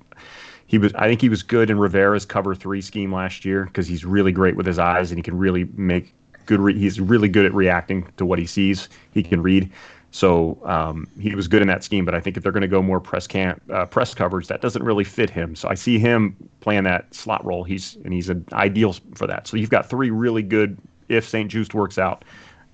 [0.67, 3.87] he was I think he was good in Rivera's cover three scheme last year because
[3.87, 6.15] he's really great with his eyes and he can really make
[6.47, 6.61] good.
[6.61, 8.89] Re- he's really good at reacting to what he sees.
[9.13, 9.71] He can read.
[10.11, 12.69] So um, he was good in that scheme, but I think if they're going to
[12.69, 15.57] go more press camp, uh, press coverage, that doesn't really fit him.
[15.57, 17.65] So I see him playing that slot role.
[17.65, 19.49] He's and he's an ideal for that.
[19.49, 20.79] So you've got three really good.
[21.09, 21.51] If St.
[21.51, 22.25] Juste works out,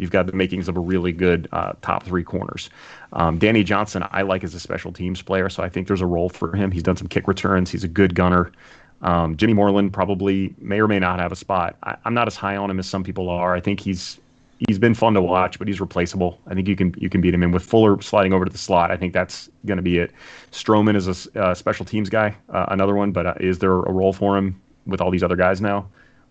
[0.01, 2.71] you've got the makings of a really good uh, top three corners.
[3.13, 6.07] Um, Danny Johnson, I like as a special teams player, so I think there's a
[6.07, 6.71] role for him.
[6.71, 7.71] He's done some kick returns.
[7.71, 8.51] He's a good gunner.
[9.03, 11.77] Um, Jimmy Moreland probably may or may not have a spot.
[11.83, 13.55] I, am not as high on him as some people are.
[13.55, 14.19] I think he's
[14.67, 16.39] he's been fun to watch, but he's replaceable.
[16.47, 17.43] I think you can you can beat him.
[17.43, 20.13] in with Fuller sliding over to the slot, I think that's going to be it.
[20.51, 23.13] Stroman is a uh, special teams guy, uh, another one.
[23.13, 25.87] But uh, is there a role for him with all these other guys now?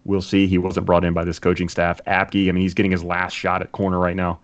[0.06, 0.48] We'll see.
[0.48, 2.00] He wasn't brought in by this coaching staff.
[2.08, 4.40] Apke, I mean, he's getting his last shot at corner right now.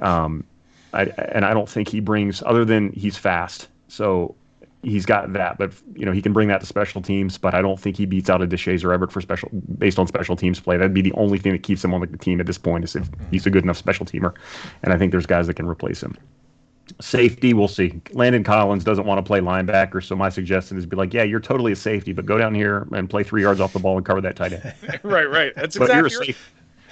[0.00, 0.44] Um,
[0.92, 3.68] I, and I don't think he brings other than he's fast.
[3.88, 4.34] So
[4.82, 7.38] he's got that, but you know he can bring that to special teams.
[7.38, 10.06] But I don't think he beats out a Deshazor or Everett for special based on
[10.06, 10.76] special teams play.
[10.76, 12.94] That'd be the only thing that keeps him on the team at this point is
[12.96, 14.34] if he's a good enough special teamer.
[14.82, 16.16] And I think there's guys that can replace him.
[17.00, 18.00] Safety, we'll see.
[18.12, 21.40] Landon Collins doesn't want to play linebacker, so my suggestion is be like, yeah, you're
[21.40, 24.06] totally a safety, but go down here and play three yards off the ball and
[24.06, 24.74] cover that tight end.
[25.02, 25.52] right, right.
[25.56, 26.34] That's exactly.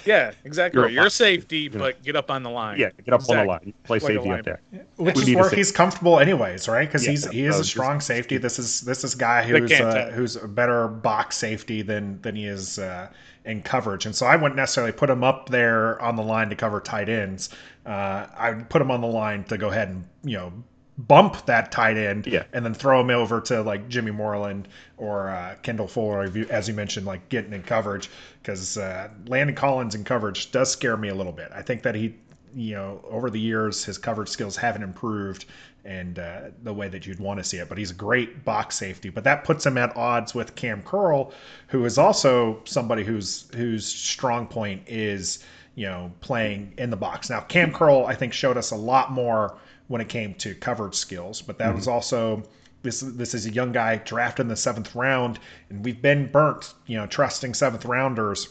[0.05, 0.77] Yeah, exactly.
[0.77, 0.93] You're, right.
[0.93, 2.79] You're safety, but get up on the line.
[2.79, 3.37] Yeah, get up exactly.
[3.37, 3.73] on the line.
[3.83, 4.61] Play like safety up there.
[4.95, 6.87] Which is where he's comfortable, anyways, right?
[6.87, 8.37] Because yeah, he's he is a strong safety.
[8.37, 12.37] This is this is a guy who's uh, who's a better box safety than than
[12.37, 13.09] he is uh,
[13.47, 14.05] in coverage.
[14.05, 17.09] And so I wouldn't necessarily put him up there on the line to cover tight
[17.09, 17.49] ends.
[17.85, 20.53] Uh, I would put him on the line to go ahead and you know
[20.97, 22.43] bump that tight end yeah.
[22.53, 24.67] and then throw him over to like Jimmy Moreland
[24.97, 28.09] or uh, Kendall Fuller, as you mentioned, like getting in coverage
[28.41, 31.51] because uh, Landon Collins in coverage does scare me a little bit.
[31.53, 32.15] I think that he,
[32.55, 35.45] you know, over the years his coverage skills haven't improved
[35.87, 37.69] and uh, the way that you'd want to see it.
[37.69, 39.09] But he's a great box safety.
[39.09, 41.31] But that puts him at odds with Cam Curl,
[41.67, 45.43] who is also somebody whose whose strong point is
[45.75, 47.29] you know playing in the box.
[47.29, 49.57] Now Cam Curl I think showed us a lot more
[49.87, 51.41] when it came to coverage skills.
[51.41, 51.77] But that mm-hmm.
[51.77, 52.43] was also
[52.83, 55.39] this this is a young guy drafted in the seventh round,
[55.69, 58.49] and we've been burnt, you know, trusting seventh rounders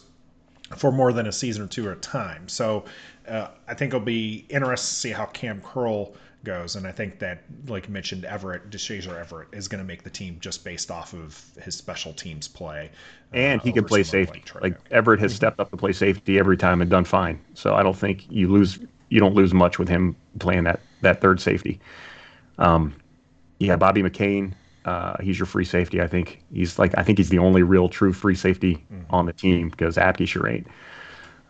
[0.77, 2.49] for more than a season or two at a time.
[2.49, 2.85] So
[3.29, 6.15] uh, I think it'll be interesting to see how Cam Curl
[6.47, 10.11] goes, and I think that, like mentioned, Everett Deshazor Everett is going to make the
[10.11, 12.91] team just based off of his special teams play,
[13.35, 14.43] uh, and he can play safety.
[14.55, 17.39] Like, like Everett has stepped up to play safety every time and done fine.
[17.55, 18.79] So I don't think you lose
[19.11, 21.81] you don't lose much with him playing that that third safety.
[22.59, 22.95] Um,
[23.59, 24.53] yeah, Bobby McCain,
[24.85, 26.01] uh, he's your free safety.
[26.01, 29.13] I think he's like I think he's the only real true free safety mm-hmm.
[29.15, 30.69] on the team because Apke sure ain't.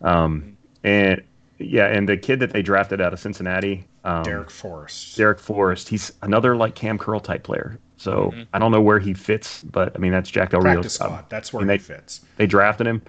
[0.03, 1.23] Um, and
[1.59, 5.17] yeah, and the kid that they drafted out of Cincinnati, um, Darrick Forrest.
[5.17, 7.79] Darrick Forrest, he's another like Cam Curl type player.
[7.97, 8.43] So mm-hmm.
[8.53, 10.83] I don't know where he fits, but I mean that's Jack Del Rio.
[10.83, 11.29] Spot.
[11.31, 12.21] That's where he they, fits.
[12.37, 13.03] They drafted him.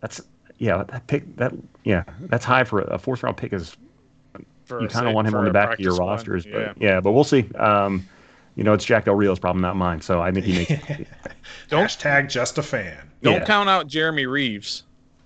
[0.00, 0.20] That's
[0.58, 1.52] yeah, that pick that
[1.84, 3.76] yeah, that's high for a fourth round pick is
[4.64, 6.52] for you kind of want him on the back of your rosters, yeah.
[6.52, 7.46] but yeah, but we'll see.
[7.56, 8.06] Um,
[8.56, 10.00] you know, it's Jack Del Rio's problem, not mine.
[10.00, 10.70] So I think he makes.
[11.68, 13.10] don't Hashtag just a fan.
[13.22, 13.44] Don't yeah.
[13.44, 14.84] count out Jeremy Reaves.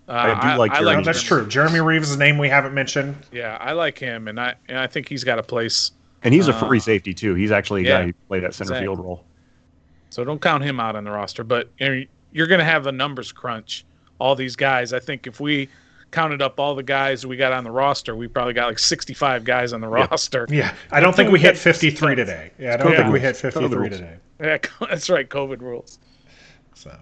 [0.09, 0.73] Uh, I do like.
[0.73, 1.47] I, I like that's true.
[1.47, 3.17] Jeremy Reaves is a name we haven't mentioned.
[3.33, 5.93] Yeah, I like him, and I and I think he's got a place.
[6.23, 7.35] And he's a free uh, safety too.
[7.35, 8.87] He's actually a yeah, guy who played that center exactly.
[8.87, 9.25] field role.
[10.11, 11.43] So don't count him out on the roster.
[11.43, 13.85] But you're going to have a numbers crunch.
[14.21, 14.93] All these guys.
[14.93, 15.69] I think if we
[16.13, 19.45] counted up all the guys we got on the roster, we probably got like 65
[19.45, 20.07] guys on the yeah.
[20.11, 20.47] roster.
[20.51, 22.53] Yeah, I don't think we hit 53 today.
[22.59, 24.17] Yeah, I don't think we hit 53 today.
[24.41, 24.59] Yeah,
[24.89, 25.29] that's right.
[25.29, 25.99] COVID rules.
[26.75, 26.97] So,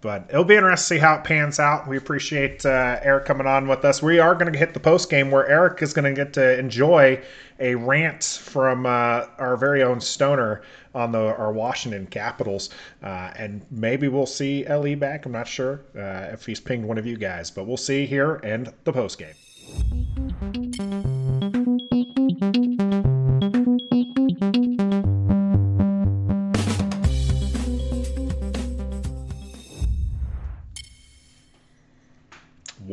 [0.00, 1.88] but it'll be interesting to see how it pans out.
[1.88, 4.02] We appreciate uh, Eric coming on with us.
[4.02, 6.58] We are going to hit the post game where Eric is going to get to
[6.58, 7.22] enjoy
[7.58, 10.62] a rant from uh, our very own Stoner
[10.94, 12.70] on the our Washington Capitals,
[13.02, 15.26] uh, and maybe we'll see Le back.
[15.26, 18.36] I'm not sure uh, if he's pinged one of you guys, but we'll see here
[18.36, 19.34] and the post game.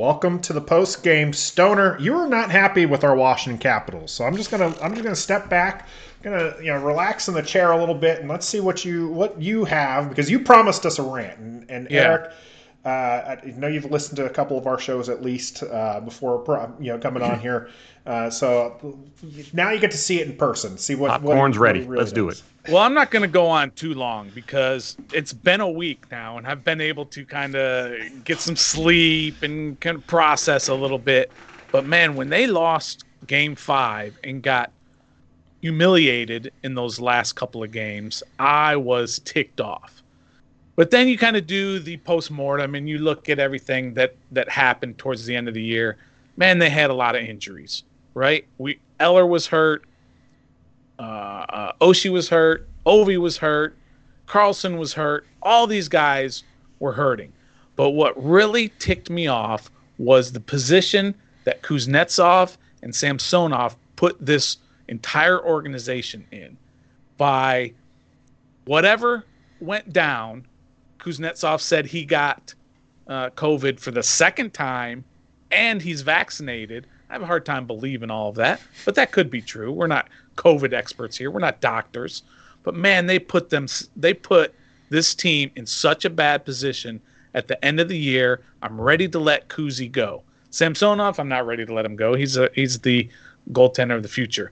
[0.03, 1.97] Welcome to the post game, Stoner.
[1.97, 5.15] You are not happy with our Washington Capitals, so I'm just gonna I'm just gonna
[5.15, 5.87] step back,
[6.23, 9.07] gonna you know relax in the chair a little bit, and let's see what you
[9.07, 12.01] what you have because you promised us a rant, and, and yeah.
[12.01, 12.33] Eric.
[12.85, 16.43] Uh, I know you've listened to a couple of our shows at least uh, before
[16.79, 17.69] you know coming on here.
[18.05, 19.01] Uh, so
[19.53, 20.77] now you get to see it in person.
[20.77, 21.79] See what popcorn's what, ready.
[21.79, 22.43] What really Let's do it.
[22.67, 26.37] Well, I'm not going to go on too long because it's been a week now,
[26.37, 30.75] and I've been able to kind of get some sleep and kind of process a
[30.75, 31.31] little bit.
[31.71, 34.71] But man, when they lost Game Five and got
[35.61, 40.02] humiliated in those last couple of games, I was ticked off.
[40.75, 44.15] But then you kind of do the post mortem and you look at everything that
[44.31, 45.97] that happened towards the end of the year.
[46.35, 47.83] Man, they had a lot of injuries
[48.13, 48.45] right?
[48.57, 49.83] We Eller was hurt,
[50.99, 53.75] uh, uh, Oshie was hurt, Ovi was hurt,
[54.25, 55.25] Carlson was hurt.
[55.41, 56.43] All these guys
[56.79, 57.31] were hurting.
[57.75, 61.13] But what really ticked me off was the position
[61.43, 66.57] that Kuznetsov and Samsonov put this entire organization in.
[67.17, 67.73] By
[68.65, 69.25] whatever
[69.59, 70.45] went down,
[71.03, 72.53] Kuznetsov said he got
[73.07, 75.03] uh, COVID for the second time
[75.51, 76.87] and he's vaccinated.
[77.09, 79.71] I have a hard time believing all of that, but that could be true.
[79.71, 80.07] We're not
[80.37, 81.29] COVID experts here.
[81.29, 82.23] We're not doctors,
[82.63, 84.53] but man, they put them they put
[84.89, 87.01] this team in such a bad position
[87.33, 88.41] at the end of the year.
[88.61, 90.23] I'm ready to let Kuzi go.
[90.49, 92.15] Samsonov, I'm not ready to let him go.
[92.15, 93.09] He's a he's the
[93.51, 94.51] goaltender of the future.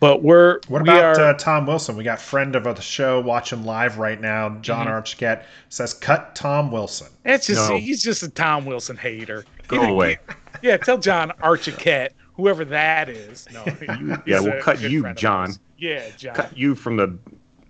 [0.00, 1.94] But we're what we about are, uh, Tom Wilson?
[1.94, 4.48] We got friend of the show watching live right now.
[4.62, 4.94] John mm-hmm.
[4.94, 7.76] Archquette says, "Cut Tom Wilson." It's just no.
[7.76, 9.44] he's just a Tom Wilson hater.
[9.68, 10.18] Go away.
[10.62, 13.46] yeah, tell John Archiquette, whoever that is.
[13.52, 13.62] No,
[14.26, 15.54] yeah, we'll cut you, John.
[15.76, 16.34] Yeah, John.
[16.34, 17.18] Cut you from the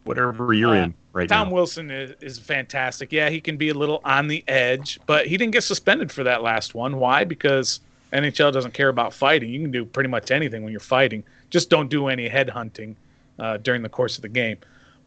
[0.04, 1.44] whatever you're uh, in right Tom now.
[1.44, 3.10] Tom Wilson is, is fantastic.
[3.10, 6.22] Yeah, he can be a little on the edge, but he didn't get suspended for
[6.22, 6.98] that last one.
[6.98, 7.24] Why?
[7.24, 7.80] Because
[8.12, 9.50] NHL doesn't care about fighting.
[9.50, 11.24] You can do pretty much anything when you're fighting.
[11.50, 12.96] Just don't do any head hunting
[13.38, 14.58] uh, during the course of the game.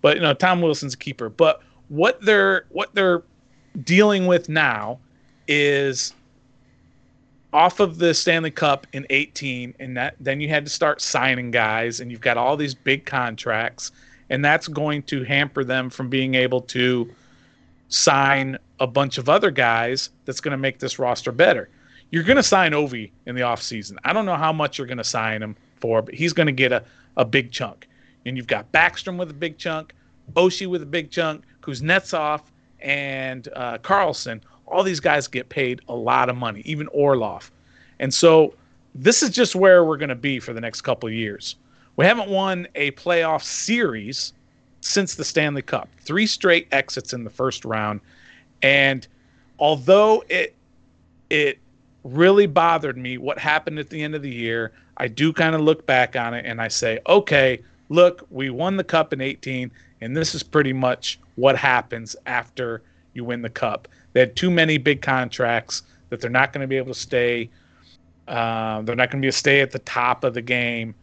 [0.02, 1.30] But you know, Tom Wilson's a keeper.
[1.30, 3.24] But what they're what they're
[3.84, 5.00] dealing with now
[5.48, 6.14] is
[7.54, 11.52] off of the Stanley Cup in 18 and that then you had to start signing
[11.52, 13.92] guys and you've got all these big contracts
[14.30, 17.10] and that's going to hamper them from being able to
[17.90, 21.70] sign a bunch of other guys that's going to make this roster better.
[22.10, 23.98] You're going to sign Ovi in the offseason.
[24.04, 25.56] I don't know how much you're going to sign him
[25.92, 26.84] but he's going to get a,
[27.18, 27.88] a big chunk.
[28.26, 29.94] And you've got Backstrom with a big chunk,
[30.34, 32.42] Oshie with a big chunk, Kuznetsov,
[32.80, 37.52] and uh, Carlson all these guys get paid a lot of money, even Orlov.
[38.00, 38.54] And so
[38.96, 41.56] this is just where we're going to be for the next couple years.
[41.96, 44.34] We haven't won a playoff series
[44.82, 45.90] since the Stanley Cup.
[46.00, 48.02] Three straight exits in the first round.
[48.62, 49.08] And
[49.60, 50.56] although it
[51.30, 51.60] it
[52.04, 55.62] really bothered me what happened at the end of the year, I do kind of
[55.62, 59.72] look back on it and I say, okay, look, we won the cup in 18
[60.02, 62.82] and this is pretty much what happens after
[63.14, 63.88] you win the cup.
[64.12, 67.50] They had too many big contracts that they're not going to be able to stay.
[68.28, 70.94] Uh, they're not going to be able to stay at the top of the game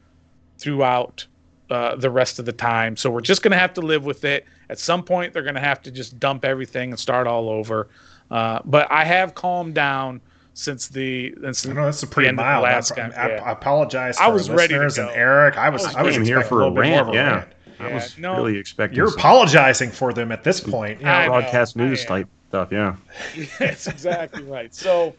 [0.59, 1.27] throughout
[1.71, 2.97] uh, the rest of the time.
[2.97, 4.45] So we're just going to have to live with it.
[4.69, 7.89] At some point, they're going to have to just dump everything and start all over.
[8.31, 10.21] Uh, but I have calmed down
[10.61, 12.65] since the since I know that's a pretty mild.
[12.65, 14.19] Last I, I, I, apologize.
[14.19, 15.09] I was ready to go.
[15.09, 15.57] and Eric.
[15.57, 17.15] I was I was, I was here for a, a rant.
[17.15, 17.31] Yeah.
[17.31, 17.49] Rant.
[17.79, 18.99] I was no, really expecting.
[18.99, 19.19] You're some.
[19.19, 21.01] apologizing for them at this point.
[21.01, 22.69] You know, broadcast news type stuff.
[22.71, 22.97] Yeah,
[23.59, 24.75] that's exactly right.
[24.75, 25.15] So,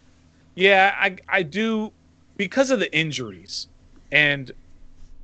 [0.54, 1.92] yeah, I I do
[2.38, 3.66] because of the injuries,
[4.12, 4.52] and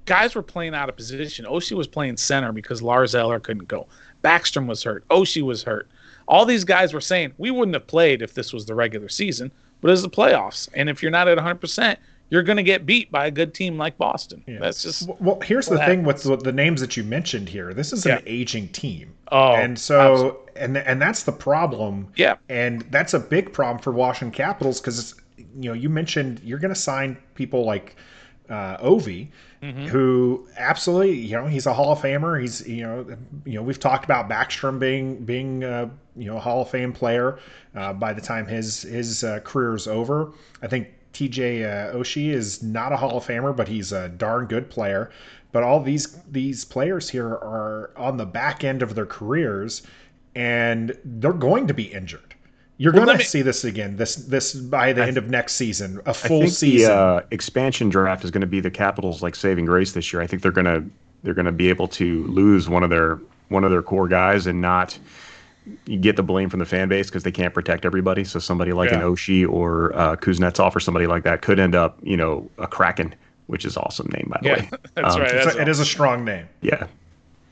[0.06, 1.46] guys were playing out of position.
[1.46, 3.86] Oshie was playing center because Lars Eller couldn't go.
[4.24, 5.08] Backstrom was hurt.
[5.10, 5.88] Oshie was hurt.
[6.28, 9.52] All these guys were saying we wouldn't have played if this was the regular season,
[9.82, 10.70] but it's the playoffs.
[10.74, 11.98] And if you're not at 100%,
[12.30, 14.44] you're going to get beat by a good team like Boston.
[14.48, 14.60] Yeah.
[14.60, 15.40] That's just well.
[15.42, 15.98] Here's the happens.
[15.98, 17.74] thing with the, the, names that you mentioned here.
[17.74, 18.18] This is yeah.
[18.18, 19.14] an aging team.
[19.32, 20.62] Oh, and so absolutely.
[20.62, 22.12] and and that's the problem.
[22.16, 26.60] Yeah, and that's a big problem for Washington Capitals because you know you mentioned you're
[26.60, 27.96] going to sign people like
[28.50, 29.28] uh, Ovi,
[29.62, 29.86] mm-hmm.
[29.86, 32.40] who absolutely, you know, he's a Hall of Famer.
[32.40, 36.40] He's, you know, you know, we've talked about Backstrom being being, uh, you know, a
[36.40, 37.40] Hall of Fame player
[37.76, 40.34] uh, by the time his his uh, career is over.
[40.62, 44.46] I think TJ uh, Oshie is not a Hall of Famer, but he's a darn
[44.46, 45.12] good player.
[45.52, 49.82] But all these these players here are on the back end of their careers,
[50.36, 52.27] and they're going to be injured.
[52.80, 55.54] You're well, going to see this again this this by the I end of next
[55.54, 56.92] season, a full season.
[56.92, 60.22] The uh, expansion draft is going to be the Capitals like saving grace this year.
[60.22, 60.84] I think they're going to
[61.24, 64.46] they're going to be able to lose one of their one of their core guys
[64.46, 64.98] and not
[66.00, 68.24] get the blame from the fan base because they can't protect everybody.
[68.24, 68.98] So somebody like yeah.
[68.98, 72.68] an Oshie or uh, Kuznetsov or somebody like that could end up, you know, a
[72.68, 73.14] Kraken,
[73.48, 74.70] which is awesome name by the yeah, way.
[74.94, 75.32] That's um, right.
[75.32, 76.48] That's a, it is a strong name.
[76.62, 76.88] Yeah.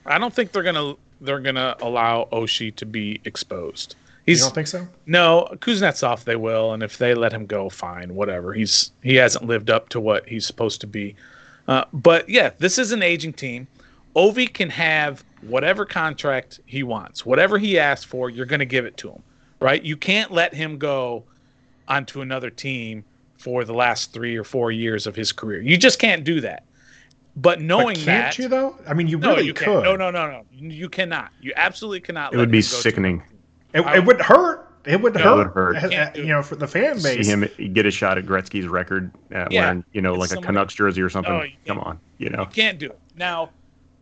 [0.06, 3.96] I don't think they're gonna they're gonna allow Oshie to be exposed.
[4.26, 4.88] He's, you don't think so?
[5.06, 8.54] No, Kuznetsov they will, and if they let him go, fine, whatever.
[8.54, 11.16] He's he hasn't lived up to what he's supposed to be.
[11.68, 13.68] Uh, but yeah, this is an aging team.
[14.16, 18.86] Ovi can have whatever contract he wants, whatever he asks for, you're going to give
[18.86, 19.22] it to him,
[19.60, 19.84] right?
[19.84, 21.24] You can't let him go
[21.88, 23.04] onto another team
[23.38, 25.62] for the last three or four years of his career.
[25.62, 26.64] You just can't do that.
[27.36, 28.78] But knowing but can't that, you though?
[28.88, 29.84] I mean, you no, really you could.
[29.84, 30.46] No, no, no, no.
[30.54, 31.32] You cannot.
[31.42, 32.34] You absolutely cannot.
[32.34, 33.22] It would be sickening.
[33.76, 34.72] It, it would hurt.
[34.86, 35.34] It would hurt.
[35.34, 35.94] It would hurt.
[35.94, 37.26] Uh, you know, for the fan base.
[37.26, 40.38] See him get a shot at Gretzky's record uh, yeah, wearing, you know, like a
[40.38, 41.34] Canucks jersey or something.
[41.34, 42.42] No, Come on, you know.
[42.42, 43.00] You can't do it.
[43.18, 43.50] Now,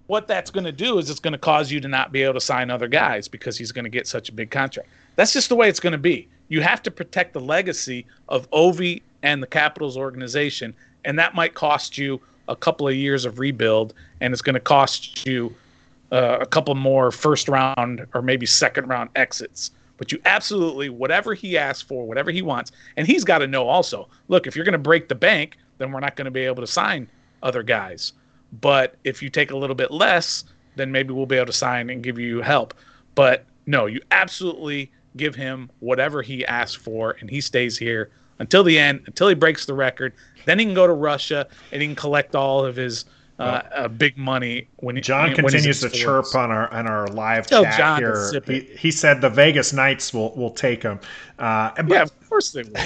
[0.07, 2.35] what that's going to do is it's going to cause you to not be able
[2.35, 4.89] to sign other guys because he's going to get such a big contract.
[5.15, 6.27] That's just the way it's going to be.
[6.49, 10.73] You have to protect the legacy of Ovi and the Capitals organization,
[11.05, 14.59] and that might cost you a couple of years of rebuild, and it's going to
[14.59, 15.55] cost you
[16.13, 19.71] uh, a couple more first round or maybe second round exits.
[19.97, 23.67] But you absolutely, whatever he asks for, whatever he wants, and he's got to know
[23.67, 26.41] also look, if you're going to break the bank, then we're not going to be
[26.41, 27.09] able to sign
[27.41, 28.13] other guys.
[28.61, 30.45] But if you take a little bit less,
[30.75, 32.73] then maybe we'll be able to sign and give you help.
[33.15, 38.63] But no, you absolutely give him whatever he asks for, and he stays here until
[38.63, 40.13] the end, until he breaks the record.
[40.45, 43.05] Then he can go to Russia and he can collect all of his
[43.39, 47.47] uh, uh, big money when John when continues to chirp on our on our live
[47.47, 48.41] Tell chat John here.
[48.45, 50.99] He, he, said the Vegas Knights will will take him.
[51.39, 52.73] Uh, but, yeah, of course they will.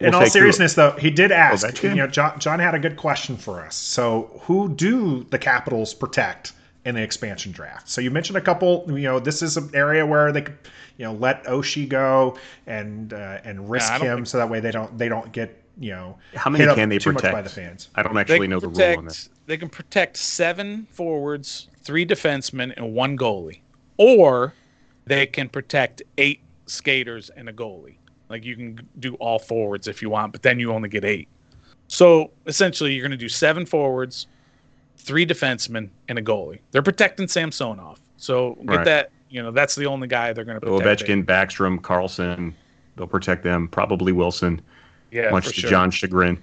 [0.00, 1.82] in we'll all seriousness, though, he did ask.
[1.82, 3.76] You know, John, John had a good question for us.
[3.76, 6.52] So, who do the Capitals protect
[6.84, 7.88] in the expansion draft?
[7.88, 8.84] So, you mentioned a couple.
[8.88, 10.58] You know, this is an area where they could,
[10.98, 12.36] you know, let Oshie go
[12.66, 15.90] and uh, and risk yeah, him so that way they don't they don't get you
[15.90, 17.88] know how many can they protect by the fans.
[17.94, 19.30] I don't actually know protect, the rule on this.
[19.46, 23.60] They can protect seven forwards, three defensemen, and one goalie,
[23.96, 24.54] or
[25.06, 27.96] they can protect eight skaters and a goalie.
[28.28, 31.28] Like you can do all forwards if you want, but then you only get eight.
[31.88, 34.26] So essentially, you're going to do seven forwards,
[34.96, 36.60] three defensemen, and a goalie.
[36.70, 38.00] They're protecting Samsonov.
[38.16, 38.84] So get right.
[38.84, 39.10] that.
[39.28, 41.02] You know, that's the only guy they're going to protect.
[41.02, 42.54] Ovechkin, Backstrom, Carlson.
[42.96, 43.68] They'll protect them.
[43.68, 44.60] Probably Wilson.
[45.14, 45.70] Yeah, much to sure.
[45.70, 46.42] John's chagrin.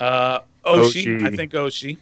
[0.00, 1.96] Uh, Oshie, Oshie, I think Oshie.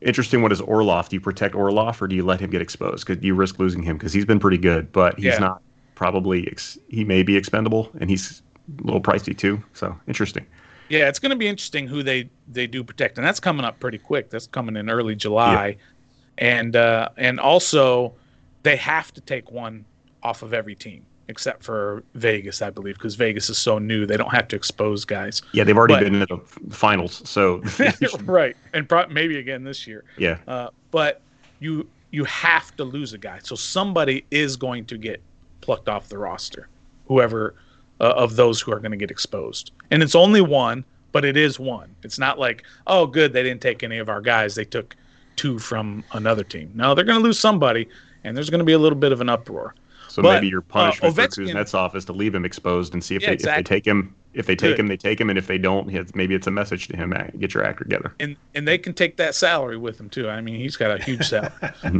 [0.00, 0.42] Interesting.
[0.42, 1.08] What is Orlov?
[1.08, 3.06] Do you protect Orlov or do you let him get exposed?
[3.06, 5.38] Because you risk losing him because he's been pretty good, but he's yeah.
[5.38, 5.62] not
[5.94, 6.48] probably.
[6.48, 8.42] Ex- he may be expendable, and he's
[8.80, 9.62] a little pricey too.
[9.74, 10.44] So interesting.
[10.88, 13.78] Yeah, it's going to be interesting who they they do protect, and that's coming up
[13.78, 14.28] pretty quick.
[14.28, 15.76] That's coming in early July, yeah.
[16.38, 18.12] and uh, and also
[18.64, 19.84] they have to take one
[20.24, 24.06] off of every team except for Vegas, I believe, because Vegas is so new.
[24.06, 25.42] They don't have to expose guys.
[25.52, 26.38] Yeah, they've already but, been in the
[26.74, 27.62] finals, so
[28.24, 30.04] right, and pro- maybe again this year.
[30.16, 31.20] Yeah, uh, but
[31.60, 35.20] you you have to lose a guy, so somebody is going to get
[35.60, 36.68] plucked off the roster,
[37.06, 37.54] whoever
[38.00, 41.36] uh, of those who are going to get exposed, and it's only one, but it
[41.36, 41.94] is one.
[42.02, 44.94] It's not like oh, good, they didn't take any of our guys; they took
[45.34, 46.70] two from another team.
[46.74, 47.88] No, they're going to lose somebody,
[48.24, 49.74] and there's going to be a little bit of an uproar.
[50.16, 53.04] So but, maybe your punishment uh, Ovechkin, for Kuznetsov is to leave him exposed and
[53.04, 53.60] see if, yeah, they, exactly.
[53.60, 54.14] if they take him.
[54.32, 54.80] If they take Good.
[54.80, 57.52] him, they take him, and if they don't, maybe it's a message to him: get
[57.52, 58.14] your act together.
[58.18, 60.30] And and they can take that salary with him too.
[60.30, 61.52] I mean, he's got a huge salary.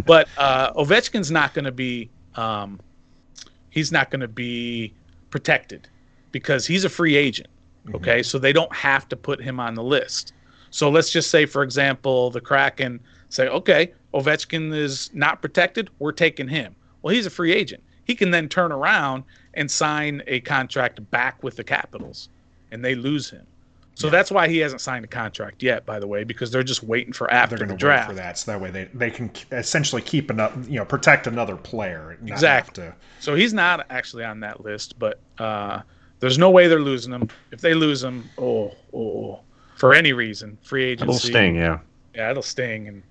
[0.07, 2.09] but uh, Ovechkin's not going to be.
[2.37, 2.81] Um,
[3.69, 4.95] he's not going to be
[5.29, 5.87] protected
[6.33, 7.51] because he's a free agent.
[7.85, 7.97] Mm-hmm.
[7.97, 8.25] Okay, mm-hmm.
[8.25, 10.33] so they don't have to put him on the list.
[10.71, 12.99] So let's just say, for example, the Kraken
[13.29, 15.91] say, okay, Ovechkin is not protected.
[15.99, 16.75] We're taking him.
[17.03, 17.83] Well, he's a free agent.
[18.07, 19.25] He can then turn around
[19.55, 22.29] and sign a contract back with the Capitals,
[22.71, 23.45] and they lose him.
[23.97, 24.11] So yeah.
[24.13, 27.13] that's why he hasn't signed a contract yet, by the way, because they're just waiting
[27.13, 28.39] for after they're the draft for that.
[28.39, 32.17] So that way they, they can essentially keep another, you know, protect another player.
[32.25, 32.85] exactly.
[32.85, 32.95] To...
[33.21, 35.81] So he's not actually on that list, but uh,
[36.21, 37.29] there's no way they're losing him.
[37.51, 39.41] If they lose him, oh, oh,
[39.77, 41.09] for any reason, free agency.
[41.09, 41.79] It'll sting, yeah.
[42.15, 43.03] Yeah, it'll sting, and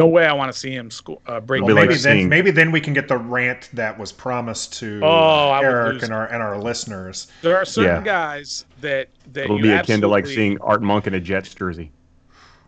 [0.00, 1.18] no way I want to see him score.
[1.26, 1.62] Uh, break.
[1.62, 4.98] Well, maybe like then, maybe then we can get the rant that was promised to
[5.02, 7.26] oh, Eric and our and our listeners.
[7.42, 8.02] There are certain yeah.
[8.02, 11.92] guys that that it'll be akin to like seeing Art Monk in a Jets jersey.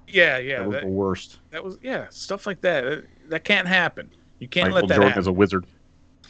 [0.07, 1.39] Yeah, yeah, that was that, the worst.
[1.53, 2.85] That was yeah, stuff like that.
[2.85, 4.11] That, that can't happen.
[4.39, 5.21] You can't Michael let that Jordan happen.
[5.21, 5.67] as a wizard.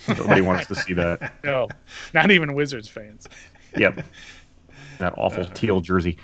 [0.07, 1.35] Nobody wants to see that.
[1.43, 1.69] No,
[2.15, 3.27] not even Wizards fans.
[3.77, 4.05] Yep,
[4.99, 6.17] that awful teal jersey.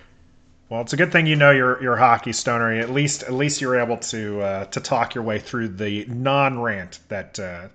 [0.69, 2.73] Well, it's a good thing you know your your hockey stoner.
[2.73, 6.61] At least at least you're able to uh, to talk your way through the non
[6.61, 7.69] rant that uh,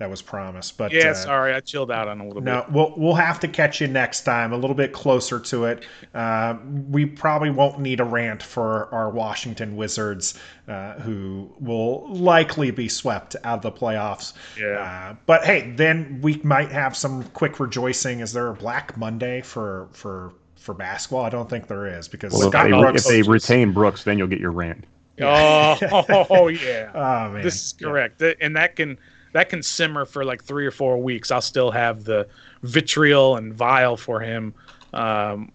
[0.00, 0.78] that was promised.
[0.78, 2.70] But yeah, uh, sorry, I chilled out on a little no, bit.
[2.70, 5.84] No, we'll we'll have to catch you next time, a little bit closer to it.
[6.14, 6.56] Uh,
[6.88, 10.36] we probably won't need a rant for our Washington Wizards,
[10.66, 14.32] uh, who will likely be swept out of the playoffs.
[14.58, 15.10] Yeah.
[15.10, 18.20] Uh, but hey, then we might have some quick rejoicing.
[18.20, 21.24] Is there a Black Monday for for for basketball?
[21.24, 24.04] I don't think there is because well, Scott if, they, Brooks, if they retain Brooks,
[24.04, 24.84] then you'll get your rant.
[25.20, 26.90] Oh, oh yeah.
[26.94, 28.34] oh man, this is correct, yeah.
[28.40, 28.98] and that can
[29.32, 31.30] that can simmer for like three or four weeks.
[31.30, 32.28] I'll still have the
[32.62, 34.54] vitriol and vile for him
[34.92, 35.52] um,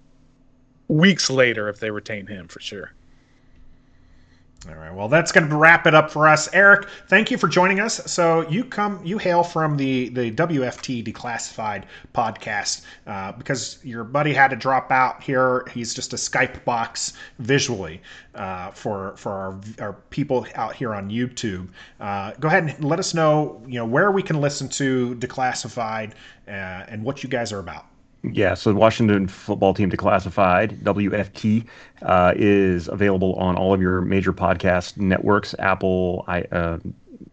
[0.87, 2.91] weeks later if they retain him for sure.
[4.67, 4.93] All right.
[4.93, 6.51] Well, that's going to wrap it up for us.
[6.51, 7.97] Eric, thank you for joining us.
[8.11, 11.83] So you come, you hail from the the WFT Declassified
[12.15, 15.67] podcast uh, because your buddy had to drop out here.
[15.71, 18.01] He's just a Skype box visually
[18.33, 21.67] uh, for for our, our people out here on YouTube.
[21.99, 26.13] Uh, go ahead and let us know, you know, where we can listen to Declassified
[26.47, 27.85] uh, and what you guys are about.
[28.33, 31.65] Yeah, so the Washington Football Team Declassified WFT
[32.01, 36.79] uh, is available on all of your major podcast networks, Apple, I, uh,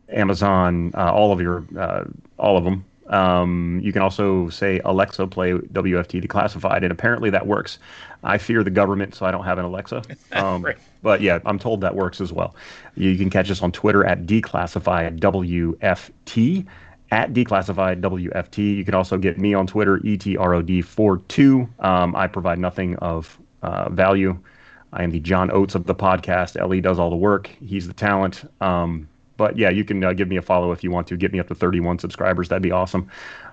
[0.09, 2.05] Amazon, uh, all of your, uh,
[2.39, 2.85] all of them.
[3.09, 7.79] Um, you can also say Alexa, play WFT Declassified, and apparently that works.
[8.25, 10.03] I fear the government, so I don't have an Alexa.
[10.33, 10.79] Um, right.
[11.03, 12.55] But yeah, I'm told that works as well.
[12.95, 16.67] You can catch us on Twitter at Declassified WFT
[17.13, 18.75] at declassified WFT.
[18.75, 21.85] You can also get me on Twitter, ETROD42.
[21.85, 24.37] Um, I provide nothing of uh, value.
[24.95, 26.57] I am the John Oates of the podcast.
[26.59, 27.51] Ellie does all the work.
[27.65, 28.51] He's the talent.
[28.63, 29.07] Um,
[29.37, 31.17] but yeah, you can uh, give me a follow if you want to.
[31.19, 32.49] Get me up to 31 subscribers.
[32.49, 33.11] That'd be awesome.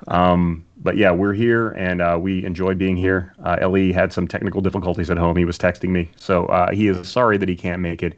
[0.07, 3.34] Um, but yeah, we're here and uh, we enjoy being here.
[3.44, 5.36] Uh, Ellie had some technical difficulties at home.
[5.36, 6.10] He was texting me.
[6.15, 8.18] So uh, he is sorry that he can't make it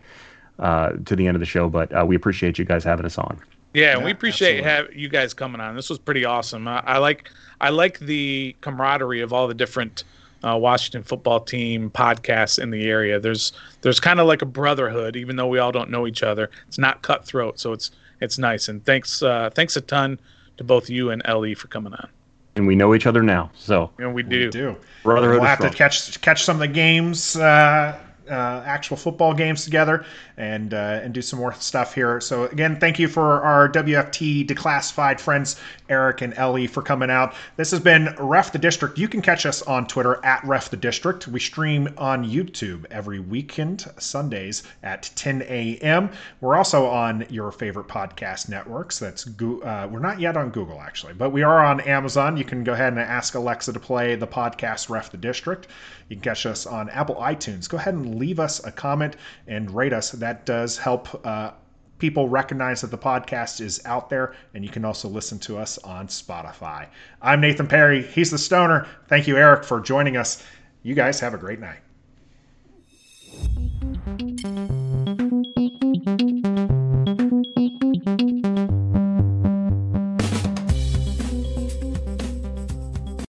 [0.59, 3.17] uh, to the end of the show, but uh, we appreciate you guys having us
[3.17, 3.41] on.
[3.73, 5.75] Yeah, yeah we appreciate have you guys coming on.
[5.75, 6.67] This was pretty awesome.
[6.67, 7.29] I, I like
[7.59, 10.03] I like the camaraderie of all the different
[10.43, 13.19] uh, Washington football team podcasts in the area.
[13.19, 16.49] There's there's kind of like a brotherhood, even though we all don't know each other.
[16.67, 18.67] It's not cutthroat, so it's it's nice.
[18.67, 20.19] And thanks uh, thanks a ton
[20.57, 22.09] to both you and Ellie for coming on.
[22.55, 24.45] And we know each other now, so and we do.
[24.45, 24.75] We do.
[25.03, 25.39] Brotherhood.
[25.39, 27.37] We'll have to catch catch some of the games.
[27.37, 27.97] Uh,
[28.31, 30.05] uh, actual football games together
[30.37, 32.19] and uh, and do some more stuff here.
[32.21, 35.59] So again, thank you for our WFT declassified friends
[35.89, 37.35] Eric and Ellie for coming out.
[37.57, 38.97] This has been Ref the District.
[38.97, 41.27] You can catch us on Twitter at Ref the District.
[41.27, 46.09] We stream on YouTube every weekend Sundays at 10 a.m.
[46.39, 48.99] We're also on your favorite podcast networks.
[48.99, 52.37] That's uh, we're not yet on Google actually, but we are on Amazon.
[52.37, 55.67] You can go ahead and ask Alexa to play the podcast Ref the District.
[56.07, 57.69] You can catch us on Apple iTunes.
[57.69, 59.15] Go ahead and leave us a comment
[59.47, 60.11] and rate us.
[60.11, 61.51] That does help uh,
[61.97, 65.79] people recognize that the podcast is out there, and you can also listen to us
[65.79, 66.87] on Spotify.
[67.21, 68.03] I'm Nathan Perry.
[68.03, 68.87] He's the Stoner.
[69.07, 70.43] Thank you, Eric, for joining us.
[70.83, 71.79] You guys have a great night.